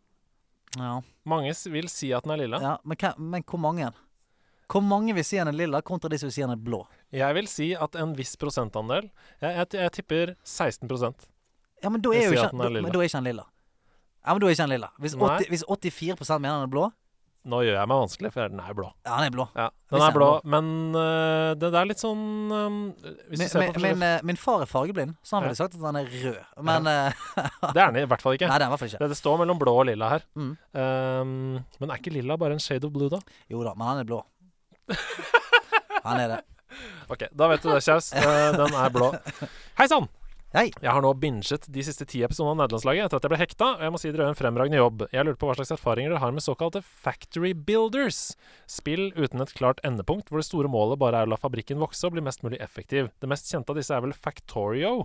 [0.77, 0.99] Ja.
[1.29, 2.59] Mange vil si at den er lilla.
[2.61, 2.77] ja.
[2.83, 3.91] Men, hva, men hvor mange?
[4.69, 6.83] Hvor mange vil si den er lilla, kontra de som vil si den er blå?
[7.15, 9.07] Jeg vil si at en viss prosentandel
[9.41, 11.25] Jeg, jeg, jeg tipper 16%
[11.81, 12.91] Ja, men da er jo ikke den er da- lilla.
[12.93, 13.45] Da er ikke den lilla.
[14.25, 14.89] Ja, men da er ikke den lilla.
[14.99, 15.37] Hvis, Nei.
[15.47, 15.63] 80, hvis
[15.95, 16.89] 84 mener den er blå,
[17.49, 18.89] Nå gjør jeg meg vanskelig, for den er blå.
[19.07, 19.45] ja, den er blå.
[19.55, 22.79] Ja, den er blå, men uh, det, det er litt sånn um,
[23.31, 25.53] Min, min, min, eh, min far er fargeblind, så han Ja.
[25.55, 26.41] sagt at den er rød.
[26.67, 27.13] Men ja.
[27.73, 28.49] Det er den i hvert fall ikke.
[28.51, 29.01] Nei, det er i hvert fall ikke.
[29.05, 30.27] Det, det står mellom blå og lilla her.
[30.35, 30.51] Mm.
[30.75, 31.33] Um,
[31.79, 33.21] men er ikke lilla bare en shade of blue, da?
[33.49, 34.19] Jo da, men han er blå.
[36.03, 36.39] Han er det.
[37.11, 38.11] Ok, da vet du det, Kjaus.
[38.59, 39.09] Den er blå.
[39.79, 40.05] Hei sann!
[40.49, 40.71] Hei.
[40.81, 43.65] Jeg har nå binget de siste ti episodene av Nederlandslaget etter at jeg ble hekta,
[43.75, 45.03] og jeg må si dere gjør en fremragende jobb.
[45.13, 48.31] Jeg lurte på hva slags erfaringer dere har med såkalte factory builders.
[48.65, 52.09] Spill uten et klart endepunkt, hvor det store målet bare er å la fabrikken vokse
[52.09, 53.11] og bli mest mulig effektiv.
[53.21, 54.95] Det mest kjente av disse er vel Factorio,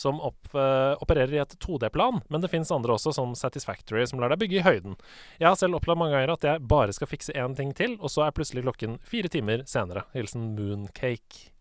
[0.00, 4.24] som opp, eh, opererer i et 2D-plan, men det fins andre også, som Satisfactory, som
[4.24, 4.96] lar deg bygge i høyden.
[5.36, 8.08] Jeg har selv opplevd mange ganger at jeg bare skal fikse én ting til, og
[8.08, 10.08] så er plutselig klokken fire timer senere.
[10.16, 11.53] Hilsen Mooncake.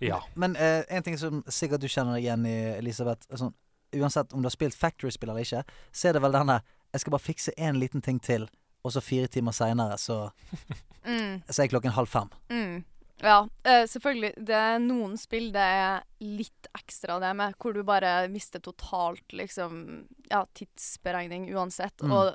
[0.00, 0.20] Ja.
[0.34, 3.26] Men eh, en ting som sikkert du kjenner deg igjen i, Elisabeth.
[3.30, 3.50] Altså,
[3.96, 6.60] uansett om du har spilt Factory-spill eller ikke, så er det vel denne
[6.92, 8.48] Jeg skal bare fikse én liten ting til,
[8.82, 10.30] og så fire timer seinere så,
[11.06, 11.40] Mm.
[11.48, 12.28] så er klokken halv fem.
[12.52, 12.82] Mm.
[13.20, 14.34] Ja, uh, selvfølgelig.
[14.36, 19.32] Det er noen spill det er litt ekstra det med, hvor du bare mister totalt
[19.36, 22.00] liksom Ja, tidsberegning uansett.
[22.02, 22.12] Mm.
[22.16, 22.34] Og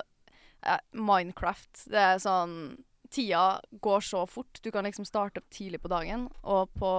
[0.66, 2.76] uh, Minecraft, det er sånn
[3.10, 4.58] Tida går så fort.
[4.62, 6.90] Du kan liksom starte opp tidlig på dagen, og på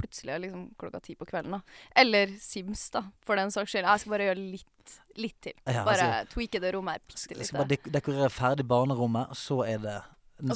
[0.00, 1.58] plutselig er liksom klokka ti på kvelden.
[1.58, 1.60] da.
[2.02, 3.86] Eller Sims, da, for den saks skyld.
[3.88, 5.52] Jeg skal bare gjøre litt, litt til.
[5.66, 7.46] Ja, Bare altså, tweake det rommet her bitte litt.
[7.50, 9.98] skal bare dek dekorere ferdig barnerommet, og så er det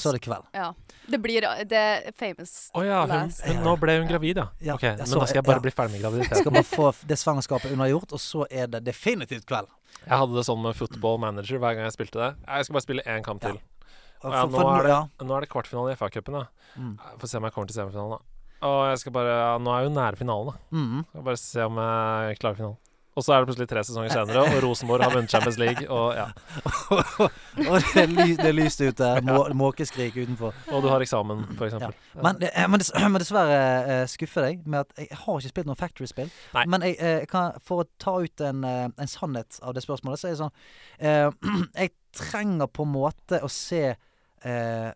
[0.01, 0.47] så er det kveld.
[0.57, 0.71] Ja.
[1.13, 3.43] Det blir Det famous oh, ja, hun, last.
[3.45, 4.47] hun, nå ble hun gravid, ja.
[4.65, 5.65] Ja, Ok, så, Men da skal jeg bare ja.
[5.67, 6.53] bli ferdig med Skal graviditeten.
[6.55, 9.69] bare få det svangerskapet unnagjort, og så er det definitivt kveld.
[10.07, 12.31] Jeg hadde det sånn med football manager hver gang jeg spilte det.
[12.49, 13.61] Jeg skal bare spille én kamp til.
[14.25, 16.47] Og Ja, for- nå, er det, nå er det kvartfinale i FA-cupen, da.
[16.81, 16.95] Mm.
[17.21, 18.19] Får se om jeg kommer til semifinalen, da.
[18.65, 20.79] Og jeg skal bare ja, Nå er jeg jo nære finalen, da.
[20.79, 21.05] Mm.
[21.11, 22.81] Skal bare se om jeg klarer finalen.
[23.15, 26.17] Og så er det plutselig tre sesonger senere, og Rosenborg har vunnet Champions League, og
[26.17, 26.25] ja.
[27.71, 29.11] og det ly, det lyste lyst ute.
[29.23, 30.57] Må, måkeskrik utenfor.
[30.75, 31.95] Og du har eksamen, for eksempel.
[32.19, 35.71] Men, eh, men, dess, men dessverre eh, skuffer deg med at jeg har ikke spilt
[35.71, 36.35] noe Factory-spill.
[36.67, 40.23] Men jeg, jeg kan, for å ta ut en, eh, en sannhet av det spørsmålet,
[40.23, 40.57] så er det sånn
[40.99, 41.31] eh,
[41.85, 44.91] Jeg trenger på en måte å se eh,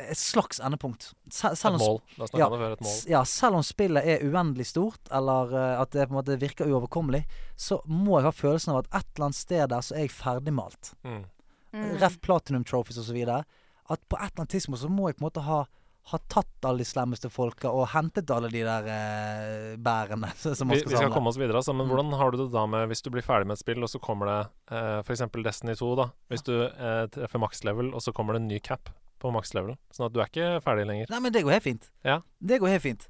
[0.00, 1.10] et slags endepunkt.
[1.32, 1.98] Sel Et selv om mål.
[2.38, 2.98] Ja, et mål.
[3.10, 6.70] Ja, selv om spillet er uendelig stort, eller uh, at det på en måte virker
[6.70, 7.24] uoverkommelig,
[7.56, 10.14] så må jeg ha følelsen av at et eller annet sted der så er jeg
[10.14, 10.92] ferdigmalt.
[11.02, 11.24] Mm.
[11.72, 11.90] Mm.
[12.00, 13.18] Ref Platinum Trophies osv.
[13.28, 15.64] At på et eller annet tidspunkt så må jeg på en måte ha
[16.08, 20.76] har tatt alle de slemmeste folka og hentet alle de der eh, bærene som man
[20.76, 21.92] Vi, skal vi skal komme oss videre, altså, men Mm.
[21.92, 24.00] hvordan har du det da med hvis du blir ferdig med et spill, og så
[24.00, 24.38] kommer det
[24.72, 25.26] eh, f.eks.
[25.44, 26.08] Destiny 2, da.
[26.32, 28.88] Hvis du eh, treffer max level, og så kommer det en ny cap
[29.20, 29.76] på max level.
[29.94, 31.10] Sånn at du er ikke ferdig lenger.
[31.12, 31.88] Nei, men det går helt fint.
[32.06, 32.20] Ja.
[32.38, 33.08] Det går helt fint.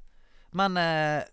[0.53, 1.23] Men eh,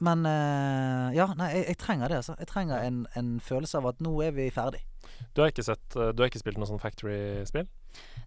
[0.00, 2.36] Men eh, Ja, nei, jeg, jeg trenger det, altså.
[2.38, 4.84] Jeg trenger en, en følelse av at nå er vi ferdig.
[5.34, 7.66] Du har ikke sett eh, Du har ikke spilt noe sånn Factory-spill?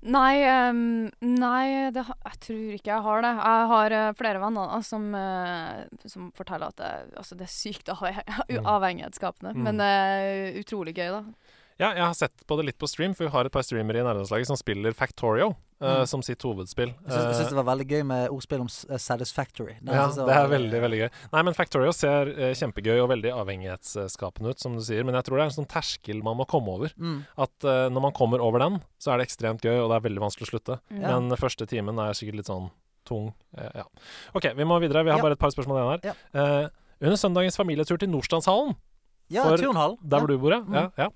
[0.02, 3.32] Nei, um, nei det, jeg tror ikke jeg har det.
[3.38, 6.92] Jeg har uh, flere venner da, som, uh, som forteller at det,
[7.22, 8.66] altså, det er sykt Mm.
[8.68, 9.54] avhengighetsskapende.
[9.56, 9.64] Mm.
[9.64, 11.22] Men det er utrolig gøy, da.
[11.80, 14.02] Ja, jeg har sett på det litt på stream, for vi har et par streamere
[14.02, 16.08] i nærlandslaget som spiller Factorio eh, Mm.
[16.08, 16.94] som sitt hovedspill.
[16.94, 19.76] Jeg syns, jeg syns Eh, det var veldig gøy med ordspill om eh, Satisfactory.
[19.82, 21.10] Det ja, det er veldig, veldig gøy.
[21.34, 25.04] Nei, men Factorio ser kjempegøy og veldig avhengighetsskapende ut, som du sier.
[25.04, 26.94] Men jeg tror det er en sånn terskel man må komme over.
[26.98, 27.26] Mm.
[27.38, 30.06] At uh, når man kommer over den, så er det ekstremt gøy, og det er
[30.10, 30.80] veldig vanskelig å slutte.
[30.92, 31.02] Mm.
[31.02, 32.70] Men den første timen er sikkert litt sånn
[33.08, 33.32] tung.
[33.58, 33.84] Ja.
[34.38, 35.04] OK, vi må videre.
[35.04, 35.24] Vi har Ja.
[35.24, 36.16] bare et par spørsmål igjen her.
[36.38, 36.70] Eh,
[37.02, 38.76] under søndagens familietur til Nordstrandshallen,
[39.32, 39.98] Ja, For- turnhall.
[40.04, 40.60] der hvor du bor, ja.
[40.60, 40.74] Mm.
[40.74, 41.08] ja, ja.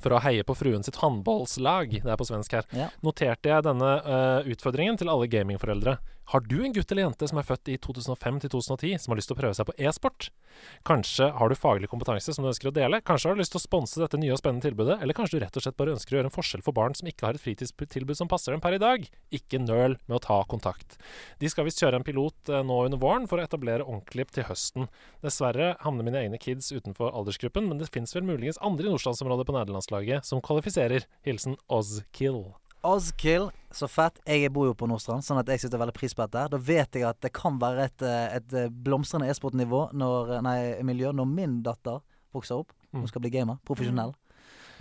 [0.00, 2.88] For å heie på fruen sitt håndballslag, det er på svensk her, Ja.
[3.04, 5.98] noterte jeg denne uh, utfordringen til alle gamingforeldre.
[6.30, 9.18] Har du en gutt eller jente som er født i 2005 til 2010, som har
[9.18, 10.28] lyst til å prøve seg på e-sport?
[10.86, 13.00] Kanskje har du faglig kompetanse som du ønsker å dele?
[13.04, 15.00] Kanskje har du lyst til å sponse dette nye og spennende tilbudet?
[15.02, 17.10] Eller kanskje du rett og slett bare ønsker å gjøre en forskjell for barn som
[17.10, 19.04] ikke har et fritidstilbud som passer dem per i dag?
[19.34, 20.96] Ikke nøl med å ta kontakt.
[21.42, 24.46] De skal visst kjøre en pilot eh, nå under våren for å etablere ordentlig til
[24.48, 24.88] høsten.
[25.24, 29.48] Dessverre havner mine egne kids utenfor aldersgruppen, men det fins vel muligens andre i nordlandsområdet
[29.48, 31.08] på nederlandslaget som kvalifiserer.
[31.26, 32.44] Hilsen Ozkill.
[32.84, 34.18] Ozkill, så fett.
[34.26, 36.48] Jeg bor jo på Nordstrand, sånn at jeg setter veldig pris på dette.
[36.50, 40.56] Da vet jeg at det kan være et, eh, et eh, blomstrende e-sportnivå når, nei,
[40.82, 42.00] miljø når min datter
[42.34, 42.72] vokser opp.
[42.92, 43.00] Mm.
[43.00, 43.58] Hun skal bli gamer.
[43.64, 44.14] Profesjonell.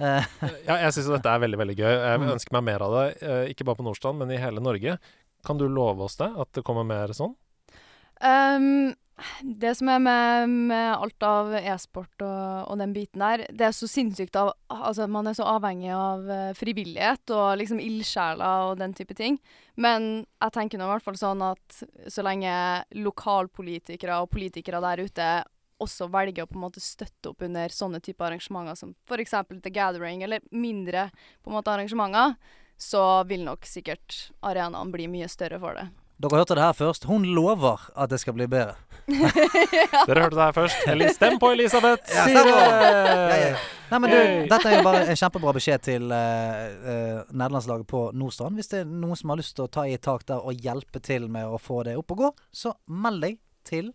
[0.01, 0.25] Eh,
[0.67, 1.91] Ja, jeg syns dette er veldig veldig gøy.
[1.93, 2.29] Jeg Mm.
[2.35, 3.05] ønsker meg mer av det.
[3.21, 4.97] eh, Ikke bare på Nordstrand, men i hele Norge.
[5.45, 6.31] Kan du love oss det?
[6.37, 7.35] At det kommer mer sånn?
[8.21, 8.95] Ehm,
[9.41, 13.75] det som er med, med alt av e-sport og, og den biten der, det er
[13.75, 18.79] så sinnssykt av Altså, man er så avhengig av eh, frivillighet og liksom ildsjeler og
[18.79, 19.35] den type ting.
[19.75, 22.53] Men jeg tenker nå i hvert fall sånn at så lenge
[22.95, 25.27] lokalpolitikere og politikere der ute
[25.81, 29.35] også velger å på en måte støtte opp under sånne type arrangementer som f.eks.
[29.51, 31.09] The Gathering, eller mindre
[31.41, 32.37] på en måte arrangementer,
[32.81, 35.89] så vil nok sikkert arenaen bli mye større for det.
[36.21, 37.05] Dere hørte det her først.
[37.09, 38.75] Hun lover at det skal bli bedre.
[40.07, 41.15] Dere hørte det her først.
[41.15, 42.03] Stem på Elisabeth!
[42.13, 42.57] Ja, Sier det!
[42.57, 43.55] Ja, ja.
[43.91, 48.55] Nei, men du, dette er jo bare en kjempebra beskjed til uh, nederlandslaget på Nordstrand.
[48.55, 50.61] Hvis det er noen som har lyst til å ta i et tak der og
[50.63, 53.89] hjelpe til med å få det opp og gå, så meld deg til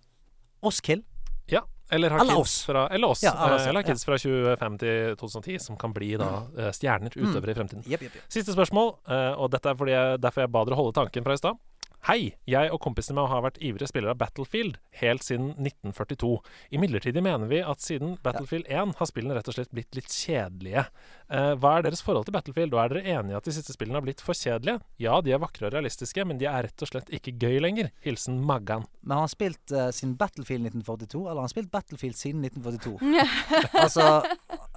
[0.66, 1.00] Oskill.
[1.48, 1.62] Ja,
[1.94, 2.56] eller har Eller kids oss.
[2.66, 3.22] fra Eller oss.
[3.24, 4.10] Ja, eller eh, eller kids ja.
[4.10, 7.86] fra 2005 til 2010, som kan bli da eh, stjerner utøvere i fremtiden.
[7.86, 8.28] Yep, yep, yep.
[8.28, 8.92] Siste spørsmål,
[9.38, 11.62] og dette er jeg, derfor jeg ba dere holde tanken fra i stad.
[12.06, 12.36] Hei!
[12.46, 16.28] Jeg og kompisene mine har vært ivrige spillere av Battlefield helt siden 1942.
[16.76, 20.84] Imidlertid mener vi at siden Battlefield 1 har spillene rett og slett blitt litt kjedelige.
[21.26, 23.74] Eh, hva er deres forhold til Battlefield, og er dere enige i at de siste
[23.74, 24.78] spillene har blitt for kjedelige?
[25.02, 27.90] Ja, de er vakre og realistiske, men de er rett og slett ikke gøy lenger.
[28.06, 28.86] Hilsen Maggan.
[29.02, 33.02] Men har han spilt uh, sin Battlefield 1942, eller har han spilt Battlefield siden 1942?
[33.82, 34.06] altså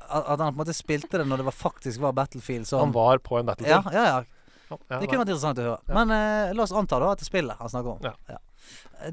[0.10, 2.94] at han på en måte spilte det når det var, faktisk var Battlefield Så Han
[2.96, 3.94] var på en Battlefield.
[3.94, 4.00] ja.
[4.00, 4.39] Ja, ja,
[4.70, 5.96] Det kunne vært interessant å høre.
[5.96, 8.30] Men eh, la oss anta da at det er spillet han snakker om.
[8.30, 8.40] Ja.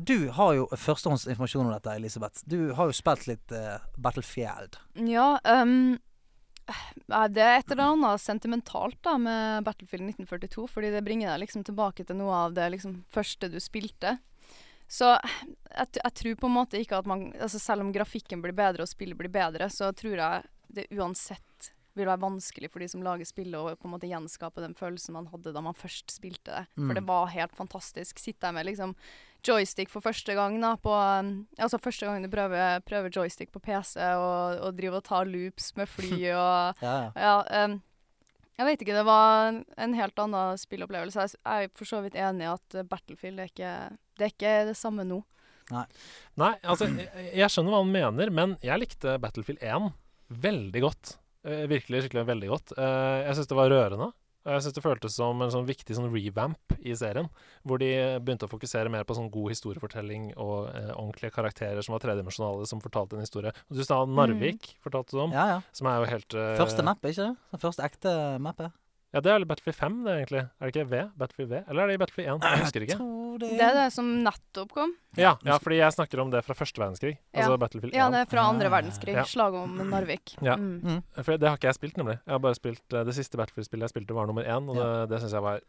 [0.02, 2.42] Du har jo førstehåndsinformasjon om dette, Elisabeth.
[2.44, 4.76] Du har jo spilt litt eh, Battlefield.
[5.06, 5.96] Ja, um,
[7.06, 11.64] det er et eller annet sentimentalt da med Battlefield 1942, fordi det bringer deg liksom
[11.66, 14.16] tilbake til noe av det liksom første du spilte.
[14.90, 18.54] Så jeg, jeg tror på en måte ikke at man altså Selv om grafikken blir
[18.54, 20.44] bedre og spillet blir bedre, så tror jeg
[20.76, 24.62] det uansett vil være vanskelig for de som lager spillet, å på en måte gjenskape
[24.62, 26.66] den følelsen man hadde da man først spilte det.
[26.76, 26.84] Mm.
[26.84, 28.20] For det var helt fantastisk.
[28.22, 28.94] Sitter jeg med liksom
[29.46, 33.62] joystick for første gang, da, på um, Altså første gang du prøver, prøver joystick på
[33.62, 37.10] PC, og, og driver og tar loops med fly og Ja, ja.
[37.16, 37.78] Ja, um,
[38.56, 38.96] jeg vet ikke.
[38.96, 41.26] Det var en, helt annen spillopplevelse.
[41.28, 43.72] Jeg, er for så vidt enig i at Battlefield er ikke,
[44.16, 45.20] det er ikke det samme nå.
[46.38, 49.90] Nei, altså, jeg, jeg skjønner hva han mener, men jeg likte Battlefield 1
[50.46, 51.16] veldig godt.
[51.46, 52.76] Eh, virkelig, skikkelig veldig godt.
[52.76, 54.12] Eh, jeg syns det var rørende.
[54.46, 57.26] Og jeg syns det føltes som en sånn viktig sånn revamp i serien,
[57.66, 57.88] hvor de
[58.22, 62.68] begynte å fokusere mer på sånn god historiefortelling og eh, ordentlige karakterer som var tredimensjonale,
[62.70, 63.50] som fortalte en historie.
[63.66, 65.60] Og du sa Narvik, fortalte du om, ja, ja.
[65.74, 67.48] som er jo helt eh, Første mappet, ikke det?
[67.56, 68.14] Den første ekte
[68.46, 68.70] mappet.
[69.14, 70.40] Ja, det er vel Battlefield 5, det, egentlig.
[70.60, 70.98] Er det ikke V?
[71.16, 71.60] Battlefield V?
[71.70, 72.46] Eller er det i Battlefield 1?
[72.50, 72.96] Jeg husker ikke.
[73.40, 74.92] Det er det som nettopp kom.
[75.16, 77.14] Ja, ja, fordi jeg snakker om det fra første verdenskrig.
[77.36, 77.96] Altså Battlefield 1.
[78.00, 79.14] Ja, det er fra andre verdenskrig.
[79.16, 79.24] ja.
[79.28, 80.34] Slaget om Narvik.
[80.44, 80.56] Ja.
[80.56, 80.80] Mm.
[80.82, 81.00] Mm.
[81.22, 82.18] For det har ikke jeg spilt, nemlig.
[82.26, 84.88] Jeg har bare spilt eh, Det siste Battlefield-spillet jeg spilte, var nummer én, og det,
[85.14, 85.60] det syns jeg var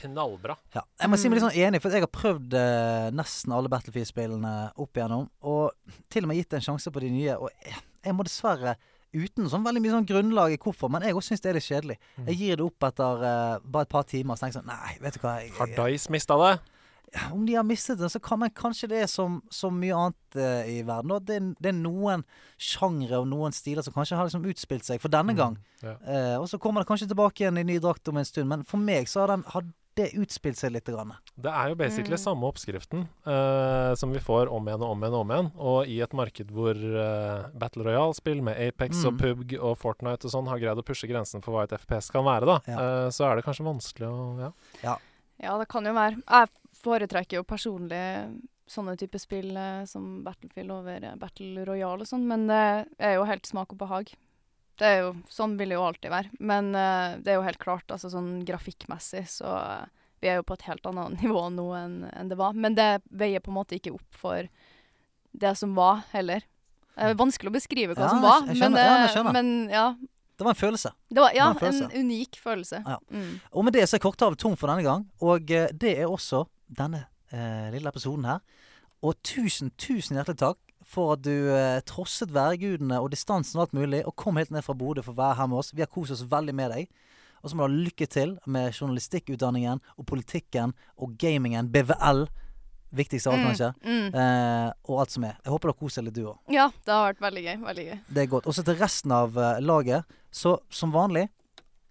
[0.00, 0.56] knallbra.
[0.74, 0.82] Ja.
[1.02, 1.50] Jeg må si meg litt Mm.
[1.50, 5.28] sånn enig, for jeg har prøvd eh, nesten alle Battlefield-spillene opp igjennom.
[5.46, 5.70] Og
[6.10, 7.36] til og med gitt en sjanse på de nye.
[7.38, 8.76] Og jeg, jeg må dessverre,
[9.16, 11.66] uten sånn veldig mye sånn grunnlag i hvorfor, men jeg òg syns det er litt
[11.66, 11.98] kjedelig.
[12.16, 12.30] Mm.
[12.30, 14.96] Jeg gir det opp etter uh, bare et par timer, så tenker jeg sånn Nei,
[15.02, 15.36] vet du hva.
[15.42, 16.56] Jeg, Har Dice mista det?
[17.32, 20.68] om de har mistet det, så kan man kanskje det som, som mye annet uh,
[20.68, 21.14] i verden.
[21.24, 22.24] Det, det er noen
[22.58, 25.56] sjangre og noen stiler som kanskje har liksom utspilt seg for denne gang.
[25.84, 25.96] Ja.
[26.02, 28.50] uh, og så kommer det kanskje tilbake igjen i ny drakt om en stund.
[28.50, 30.84] Men for meg så har, den, har det utspilt seg litt.
[30.86, 31.14] Grann.
[31.34, 32.22] Det er jo basically Mm.
[32.22, 35.50] samme oppskriften uh, som vi får om igjen og om igjen og om igjen.
[35.56, 39.18] Og i et marked hvor uh, Battle Royale-spill med Apex og Mm.
[39.22, 42.24] PubG og Fortnite og sånn har greid å pushe grensen for hva et FPS kan
[42.24, 42.76] være, da, Ja.
[42.76, 44.52] uh, så er det kanskje vanskelig å
[44.82, 44.96] Ja.
[45.42, 46.22] Ja, det kan jo være.
[46.28, 46.48] Jeg
[46.82, 49.52] foretrekker jo personlig sånne type spill
[49.86, 54.12] som Battlefield over Battle Royale og sånn, men det er jo helt smak og behag.
[54.76, 56.32] Det er jo, sånn vil det jo alltid være.
[56.38, 60.46] Men uh, det er jo helt klart, altså sånn grafikkmessig, så uh, vi er jo
[60.48, 62.56] på et helt annet nivå nå enn en det var.
[62.56, 64.50] Men det veier på en måte ikke opp for
[65.36, 66.44] det som var, heller.
[66.96, 68.86] Det er vanskelig å beskrive hva Ja, som var, jeg, jeg men, skjønner.
[68.88, 69.86] Ja, eh, men ja.
[70.36, 70.92] Det var en følelse.
[71.08, 72.82] Det var, ja, Det var en en unik følelse.
[72.86, 72.96] Ja.
[73.10, 73.34] Mm.
[73.52, 75.04] Og med det så er Korthavet tom for denne gang.
[75.20, 78.40] Og eh, det er også denne eh, lille episoden her.
[79.04, 83.74] Og tusen, tusen hjertelig takk for at du eh, trosset værgudene og distansen og alt
[83.74, 85.72] mulig, og kom helt ned fra Bodø for å være her med oss.
[85.74, 86.88] Vi har kost oss veldig med deg.
[87.42, 91.68] Og så må du ha lykke til med journalistikkutdanningen og politikken og gamingen.
[91.74, 92.24] BVL.
[92.96, 93.68] Viktigst av alt, Mm, kanskje.
[93.82, 94.14] mm.
[94.14, 95.36] Eh, og alt som er.
[95.44, 96.38] Jeg håper du har kost deg litt, du òg.
[96.54, 97.56] Ja, det har vært veldig gøy.
[97.66, 97.98] Veldig gøy.
[98.14, 98.46] Det er godt.
[98.46, 100.04] Og så til resten av eh, laget.
[100.32, 101.28] Så som vanlig,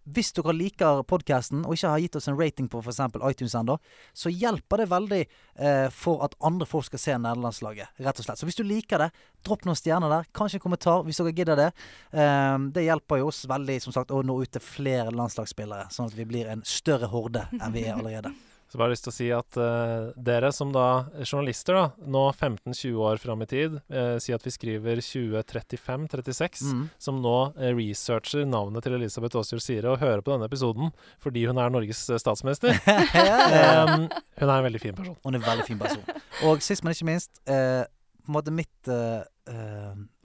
[0.05, 3.01] hvis dere liker podkasten og ikke har gitt oss en rating på f.eks.
[3.25, 3.77] iTunes ennå,
[4.13, 8.41] så hjelper det veldig eh, for at andre folk skal se nederlandslaget, rett og slett.
[8.41, 9.11] Så hvis du liker det,
[9.45, 10.29] dropp noen stjerner der.
[10.35, 11.69] Kanskje en kommentar hvis dere gidder det.
[12.13, 16.11] Eh, det hjelper jo oss veldig som sagt å nå ut til flere landslagsspillere, sånn
[16.11, 18.33] at vi blir en større horde enn vi er allerede.
[18.75, 22.97] Så bare lyst til å si at uh, dere som da journalister, da, nå 15-20
[23.07, 26.81] år fram i tid, uh, si at vi skriver 2035-36, Mm.
[26.99, 30.91] som nå uh, researcher navnet til Elisabeth Aasjord Sire og hører på denne episoden
[31.23, 32.75] fordi hun er Norges statsminister.
[32.91, 35.15] um, hun er en veldig fin person.
[35.23, 36.03] Hun er en veldig fin person.
[36.51, 37.87] Og sist, men ikke minst, eh,
[38.25, 38.93] på en måte mitt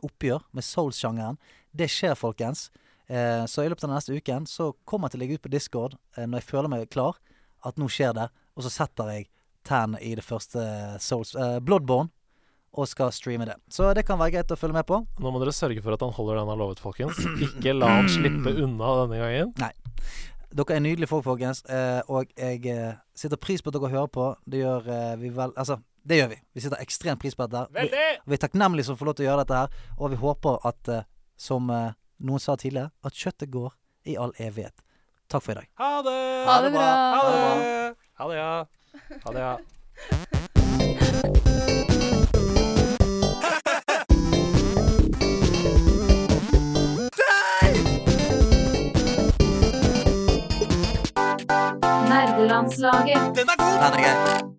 [0.03, 1.39] oppgjør med Souls-sjangeren,
[1.71, 2.67] det skjer, folkens.
[3.07, 5.47] Eh, så i løpet av den neste uken så kommer jeg til å legge ut
[5.47, 7.21] på Discord når jeg føler meg klar,
[7.67, 9.29] at nå skjer det, og så setter jeg
[9.67, 10.63] tennene i det første
[11.03, 12.13] Souls eh, Bloodborne.
[12.71, 13.57] Og skal streame det.
[13.67, 15.01] Så det kan være greit å følge med på.
[15.19, 17.19] Nå må dere sørge for at han holder det han har lovet, folkens.
[17.43, 19.51] Ikke la han slippe unna denne gangen.
[19.65, 19.73] Nei.
[20.55, 21.65] Dere er nydelige folk, folkens.
[21.67, 24.29] Eh, og jeg eh, setter pris på at dere hører på.
[24.47, 26.39] Det gjør eh, vi vel Altså, det gjør vi.
[26.55, 27.67] Vi setter ekstremt pris på dette.
[27.75, 29.83] Vi, vi er takknemlige som får lov til å gjøre dette her.
[29.99, 31.09] Og vi håper at, eh,
[31.39, 33.75] som eh, noen sa tidligere, at kjøttet går
[34.11, 34.79] i all evighet.
[35.31, 35.67] Takk for i dag.
[35.79, 36.45] Ha det!
[36.47, 36.87] Ha det bra.
[37.15, 37.95] Ha det!
[38.19, 38.65] Ha det, ja.
[39.25, 39.59] Ha det, ja.
[52.09, 53.37] Nerdelandslaget.
[53.37, 53.77] Den er god!
[53.83, 54.50] Den er grei.